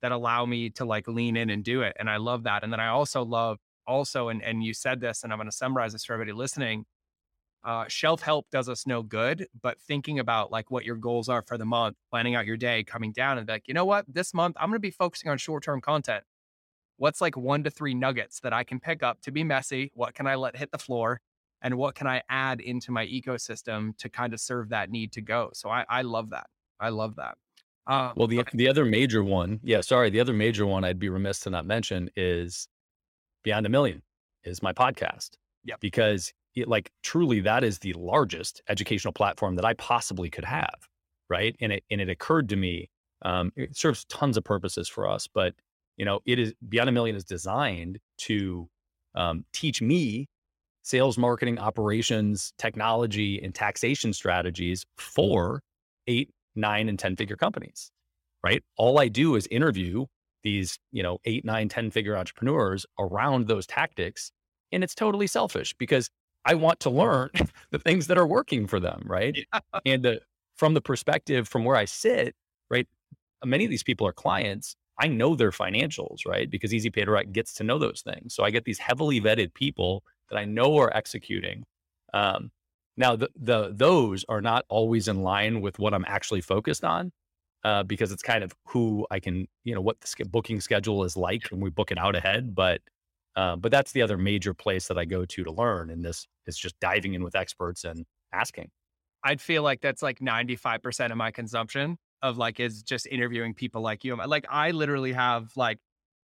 that 0.00 0.12
allow 0.12 0.46
me 0.46 0.70
to 0.70 0.84
like 0.84 1.08
lean 1.08 1.36
in 1.36 1.50
and 1.50 1.64
do 1.64 1.82
it. 1.82 1.96
And 1.98 2.08
I 2.08 2.18
love 2.18 2.44
that. 2.44 2.62
And 2.62 2.72
then 2.72 2.80
I 2.80 2.88
also 2.88 3.24
love, 3.24 3.58
also, 3.88 4.28
and, 4.28 4.40
and 4.42 4.62
you 4.62 4.72
said 4.72 5.00
this, 5.00 5.24
and 5.24 5.32
I'm 5.32 5.38
going 5.38 5.48
to 5.48 5.56
summarize 5.56 5.92
this 5.92 6.04
for 6.04 6.12
everybody 6.12 6.36
listening 6.36 6.84
uh, 7.64 7.84
shelf 7.88 8.22
help 8.22 8.46
does 8.50 8.68
us 8.68 8.86
no 8.86 9.02
good, 9.02 9.46
but 9.62 9.80
thinking 9.80 10.18
about 10.18 10.50
like 10.50 10.70
what 10.70 10.84
your 10.84 10.96
goals 10.96 11.28
are 11.28 11.42
for 11.42 11.58
the 11.58 11.64
month, 11.64 11.96
planning 12.10 12.34
out 12.34 12.46
your 12.46 12.56
day, 12.56 12.84
coming 12.84 13.12
down 13.12 13.36
and 13.36 13.46
be 13.46 13.52
like, 13.52 13.68
you 13.68 13.74
know 13.74 13.84
what, 13.84 14.04
this 14.08 14.32
month 14.32 14.56
I'm 14.58 14.68
going 14.68 14.76
to 14.76 14.80
be 14.80 14.90
focusing 14.90 15.30
on 15.30 15.38
short 15.38 15.64
term 15.64 15.80
content. 15.80 16.24
What's 16.96 17.20
like 17.20 17.36
one 17.36 17.64
to 17.64 17.70
three 17.70 17.94
nuggets 17.94 18.40
that 18.40 18.52
I 18.52 18.64
can 18.64 18.80
pick 18.80 19.02
up 19.02 19.20
to 19.22 19.30
be 19.30 19.44
messy? 19.44 19.90
What 19.94 20.14
can 20.14 20.26
I 20.26 20.34
let 20.36 20.56
hit 20.56 20.70
the 20.70 20.78
floor? 20.78 21.20
And 21.60 21.76
what 21.76 21.96
can 21.96 22.06
I 22.06 22.22
add 22.28 22.60
into 22.60 22.92
my 22.92 23.06
ecosystem 23.06 23.96
to 23.98 24.08
kind 24.08 24.32
of 24.32 24.40
serve 24.40 24.68
that 24.68 24.90
need 24.90 25.12
to 25.12 25.20
go? 25.20 25.50
So 25.52 25.68
I, 25.68 25.84
I 25.88 26.02
love 26.02 26.30
that. 26.30 26.46
I 26.78 26.90
love 26.90 27.16
that. 27.16 27.36
Um, 27.88 28.12
well, 28.16 28.28
the 28.28 28.40
okay. 28.40 28.56
the 28.56 28.68
other 28.68 28.84
major 28.84 29.24
one, 29.24 29.60
yeah, 29.62 29.80
sorry, 29.80 30.10
the 30.10 30.20
other 30.20 30.34
major 30.34 30.66
one 30.66 30.84
I'd 30.84 30.98
be 30.98 31.08
remiss 31.08 31.40
to 31.40 31.50
not 31.50 31.66
mention 31.66 32.10
is 32.16 32.68
Beyond 33.42 33.66
a 33.66 33.68
Million, 33.68 34.02
is 34.44 34.62
my 34.62 34.72
podcast. 34.72 35.30
Yeah, 35.64 35.76
because 35.80 36.32
it, 36.54 36.68
like 36.68 36.90
truly 37.02 37.40
that 37.40 37.64
is 37.64 37.78
the 37.78 37.92
largest 37.94 38.62
educational 38.68 39.12
platform 39.12 39.56
that 39.56 39.64
I 39.64 39.74
possibly 39.74 40.30
could 40.30 40.44
have. 40.44 40.88
Right. 41.28 41.54
And 41.60 41.72
it, 41.72 41.84
and 41.90 42.00
it 42.00 42.08
occurred 42.08 42.48
to 42.50 42.56
me, 42.56 42.88
um, 43.22 43.52
it 43.56 43.76
serves 43.76 44.04
tons 44.06 44.36
of 44.36 44.44
purposes 44.44 44.88
for 44.88 45.08
us, 45.08 45.28
but 45.32 45.54
you 45.96 46.04
know, 46.04 46.20
it 46.24 46.38
is 46.38 46.54
Beyond 46.68 46.88
a 46.88 46.92
Million 46.92 47.16
is 47.16 47.24
designed 47.24 47.98
to 48.18 48.68
um, 49.14 49.44
teach 49.52 49.82
me 49.82 50.28
sales, 50.82 51.18
marketing, 51.18 51.58
operations, 51.58 52.52
technology, 52.56 53.42
and 53.42 53.54
taxation 53.54 54.12
strategies 54.12 54.86
for 54.96 55.60
eight, 56.06 56.30
nine, 56.54 56.88
and 56.88 56.98
10 56.98 57.16
figure 57.16 57.36
companies. 57.36 57.90
Right. 58.42 58.62
All 58.76 59.00
I 59.00 59.08
do 59.08 59.34
is 59.34 59.46
interview 59.50 60.06
these, 60.48 60.78
you 60.92 61.02
know, 61.02 61.18
eight, 61.26 61.44
nine, 61.44 61.68
10 61.68 61.90
figure 61.90 62.16
entrepreneurs 62.16 62.86
around 62.98 63.48
those 63.48 63.66
tactics. 63.66 64.32
And 64.72 64.82
it's 64.82 64.94
totally 64.94 65.26
selfish 65.26 65.74
because 65.78 66.10
I 66.44 66.54
want 66.54 66.80
to 66.80 66.90
learn 66.90 67.30
the 67.70 67.78
things 67.78 68.06
that 68.06 68.16
are 68.16 68.26
working 68.26 68.66
for 68.66 68.80
them, 68.80 69.02
right? 69.04 69.36
Yeah. 69.36 69.60
And 69.84 70.02
the, 70.02 70.20
from 70.56 70.74
the 70.74 70.80
perspective 70.80 71.46
from 71.48 71.64
where 71.64 71.76
I 71.76 71.84
sit, 71.84 72.34
right? 72.70 72.88
Many 73.44 73.64
of 73.64 73.70
these 73.70 73.82
people 73.82 74.06
are 74.06 74.12
clients. 74.12 74.74
I 74.98 75.06
know 75.06 75.36
their 75.36 75.52
financials, 75.52 76.26
right? 76.26 76.50
Because 76.50 76.72
Easy 76.74 76.90
Pay 76.90 77.04
Direct 77.04 77.32
gets 77.32 77.52
to 77.54 77.64
know 77.64 77.78
those 77.78 78.02
things. 78.02 78.34
So 78.34 78.42
I 78.42 78.50
get 78.50 78.64
these 78.64 78.78
heavily 78.78 79.20
vetted 79.20 79.54
people 79.54 80.02
that 80.30 80.38
I 80.38 80.44
know 80.44 80.76
are 80.78 80.94
executing. 80.96 81.64
Um, 82.14 82.50
now, 82.96 83.14
the, 83.14 83.28
the 83.36 83.70
those 83.72 84.24
are 84.28 84.40
not 84.40 84.64
always 84.68 85.06
in 85.06 85.22
line 85.22 85.60
with 85.60 85.78
what 85.78 85.94
I'm 85.94 86.04
actually 86.08 86.40
focused 86.40 86.84
on, 86.84 87.12
uh, 87.64 87.82
because 87.82 88.12
it's 88.12 88.22
kind 88.22 88.44
of 88.44 88.54
who 88.66 89.06
I 89.10 89.20
can, 89.20 89.46
you 89.64 89.74
know, 89.74 89.80
what 89.80 90.00
the 90.00 90.24
booking 90.24 90.60
schedule 90.60 91.04
is 91.04 91.16
like, 91.16 91.50
and 91.50 91.62
we 91.62 91.70
book 91.70 91.90
it 91.90 91.98
out 91.98 92.16
ahead. 92.16 92.54
But 92.54 92.80
uh, 93.36 93.56
but 93.56 93.70
that's 93.70 93.92
the 93.92 94.02
other 94.02 94.18
major 94.18 94.52
place 94.52 94.88
that 94.88 94.98
I 94.98 95.04
go 95.04 95.24
to 95.24 95.44
to 95.44 95.50
learn. 95.52 95.90
And 95.90 96.04
this 96.04 96.26
is 96.46 96.58
just 96.58 96.78
diving 96.80 97.14
in 97.14 97.22
with 97.22 97.36
experts 97.36 97.84
and 97.84 98.04
asking. 98.32 98.70
I'd 99.22 99.40
feel 99.40 99.62
like 99.62 99.80
that's 99.80 100.02
like 100.02 100.18
95% 100.20 101.10
of 101.10 101.16
my 101.16 101.30
consumption 101.30 101.98
of 102.22 102.36
like 102.36 102.58
is 102.58 102.82
just 102.82 103.06
interviewing 103.06 103.54
people 103.54 103.80
like 103.80 104.04
you. 104.04 104.16
Like 104.16 104.44
I 104.50 104.72
literally 104.72 105.12
have 105.12 105.52
like 105.56 105.78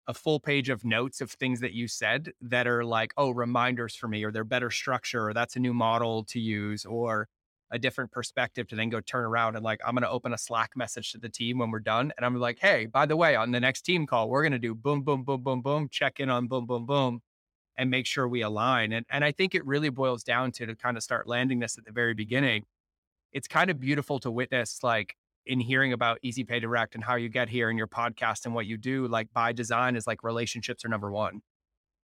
a 0.08 0.14
full 0.14 0.40
page 0.40 0.70
of 0.70 0.84
notes 0.84 1.22
of 1.22 1.32
things 1.32 1.60
that 1.62 1.74
you 1.74 1.88
said 1.88 2.32
that 2.42 2.68
are 2.68 2.84
like, 2.84 3.14
oh, 3.18 3.30
reminders 3.32 3.96
for 3.96 4.08
me, 4.08 4.24
or 4.24 4.32
they're 4.32 4.44
better 4.44 4.70
structure, 4.70 5.28
or 5.28 5.34
that's 5.34 5.56
a 5.56 5.60
new 5.60 5.74
model 5.74 6.24
to 6.26 6.40
use, 6.40 6.86
or 6.86 7.28
a 7.74 7.80
different 7.80 8.12
perspective 8.12 8.68
to 8.68 8.76
then 8.76 8.90
go 8.90 9.02
turn 9.02 9.26
around 9.26 9.56
and 9.56 9.66
like, 9.66 9.82
I'm 9.86 9.96
going 9.96 10.04
to 10.04 10.10
open 10.10 10.32
a 10.32 10.38
Slack 10.38 10.78
message 10.78 11.12
to 11.12 11.18
the 11.18 11.28
team 11.28 11.58
when 11.58 11.72
we're 11.72 11.80
done. 11.80 12.14
And 12.16 12.26
I'm 12.26 12.40
like, 12.40 12.60
hey, 12.60 12.86
by 12.86 13.08
the 13.08 13.18
way, 13.18 13.36
on 13.36 13.52
the 13.52 13.60
next 13.60 13.82
team 13.82 14.06
call, 14.06 14.30
we're 14.30 14.44
going 14.44 14.54
to 14.54 14.60
do 14.60 14.76
boom, 14.76 15.02
boom, 15.02 15.24
boom, 15.24 15.42
boom, 15.42 15.62
boom, 15.62 15.90
check 15.90 16.20
in 16.20 16.30
on 16.30 16.48
boom, 16.48 16.68
boom, 16.68 16.86
boom, 16.86 17.22
and 17.76 17.90
make 17.90 18.06
sure 18.06 18.28
we 18.28 18.42
align. 18.42 18.94
And, 18.94 19.08
and 19.10 19.26
I 19.26 19.32
think 19.32 19.56
it 19.56 19.66
really 19.66 19.90
boils 19.90 20.24
down 20.24 20.52
to 20.54 20.68
to 20.68 20.76
kind 20.76 20.98
of 20.98 21.04
start 21.04 21.28
landing 21.28 21.60
this 21.60 21.78
at 21.78 21.84
the 21.84 21.92
very 21.92 22.14
beginning. 22.14 22.66
It's 23.32 23.48
kind 23.48 23.72
of 23.72 23.80
beautiful 23.80 24.20
to 24.20 24.30
witness, 24.30 24.84
like 24.84 25.16
in 25.48 25.60
hearing 25.60 25.94
about 25.94 26.20
Easy 26.22 26.44
Pay 26.44 26.60
Direct 26.60 26.94
and 26.94 27.04
how 27.04 27.16
you 27.16 27.28
get 27.28 27.50
here 27.50 27.70
and 27.70 27.78
your 27.78 27.88
podcast 27.88 28.46
and 28.46 28.54
what 28.54 28.68
you 28.68 28.78
do, 28.78 29.08
like 29.08 29.34
by 29.34 29.52
design 29.52 29.96
is 29.96 30.06
like 30.06 30.24
relationships 30.24 30.86
are 30.86 30.90
number 30.90 31.12
one. 31.12 31.42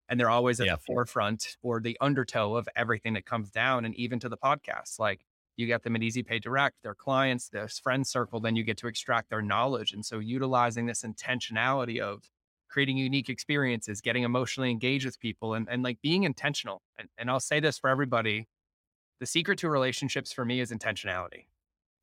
And 0.07 0.17
they're 0.17 0.29
always 0.29 0.61
at 0.61 0.67
yeah. 0.67 0.75
the 0.75 0.81
forefront 0.81 1.57
or 1.61 1.81
the 1.81 1.97
undertow 1.99 2.55
of 2.55 2.69
everything 2.77 3.15
that 3.15 3.25
comes 3.25 3.51
down 3.51 3.83
and 3.83 3.93
even 3.95 4.19
to 4.21 4.29
the 4.29 4.37
podcast. 4.37 4.99
Like 4.99 5.25
you 5.57 5.67
get 5.67 5.83
them 5.83 5.95
at 5.95 6.03
Easy 6.03 6.23
Pay 6.23 6.39
Direct, 6.39 6.75
their 6.83 6.95
clients, 6.95 7.49
their 7.49 7.67
friend 7.67 8.05
circle, 8.05 8.39
then 8.39 8.55
you 8.55 8.63
get 8.63 8.77
to 8.77 8.87
extract 8.87 9.29
their 9.29 9.41
knowledge. 9.41 9.91
And 9.91 10.05
so 10.05 10.19
utilizing 10.19 10.85
this 10.85 11.03
intentionality 11.03 11.99
of 11.99 12.29
creating 12.69 12.97
unique 12.97 13.29
experiences, 13.29 14.01
getting 14.01 14.23
emotionally 14.23 14.69
engaged 14.69 15.05
with 15.05 15.19
people 15.19 15.53
and, 15.53 15.67
and 15.69 15.83
like 15.83 15.99
being 16.01 16.23
intentional. 16.23 16.81
And, 16.97 17.09
and 17.17 17.29
I'll 17.29 17.39
say 17.39 17.59
this 17.59 17.77
for 17.77 17.89
everybody. 17.89 18.47
The 19.19 19.25
secret 19.25 19.57
to 19.59 19.69
relationships 19.69 20.31
for 20.31 20.45
me 20.45 20.59
is 20.59 20.71
intentionality. 20.71 21.45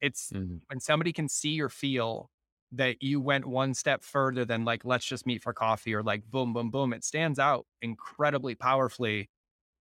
It's 0.01 0.31
mm-hmm. 0.31 0.57
when 0.67 0.81
somebody 0.81 1.13
can 1.13 1.29
see 1.29 1.61
or 1.61 1.69
feel 1.69 2.31
that 2.73 3.03
you 3.03 3.21
went 3.21 3.47
one 3.47 3.73
step 3.73 4.03
further 4.03 4.45
than 4.45 4.65
like, 4.65 4.85
let's 4.85 5.05
just 5.05 5.27
meet 5.27 5.43
for 5.43 5.53
coffee 5.53 5.95
or 5.95 6.03
like 6.03 6.25
boom, 6.29 6.53
boom, 6.53 6.71
boom. 6.71 6.93
It 6.93 7.05
stands 7.05 7.39
out 7.39 7.67
incredibly 7.83 8.57
powerfully 8.57 9.29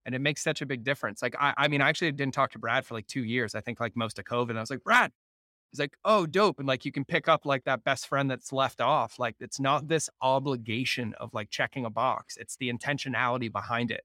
and 0.05 0.13
it 0.13 0.19
makes 0.19 0.43
such 0.43 0.61
a 0.61 0.65
big 0.65 0.83
difference. 0.83 1.21
Like, 1.21 1.35
I, 1.39 1.53
I 1.57 1.67
mean, 1.67 1.81
I 1.81 1.89
actually 1.89 2.11
didn't 2.11 2.33
talk 2.33 2.51
to 2.51 2.59
Brad 2.59 2.85
for 2.85 2.93
like 2.93 3.07
two 3.07 3.23
years. 3.23 3.55
I 3.55 3.61
think 3.61 3.79
like 3.79 3.95
most 3.95 4.19
of 4.19 4.25
COVID. 4.25 4.55
I 4.55 4.59
was 4.59 4.69
like, 4.69 4.83
Brad, 4.83 5.11
he's 5.71 5.79
like, 5.79 5.95
oh, 6.03 6.25
dope. 6.25 6.59
And 6.59 6.67
like, 6.67 6.85
you 6.85 6.91
can 6.91 7.05
pick 7.05 7.27
up 7.27 7.45
like 7.45 7.63
that 7.65 7.83
best 7.83 8.07
friend 8.07 8.29
that's 8.29 8.51
left 8.51 8.81
off. 8.81 9.17
Like, 9.17 9.35
it's 9.39 9.59
not 9.59 9.87
this 9.87 10.09
obligation 10.21 11.13
of 11.19 11.33
like 11.33 11.49
checking 11.49 11.85
a 11.85 11.89
box. 11.89 12.37
It's 12.37 12.57
the 12.57 12.71
intentionality 12.71 13.51
behind 13.51 13.91
it 13.91 14.03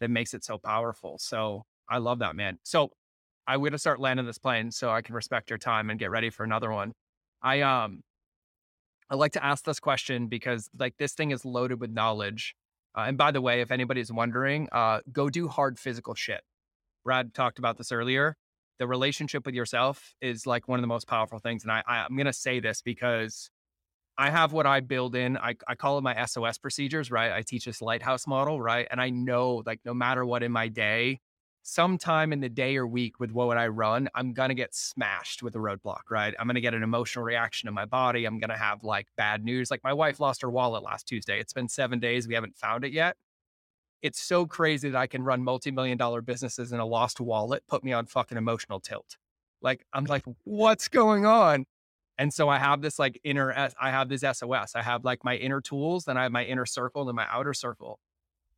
that 0.00 0.10
makes 0.10 0.34
it 0.34 0.44
so 0.44 0.58
powerful. 0.58 1.18
So 1.18 1.64
I 1.88 1.98
love 1.98 2.18
that, 2.20 2.36
man. 2.36 2.58
So 2.62 2.90
I 3.46 3.56
would 3.56 3.70
to 3.70 3.78
start 3.78 4.00
landing 4.00 4.26
this 4.26 4.38
plane 4.38 4.70
so 4.70 4.90
I 4.90 5.02
can 5.02 5.14
respect 5.14 5.50
your 5.50 5.58
time 5.58 5.90
and 5.90 5.98
get 5.98 6.10
ready 6.10 6.30
for 6.30 6.44
another 6.44 6.72
one. 6.72 6.92
I, 7.42 7.60
um, 7.60 8.02
I 9.08 9.14
like 9.14 9.32
to 9.32 9.44
ask 9.44 9.64
this 9.64 9.78
question 9.78 10.26
because 10.26 10.68
like 10.76 10.96
this 10.98 11.12
thing 11.12 11.30
is 11.30 11.44
loaded 11.44 11.80
with 11.80 11.90
knowledge 11.90 12.56
uh, 12.96 13.04
and 13.06 13.18
by 13.18 13.30
the 13.30 13.40
way, 13.40 13.60
if 13.60 13.70
anybody's 13.70 14.10
wondering, 14.10 14.68
uh, 14.72 15.00
go 15.12 15.28
do 15.28 15.48
hard 15.48 15.78
physical 15.78 16.14
shit. 16.14 16.40
Brad 17.04 17.34
talked 17.34 17.58
about 17.58 17.76
this 17.76 17.92
earlier. 17.92 18.36
The 18.78 18.86
relationship 18.86 19.46
with 19.46 19.54
yourself 19.54 20.14
is 20.20 20.46
like 20.46 20.68
one 20.68 20.78
of 20.78 20.82
the 20.82 20.88
most 20.88 21.06
powerful 21.06 21.38
things. 21.38 21.62
And 21.62 21.72
I, 21.72 21.82
I, 21.86 22.04
am 22.04 22.16
going 22.16 22.26
to 22.26 22.32
say 22.32 22.60
this 22.60 22.82
because 22.82 23.50
I 24.18 24.30
have 24.30 24.52
what 24.52 24.66
I 24.66 24.80
build 24.80 25.14
in. 25.14 25.36
I, 25.36 25.56
I 25.68 25.74
call 25.74 25.98
it 25.98 26.02
my 26.02 26.24
SOS 26.26 26.58
procedures, 26.58 27.10
right? 27.10 27.32
I 27.32 27.42
teach 27.42 27.64
this 27.64 27.80
lighthouse 27.80 28.26
model, 28.26 28.60
right? 28.60 28.86
And 28.90 29.00
I 29.00 29.10
know 29.10 29.62
like 29.64 29.80
no 29.84 29.94
matter 29.94 30.24
what 30.24 30.42
in 30.42 30.52
my 30.52 30.68
day, 30.68 31.20
sometime 31.68 32.32
in 32.32 32.40
the 32.40 32.48
day 32.48 32.76
or 32.76 32.86
week 32.86 33.18
with 33.18 33.32
what 33.32 33.48
would 33.48 33.56
I 33.56 33.66
run, 33.66 34.08
I'm 34.14 34.32
going 34.32 34.50
to 34.50 34.54
get 34.54 34.72
smashed 34.72 35.42
with 35.42 35.56
a 35.56 35.58
roadblock, 35.58 36.02
right? 36.10 36.32
I'm 36.38 36.46
going 36.46 36.54
to 36.54 36.60
get 36.60 36.74
an 36.74 36.84
emotional 36.84 37.24
reaction 37.24 37.68
in 37.68 37.74
my 37.74 37.84
body. 37.86 38.24
I'm 38.24 38.38
going 38.38 38.50
to 38.50 38.56
have 38.56 38.84
like 38.84 39.08
bad 39.16 39.44
news. 39.44 39.68
Like 39.70 39.82
my 39.82 39.92
wife 39.92 40.20
lost 40.20 40.42
her 40.42 40.50
wallet 40.50 40.84
last 40.84 41.08
Tuesday. 41.08 41.40
It's 41.40 41.52
been 41.52 41.68
seven 41.68 41.98
days. 41.98 42.28
We 42.28 42.34
haven't 42.34 42.56
found 42.56 42.84
it 42.84 42.92
yet. 42.92 43.16
it's 44.02 44.20
so 44.20 44.46
crazy 44.46 44.90
that 44.90 44.98
I 44.98 45.06
can 45.06 45.22
run 45.22 45.42
multi-million 45.42 45.98
dollar 45.98 46.20
businesses 46.20 46.72
and 46.72 46.80
a 46.80 46.84
lost 46.84 47.20
wallet 47.20 47.64
put 47.68 47.82
me 47.84 47.92
on 47.92 48.06
fucking 48.06 48.38
emotional 48.38 48.80
tilt. 48.80 49.16
Like 49.62 49.84
I'm 49.92 50.04
like, 50.04 50.24
what's 50.44 50.88
going 50.88 51.26
on? 51.26 51.66
And 52.18 52.32
so 52.32 52.48
I 52.48 52.58
have 52.58 52.82
this 52.82 52.98
like 52.98 53.20
inner, 53.24 53.52
I 53.80 53.90
have 53.90 54.08
this 54.08 54.22
SOS. 54.22 54.74
I 54.74 54.82
have 54.82 55.04
like 55.04 55.24
my 55.24 55.36
inner 55.36 55.60
tools, 55.60 56.04
then 56.04 56.16
I 56.16 56.24
have 56.24 56.32
my 56.32 56.44
inner 56.44 56.66
circle 56.66 57.08
and 57.08 57.16
my 57.16 57.26
outer 57.30 57.54
circle. 57.54 57.98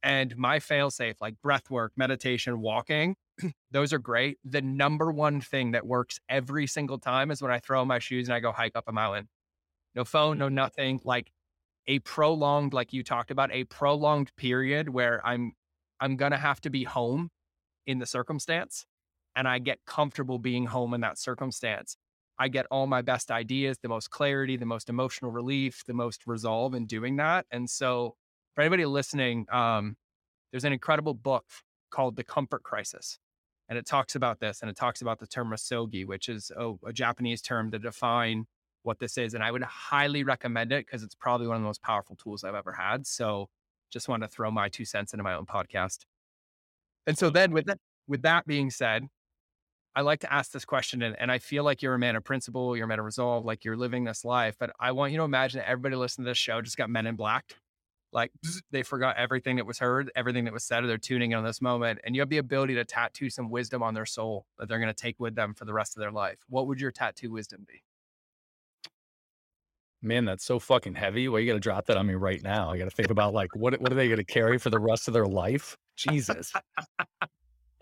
And 0.03 0.36
my 0.36 0.59
failsafe, 0.59 1.16
like 1.20 1.34
breath 1.42 1.70
work, 1.70 1.92
meditation, 1.96 2.61
walking, 2.61 3.16
those 3.70 3.92
are 3.92 3.99
great. 3.99 4.38
The 4.44 4.62
number 4.62 5.11
one 5.11 5.40
thing 5.40 5.72
that 5.72 5.86
works 5.86 6.18
every 6.28 6.66
single 6.66 6.99
time 6.99 7.30
is 7.30 7.42
when 7.42 7.51
I 7.51 7.59
throw 7.59 7.84
my 7.84 7.99
shoes 7.99 8.28
and 8.28 8.34
I 8.34 8.40
go 8.40 8.53
hike 8.53 8.76
up 8.76 8.84
a 8.86 8.92
mountain. 8.92 9.28
No 9.94 10.05
phone, 10.05 10.38
no 10.38 10.49
nothing. 10.49 11.01
Like 11.05 11.32
a 11.88 11.99
prolonged, 12.01 12.72
like 12.72 12.92
you 12.92 13.03
talked 13.03 13.30
about, 13.30 13.51
a 13.53 13.64
prolonged 13.64 14.34
period 14.36 14.88
where 14.88 15.24
I'm 15.26 15.53
I'm 16.01 16.16
gonna 16.16 16.36
have 16.36 16.61
to 16.61 16.70
be 16.70 16.84
home 16.84 17.30
in 17.86 17.99
the 17.99 18.07
circumstance 18.07 18.86
and 19.34 19.49
I 19.49 19.59
get 19.59 19.78
comfortable 19.86 20.38
being 20.38 20.66
home 20.66 20.94
in 20.94 21.01
that 21.01 21.18
circumstance. 21.18 21.96
I 22.38 22.49
get 22.49 22.66
all 22.70 22.86
my 22.86 23.03
best 23.03 23.30
ideas, 23.30 23.78
the 23.82 23.88
most 23.88 24.11
clarity, 24.11 24.57
the 24.57 24.66
most 24.66 24.88
emotional 24.88 25.32
relief, 25.32 25.82
the 25.86 25.94
most 25.94 26.26
resolve 26.26 26.74
in 26.74 26.86
doing 26.86 27.16
that. 27.16 27.46
And 27.51 27.68
so, 27.68 28.14
for 28.59 28.63
anybody 28.63 28.87
listening, 28.87 29.47
um, 29.53 29.97
there's 30.51 30.65
an 30.65 30.73
incredible 30.73 31.15
book 31.15 31.45
called 31.93 32.17
The 32.17 32.25
Comfort 32.25 32.65
Crisis. 32.65 33.21
And 33.69 33.79
it 33.79 33.87
talks 33.87 34.17
about 34.17 34.41
this 34.41 34.63
and 34.63 34.69
it 34.69 34.75
talks 34.75 35.01
about 35.01 35.21
the 35.21 35.29
term 35.29 35.51
misogi, 35.51 36.05
which 36.05 36.29
is 36.29 36.51
a, 36.57 36.73
a 36.85 36.93
Japanese 36.93 37.41
term 37.41 37.71
to 37.71 37.79
define 37.79 38.47
what 38.83 38.99
this 38.99 39.17
is. 39.17 39.35
And 39.35 39.45
I 39.45 39.53
would 39.53 39.63
highly 39.63 40.25
recommend 40.25 40.73
it 40.73 40.87
because 40.87 41.05
it's 41.05 41.15
probably 41.15 41.47
one 41.47 41.55
of 41.55 41.63
the 41.63 41.69
most 41.69 41.83
powerful 41.83 42.17
tools 42.17 42.43
I've 42.43 42.57
ever 42.57 42.73
had. 42.73 43.07
So 43.07 43.47
just 43.93 44.09
want 44.09 44.25
to 44.25 44.29
throw 44.29 44.51
my 44.51 44.69
two 44.69 44.85
cents 44.85 45.15
into 45.15 45.23
my 45.23 45.35
own 45.35 45.47
podcast. 45.47 45.99
And 47.07 47.17
so 47.17 47.31
then 47.31 47.53
with 47.53 47.67
that, 47.67 47.79
with 48.09 48.23
that 48.23 48.45
being 48.45 48.71
said, 48.71 49.07
I 49.95 50.01
like 50.01 50.19
to 50.23 50.33
ask 50.33 50.51
this 50.51 50.65
question, 50.65 51.03
and, 51.03 51.15
and 51.21 51.31
I 51.31 51.39
feel 51.39 51.63
like 51.63 51.81
you're 51.81 51.95
a 51.95 51.99
man 51.99 52.17
of 52.17 52.25
principle, 52.25 52.77
you're 52.77 52.87
a 52.87 52.89
man 52.89 52.99
of 52.99 53.05
resolve, 53.05 53.45
like 53.45 53.65
you're 53.65 53.77
living 53.77 54.03
this 54.03 54.25
life. 54.25 54.57
But 54.59 54.73
I 54.81 54.91
want 54.91 55.13
you 55.13 55.19
to 55.19 55.25
imagine 55.25 55.61
that 55.61 55.69
everybody 55.69 55.95
listening 55.95 56.25
to 56.25 56.31
this 56.31 56.39
show 56.39 56.61
just 56.61 56.77
got 56.77 56.91
men 56.91 57.07
in 57.07 57.15
black. 57.15 57.55
Like 58.13 58.33
they 58.71 58.83
forgot 58.83 59.17
everything 59.17 59.57
that 59.57 59.67
was 59.67 59.79
heard, 59.79 60.11
everything 60.17 60.45
that 60.45 60.53
was 60.53 60.65
said, 60.65 60.83
or 60.83 60.87
they're 60.87 60.99
tuning 60.99 61.33
in 61.33 61.39
on 61.39 61.45
this 61.45 61.61
moment. 61.61 62.01
And 62.05 62.15
you 62.15 62.23
have 62.23 62.31
the 62.31 62.39
ability 62.39 62.75
to 62.75 62.85
tattoo 62.85 63.29
some 63.29 63.51
wisdom 63.51 63.83
on 63.83 63.95
their 63.95 64.07
soul 64.07 64.47
that 64.59 64.69
they're 64.69 64.79
going 64.79 64.93
to 64.93 64.95
take 64.95 65.21
with 65.21 65.35
them 65.35 65.55
for 65.55 65.65
the 65.65 65.75
rest 65.75 65.97
of 65.97 66.01
their 66.01 66.11
life. 66.11 66.39
What 66.49 66.67
would 66.67 66.81
your 66.81 66.91
tattoo 66.91 67.31
wisdom 67.31 67.67
be? 67.69 67.83
Man, 70.01 70.25
that's 70.25 70.45
so 70.45 70.59
fucking 70.59 70.95
heavy. 70.95 71.29
Well, 71.29 71.41
you 71.41 71.49
got 71.49 71.55
to 71.55 71.61
drop 71.61 71.87
that 71.87 71.97
on 71.97 72.07
me 72.07 72.15
right 72.15 72.43
now. 72.43 72.71
I 72.71 72.79
got 72.79 72.85
to 72.85 72.91
think 72.91 73.11
about 73.11 73.35
like 73.35 73.55
what 73.55 73.79
what 73.81 73.93
are 73.93 73.97
they 73.97 74.09
going 74.09 74.19
to 74.19 74.25
carry 74.25 74.59
for 74.59 74.71
the 74.71 74.79
rest 74.79 75.09
of 75.09 75.15
their 75.15 75.27
life? 75.27 75.77
Jesus. 75.97 76.53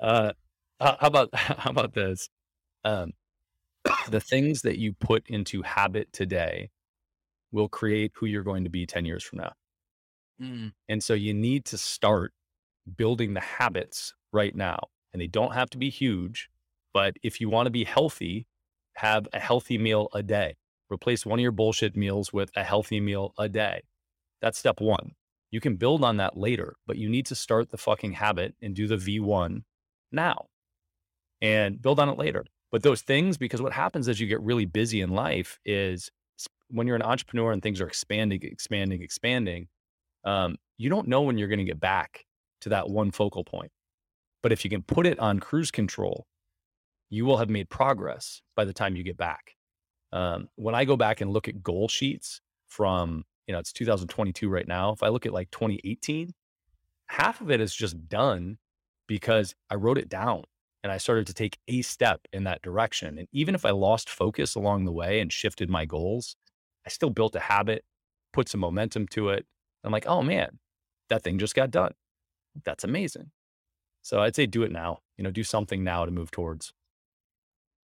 Uh, 0.01 0.33
how 0.81 0.97
about 1.01 1.29
how 1.35 1.71
about 1.71 1.95
this? 1.95 2.29
Um, 2.85 3.13
the 4.09 4.21
things 4.21 4.63
that 4.63 4.79
you 4.79 4.93
put 4.93 5.29
into 5.29 5.63
habit 5.63 6.13
today 6.13 6.71
will 7.53 7.69
create 7.69 8.13
who 8.15 8.27
you're 8.27 8.43
going 8.43 8.65
to 8.65 8.71
be 8.71 8.87
10 8.87 9.05
years 9.05 9.23
from 9.23 9.39
now. 9.39 9.53
Mm. 10.41 10.73
And 10.89 11.03
so 11.03 11.15
you 11.15 11.35
need 11.35 11.65
to 11.67 11.79
start 11.79 12.33
building 12.97 13.35
the 13.35 13.41
habits 13.41 14.15
right 14.33 14.55
now. 14.55 14.79
And 15.13 15.21
they 15.21 15.27
don't 15.27 15.55
have 15.55 15.71
to 15.71 15.79
be 15.79 15.89
huge, 15.89 16.51
but 16.93 17.17
if 17.23 17.41
you 17.41 17.49
want 17.49 17.67
to 17.67 17.71
be 17.71 17.85
healthy, 17.85 18.47
have 18.97 19.27
a 19.33 19.39
healthy 19.39 19.79
meal 19.79 20.09
a 20.13 20.23
day. 20.23 20.57
Replace 20.91 21.25
one 21.25 21.39
of 21.39 21.43
your 21.43 21.53
bullshit 21.53 21.97
meals 21.97 22.33
with 22.33 22.51
a 22.55 22.63
healthy 22.63 23.01
meal 23.01 23.33
a 23.39 23.49
day. 23.49 23.83
That's 24.41 24.59
step 24.59 24.81
one. 24.81 25.13
You 25.51 25.61
can 25.61 25.77
build 25.77 26.05
on 26.05 26.19
that 26.19 26.37
later, 26.37 26.77
but 26.87 26.99
you 26.99 27.09
need 27.09 27.27
to 27.27 27.35
start 27.35 27.71
the 27.71 27.79
fucking 27.79 28.13
habit 28.13 28.55
and 28.61 28.75
do 28.75 28.87
the 28.87 28.97
V1 28.97 29.63
now 30.13 30.47
and 31.41 31.81
build 31.81 31.99
on 31.99 32.09
it 32.09 32.19
later. 32.19 32.45
But 32.71 32.83
those 32.83 33.03
things, 33.03 33.39
because 33.39 33.63
what 33.63 33.73
happens 33.73 34.09
as 34.09 34.21
you 34.21 34.27
get 34.27 34.41
really 34.43 34.67
busy 34.67 35.01
in 35.01 35.11
life 35.11 35.59
is 35.65 36.11
when 36.69 36.87
you're 36.87 36.97
an 36.97 37.03
entrepreneur 37.03 37.53
and 37.53 37.63
things 37.63 37.81
are 37.81 37.87
expanding, 37.87 38.41
expanding, 38.43 39.03
expanding, 39.03 39.69
um, 40.25 40.57
you 40.79 40.91
don't 40.91 41.09
know 41.09 41.23
when 41.23 41.39
you're 41.39 41.49
going 41.49 41.59
to 41.59 41.65
get 41.65 41.81
back 41.81 42.25
to 42.63 42.71
that 42.71 42.89
one 42.89 43.11
focal 43.11 43.45
point. 43.45 43.71
But 44.43 44.53
if 44.53 44.65
you 44.65 44.71
can 44.71 44.83
put 44.83 45.07
it 45.07 45.19
on 45.19 45.41
cruise 45.41 45.71
control, 45.71 46.27
you 47.11 47.25
will 47.25 47.39
have 47.39 47.51
made 47.51 47.69
progress 47.69 48.43
by 48.55 48.65
the 48.65 48.73
time 48.73 48.97
you 48.97 49.03
get 49.03 49.17
back. 49.17 49.55
Um, 50.13 50.49
when 50.57 50.75
I 50.75 50.85
go 50.85 50.97
back 50.97 51.21
and 51.21 51.33
look 51.33 51.49
at 51.49 51.63
goal 51.63 51.89
sheets 51.89 52.41
from, 52.69 53.25
you 53.47 53.53
know, 53.53 53.59
it's 53.59 53.73
2022 53.73 54.49
right 54.49 54.67
now. 54.67 54.93
If 54.93 55.03
I 55.03 55.09
look 55.09 55.27
at 55.27 55.33
like 55.33 55.51
2018, 55.51 56.33
half 57.07 57.41
of 57.41 57.51
it 57.51 57.61
is 57.61 57.75
just 57.75 58.09
done 58.09 58.59
because 59.07 59.55
I 59.71 59.77
wrote 59.77 59.99
it 59.99 60.09
down 60.09 60.45
and 60.83 60.93
I 60.93 60.99
started 60.99 61.27
to 61.29 61.35
take 61.35 61.59
a 61.69 61.83
step 61.83 62.21
in 62.33 62.45
that 62.45 62.63
direction. 62.63 63.19
And 63.19 63.29
even 63.33 63.55
if 63.55 63.65
I 63.65 63.71
lost 63.71 64.09
focus 64.09 64.55
along 64.55 64.85
the 64.85 64.93
way 64.93 65.21
and 65.21 65.33
shifted 65.33 65.69
my 65.69 65.85
goals, 65.85 66.37
I 66.87 66.91
still 66.91 67.11
built 67.11 67.35
a 67.35 67.41
habit, 67.41 67.85
put 68.33 68.49
some 68.49 68.61
momentum 68.61 69.09
to 69.09 69.31
it. 69.31 69.47
I'm 69.85 69.93
like, 69.93 70.07
oh 70.07 70.23
man, 70.23 70.59
that 71.09 71.23
thing 71.23 71.39
just 71.39 71.55
got 71.55 71.71
done. 71.71 71.93
That's 72.65 72.85
amazing. 72.85 73.31
So 74.03 74.21
I'd 74.21 74.37
say 74.37 74.47
do 74.47 74.63
it 74.63 74.73
now. 74.73 75.01
You 75.17 75.25
know, 75.25 75.31
do 75.31 75.45
something 75.45 75.83
now 75.83 76.05
to 76.05 76.11
move 76.11 76.31
towards. 76.31 76.73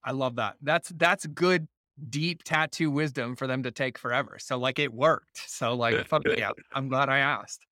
I 0.04 0.12
love 0.12 0.36
that. 0.36 0.56
That's 0.62 0.90
that's 0.90 1.26
good 1.26 1.68
deep 2.08 2.42
tattoo 2.42 2.90
wisdom 2.90 3.36
for 3.36 3.46
them 3.46 3.62
to 3.62 3.70
take 3.70 3.98
forever. 3.98 4.38
So 4.40 4.58
like 4.58 4.78
it 4.78 4.92
worked. 4.92 5.42
So 5.46 5.74
like 5.74 6.06
fuck 6.08 6.22
yeah, 6.36 6.50
I'm 6.72 6.88
glad 6.88 7.08
I 7.08 7.18
asked. 7.18 7.66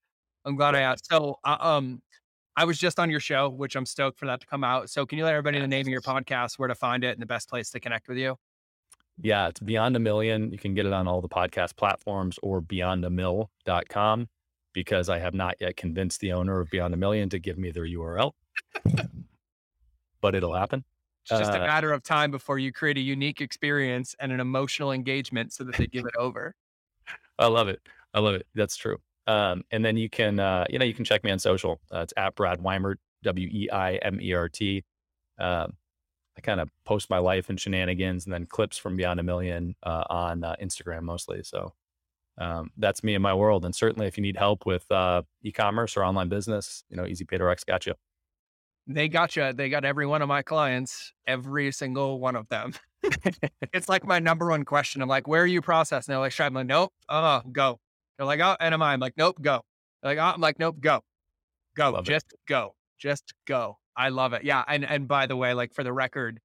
I'm 0.45 0.57
glad 0.57 0.75
I 0.75 0.81
asked. 0.81 1.09
So 1.11 1.39
uh, 1.45 1.57
um 1.61 2.03
I 2.57 2.65
was 2.65 2.79
just 2.79 2.99
on 2.99 3.11
your 3.11 3.21
show, 3.21 3.49
which 3.49 3.77
I'm 3.77 3.87
stoked 3.87 4.19
for 4.19 4.27
that 4.27 4.41
to 4.41 4.47
come 4.47 4.65
out. 4.65 4.91
So 4.91 5.07
can 5.07 5.19
you 5.19 5.25
let 5.25 5.33
everybody 5.33 5.59
know 5.59 5.63
the 5.63 5.69
name 5.69 5.87
of 5.87 5.89
your 5.89 6.03
podcast, 6.03 6.59
where 6.59 6.69
to 6.69 6.75
find 6.75 7.05
it, 7.05 7.13
and 7.13 7.23
the 7.23 7.27
best 7.27 7.49
place 7.49 7.71
to 7.71 7.81
connect 7.81 8.09
with 8.09 8.19
you? 8.19 8.37
Yeah, 9.23 9.49
it's 9.49 9.61
Beyond 9.61 9.97
a 9.97 9.99
Million. 9.99 10.51
You 10.51 10.59
can 10.59 10.75
get 10.75 10.87
it 10.87 10.93
on 10.93 11.07
all 11.07 11.21
the 11.21 11.29
podcast 11.29 11.77
platforms 11.77 12.39
or 12.43 12.63
beyondamill.com 12.63 14.29
because 14.73 15.09
I 15.09 15.19
have 15.19 15.35
not 15.35 15.57
yet 15.61 15.77
convinced 15.77 16.21
the 16.21 16.33
owner 16.33 16.61
of 16.61 16.71
Beyond 16.71 16.95
a 16.95 16.97
Million 16.97 17.29
to 17.31 17.39
give 17.39 17.59
me 17.59 17.71
their 17.71 17.85
URL. 17.85 18.33
but 20.21 20.35
it'll 20.35 20.55
happen. 20.55 20.85
It's 21.23 21.39
just 21.39 21.53
uh, 21.53 21.57
a 21.57 21.61
matter 21.61 21.93
of 21.93 22.03
time 22.03 22.31
before 22.31 22.59
you 22.59 22.73
create 22.73 22.97
a 22.97 23.01
unique 23.01 23.41
experience 23.41 24.15
and 24.21 24.33
an 24.33 24.41
emotional 24.41 24.93
engagement 24.93 25.53
so 25.53 25.65
that 25.65 25.77
they 25.77 25.87
give 25.87 26.07
it 26.07 26.17
over. 26.19 26.55
I 27.39 27.47
love 27.47 27.69
it. 27.69 27.81
I 28.15 28.21
love 28.21 28.35
it. 28.35 28.47
That's 28.55 28.77
true. 28.77 28.99
Um, 29.27 29.63
and 29.71 29.85
then 29.85 29.97
you 29.97 30.09
can, 30.09 30.41
uh, 30.41 30.65
you 30.69 30.79
know, 30.79 30.85
you 30.85 30.95
can 30.95 31.05
check 31.05 31.23
me 31.23 31.31
on 31.31 31.39
social. 31.39 31.81
Uh, 31.93 32.01
it's 32.01 32.15
at 32.17 32.35
Brad 32.35 32.59
Weimert, 32.61 32.97
W 33.23 33.49
E 33.49 33.71
I 33.71 33.95
M 33.97 34.21
E 34.21 34.33
R 34.33 34.49
T. 34.49 34.83
Um, 35.39 35.75
I 36.37 36.41
kind 36.41 36.61
of 36.61 36.71
post 36.85 37.11
my 37.11 37.19
life 37.19 37.49
and 37.49 37.61
shenanigans 37.61 38.25
and 38.25 38.33
then 38.33 38.47
clips 38.47 38.79
from 38.79 38.97
Beyond 38.97 39.21
a 39.21 39.23
Million 39.23 39.75
uh, 39.83 40.05
on 40.09 40.45
uh, 40.45 40.57
Instagram 40.63 41.03
mostly. 41.03 41.43
So 41.43 41.75
um, 42.39 42.71
that's 42.77 43.05
me 43.05 43.15
and 43.15 43.23
my 43.23 43.35
world. 43.35 43.65
And 43.65 43.75
certainly 43.75 44.07
if 44.07 44.17
you 44.17 44.23
need 44.23 44.37
help 44.37 44.65
with 44.65 44.91
uh, 44.91 45.23
e-commerce 45.43 45.97
or 45.97 46.05
online 46.05 46.29
business, 46.29 46.85
you 46.89 46.97
know, 46.97 47.07
Easy 47.07 47.25
Pay 47.25 47.39
Direct 47.39 47.67
got 47.67 47.87
you. 47.87 47.95
They 48.87 49.09
got 49.09 49.37
you. 49.37 49.53
They 49.53 49.69
got 49.69 49.85
every 49.85 50.07
one 50.07 50.23
of 50.23 50.29
my 50.29 50.43
clients, 50.43 51.13
every 51.27 51.71
single 51.73 52.19
one 52.19 52.35
of 52.35 52.49
them. 52.49 52.73
it's 53.73 53.89
like 53.89 54.05
my 54.07 54.19
number 54.19 54.49
one 54.49 54.65
question. 54.65 55.03
I'm 55.03 55.09
like, 55.09 55.29
where 55.29 55.43
are 55.43 55.47
you 55.47 55.61
processing? 55.61 56.13
They're 56.13 56.19
like, 56.19 56.39
I'm 56.41 56.55
like, 56.55 56.67
nope. 56.67 56.93
Uh, 57.09 57.41
go. 57.53 57.79
They're 58.17 58.27
like, 58.27 58.41
oh, 58.41 58.57
NMI. 58.61 58.81
I'm 58.81 59.01
like, 59.01 59.15
nope, 59.17 59.41
go. 59.41 59.63
They're 60.03 60.15
like, 60.15 60.19
oh, 60.19 60.35
I'm 60.35 60.41
like, 60.41 60.59
nope, 60.59 60.81
go. 60.81 61.03
Go. 61.77 61.91
Love 61.91 62.05
just 62.05 62.33
it. 62.33 62.41
go. 62.49 62.75
Just 62.99 63.35
go. 63.47 63.79
I 64.01 64.09
love 64.09 64.33
it. 64.33 64.45
Yeah. 64.45 64.65
And 64.67 64.85
and 64.85 65.07
by 65.07 65.27
the 65.27 65.37
way, 65.37 65.55
like 65.55 65.73
for 65.73 65.85
the 65.85 65.93
record, 65.93 66.41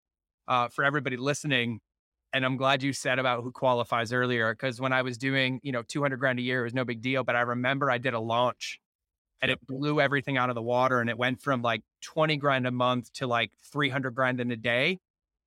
uh, 0.47 0.67
for 0.67 0.83
everybody 0.83 1.17
listening, 1.17 1.79
and 2.33 2.45
I'm 2.45 2.57
glad 2.57 2.83
you 2.83 2.93
said 2.93 3.19
about 3.19 3.43
who 3.43 3.51
qualifies 3.51 4.11
earlier, 4.11 4.53
because 4.53 4.81
when 4.81 4.93
I 4.93 5.01
was 5.01 5.17
doing, 5.17 5.59
you 5.63 5.71
know, 5.71 5.81
200 5.81 6.17
grand 6.17 6.39
a 6.39 6.41
year, 6.41 6.61
it 6.61 6.63
was 6.63 6.73
no 6.73 6.85
big 6.85 7.01
deal. 7.01 7.23
But 7.23 7.35
I 7.35 7.41
remember 7.41 7.89
I 7.89 7.97
did 7.97 8.13
a 8.13 8.19
launch 8.19 8.79
and 9.41 9.51
it 9.51 9.65
blew 9.65 10.01
everything 10.01 10.37
out 10.37 10.49
of 10.49 10.55
the 10.55 10.61
water 10.61 10.99
and 10.99 11.09
it 11.09 11.17
went 11.17 11.41
from 11.41 11.61
like 11.61 11.81
20 12.01 12.37
grand 12.37 12.67
a 12.67 12.71
month 12.71 13.11
to 13.13 13.27
like 13.27 13.51
300 13.71 14.13
grand 14.13 14.39
in 14.39 14.51
a 14.51 14.55
day 14.55 14.99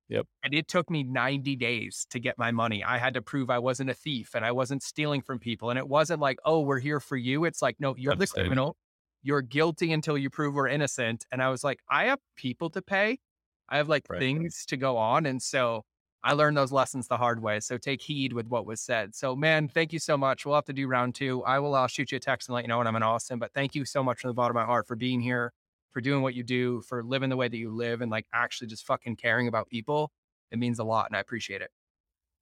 Yep. 0.09 0.25
And 0.43 0.53
it 0.53 0.67
took 0.67 0.89
me 0.89 1.03
90 1.03 1.55
days 1.55 2.07
to 2.09 2.19
get 2.19 2.37
my 2.37 2.51
money. 2.51 2.83
I 2.83 2.97
had 2.97 3.13
to 3.13 3.21
prove 3.21 3.49
I 3.49 3.59
wasn't 3.59 3.91
a 3.91 3.93
thief 3.93 4.33
and 4.33 4.43
I 4.43 4.51
wasn't 4.51 4.81
stealing 4.81 5.21
from 5.21 5.39
people. 5.39 5.69
And 5.69 5.77
it 5.77 5.87
wasn't 5.87 6.19
like, 6.19 6.39
oh, 6.43 6.61
we're 6.61 6.79
here 6.79 6.99
for 6.99 7.15
you. 7.15 7.45
It's 7.45 7.61
like, 7.61 7.75
no, 7.79 7.95
you're 7.95 8.15
the 8.15 8.27
criminal. 8.27 8.75
You're 9.21 9.41
guilty 9.41 9.91
until 9.91 10.17
you 10.17 10.29
prove 10.29 10.53
we're 10.53 10.67
innocent. 10.67 11.25
And 11.31 11.41
I 11.41 11.49
was 11.49 11.63
like, 11.63 11.79
I 11.89 12.05
have 12.05 12.19
people 12.35 12.69
to 12.71 12.81
pay. 12.81 13.19
I 13.67 13.77
have 13.77 13.89
like 13.89 14.05
right. 14.09 14.19
things 14.19 14.65
to 14.67 14.77
go 14.77 14.97
on. 14.97 15.25
And 15.25 15.41
so 15.41 15.83
I 16.23 16.33
learned 16.33 16.57
those 16.57 16.71
lessons 16.71 17.07
the 17.07 17.17
hard 17.17 17.41
way. 17.41 17.59
So 17.59 17.77
take 17.77 18.01
heed 18.01 18.33
with 18.33 18.47
what 18.47 18.65
was 18.65 18.81
said. 18.81 19.15
So, 19.15 19.35
man, 19.35 19.67
thank 19.67 19.93
you 19.93 19.99
so 19.99 20.17
much. 20.17 20.45
We'll 20.45 20.55
have 20.55 20.65
to 20.65 20.73
do 20.73 20.87
round 20.87 21.15
two. 21.15 21.43
I 21.43 21.59
will 21.59 21.75
I'll 21.75 21.87
shoot 21.87 22.11
you 22.11 22.17
a 22.17 22.19
text 22.19 22.49
and 22.49 22.55
let 22.55 22.63
you 22.63 22.67
know 22.67 22.77
when 22.77 22.87
I'm 22.87 22.95
in 22.95 23.03
Austin. 23.03 23.39
But 23.39 23.53
thank 23.53 23.75
you 23.75 23.85
so 23.85 24.03
much 24.03 24.19
from 24.21 24.29
the 24.29 24.33
bottom 24.33 24.55
of 24.57 24.61
my 24.61 24.65
heart 24.65 24.87
for 24.87 24.95
being 24.95 25.21
here 25.21 25.53
for 25.91 26.01
doing 26.01 26.21
what 26.21 26.35
you 26.35 26.43
do, 26.43 26.81
for 26.81 27.03
living 27.03 27.29
the 27.29 27.37
way 27.37 27.47
that 27.47 27.57
you 27.57 27.71
live, 27.71 28.01
and 28.01 28.11
like 28.11 28.25
actually 28.33 28.67
just 28.67 28.85
fucking 28.85 29.15
caring 29.15 29.47
about 29.47 29.69
people. 29.69 30.11
It 30.51 30.59
means 30.59 30.79
a 30.79 30.83
lot, 30.83 31.07
and 31.07 31.15
I 31.15 31.19
appreciate 31.19 31.61
it. 31.61 31.71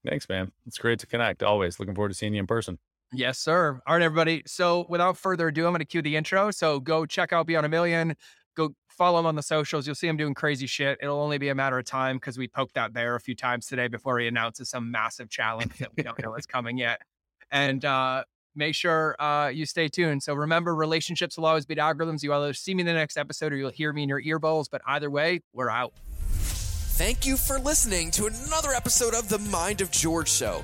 Thanks, 0.05 0.29
man. 0.29 0.51
It's 0.65 0.77
great 0.77 0.99
to 0.99 1.07
connect. 1.07 1.43
Always 1.43 1.79
looking 1.79 1.95
forward 1.95 2.09
to 2.09 2.15
seeing 2.15 2.33
you 2.33 2.39
in 2.39 2.47
person. 2.47 2.79
Yes, 3.13 3.39
sir. 3.39 3.79
All 3.87 3.95
right, 3.95 4.03
everybody. 4.03 4.43
So 4.45 4.85
without 4.89 5.17
further 5.17 5.47
ado, 5.47 5.65
I'm 5.65 5.71
going 5.71 5.79
to 5.79 5.85
cue 5.85 6.01
the 6.01 6.15
intro. 6.15 6.51
So 6.51 6.79
go 6.79 7.05
check 7.05 7.31
out 7.31 7.47
Beyond 7.47 7.65
a 7.65 7.69
Million. 7.69 8.15
Go 8.55 8.71
follow 8.89 9.19
him 9.19 9.25
on 9.25 9.35
the 9.35 9.43
socials. 9.43 9.85
You'll 9.85 9.95
see 9.95 10.07
him 10.07 10.17
doing 10.17 10.33
crazy 10.33 10.67
shit. 10.67 10.97
It'll 11.01 11.21
only 11.21 11.37
be 11.37 11.49
a 11.49 11.55
matter 11.55 11.77
of 11.77 11.85
time 11.85 12.17
because 12.17 12.37
we 12.37 12.47
poked 12.47 12.73
that 12.73 12.91
bear 12.91 13.15
a 13.15 13.19
few 13.19 13.35
times 13.35 13.67
today 13.67 13.87
before 13.87 14.19
he 14.19 14.27
announces 14.27 14.69
some 14.69 14.91
massive 14.91 15.29
challenge 15.29 15.77
that 15.77 15.91
we 15.95 16.03
don't 16.03 16.21
know 16.21 16.35
is 16.35 16.45
coming 16.47 16.77
yet. 16.77 17.01
And 17.49 17.85
uh, 17.85 18.23
make 18.55 18.75
sure 18.75 19.15
uh, 19.21 19.49
you 19.49 19.65
stay 19.65 19.87
tuned. 19.87 20.23
So 20.23 20.33
remember, 20.33 20.75
relationships 20.75 21.37
will 21.37 21.45
always 21.45 21.65
beat 21.65 21.77
algorithms. 21.77 22.23
You 22.23 22.33
either 22.33 22.53
see 22.53 22.75
me 22.75 22.81
in 22.81 22.87
the 22.87 22.93
next 22.93 23.17
episode 23.17 23.53
or 23.53 23.55
you'll 23.55 23.69
hear 23.69 23.93
me 23.93 24.03
in 24.03 24.09
your 24.09 24.19
ear 24.19 24.39
bowls. 24.39 24.67
But 24.67 24.81
either 24.85 25.09
way, 25.09 25.41
we're 25.53 25.69
out. 25.69 25.93
Thank 26.29 27.25
you 27.27 27.37
for 27.37 27.59
listening 27.59 28.09
to 28.11 28.25
another 28.25 28.71
episode 28.71 29.13
of 29.13 29.29
The 29.29 29.37
Mind 29.37 29.81
of 29.81 29.91
George 29.91 30.31
Show. 30.31 30.63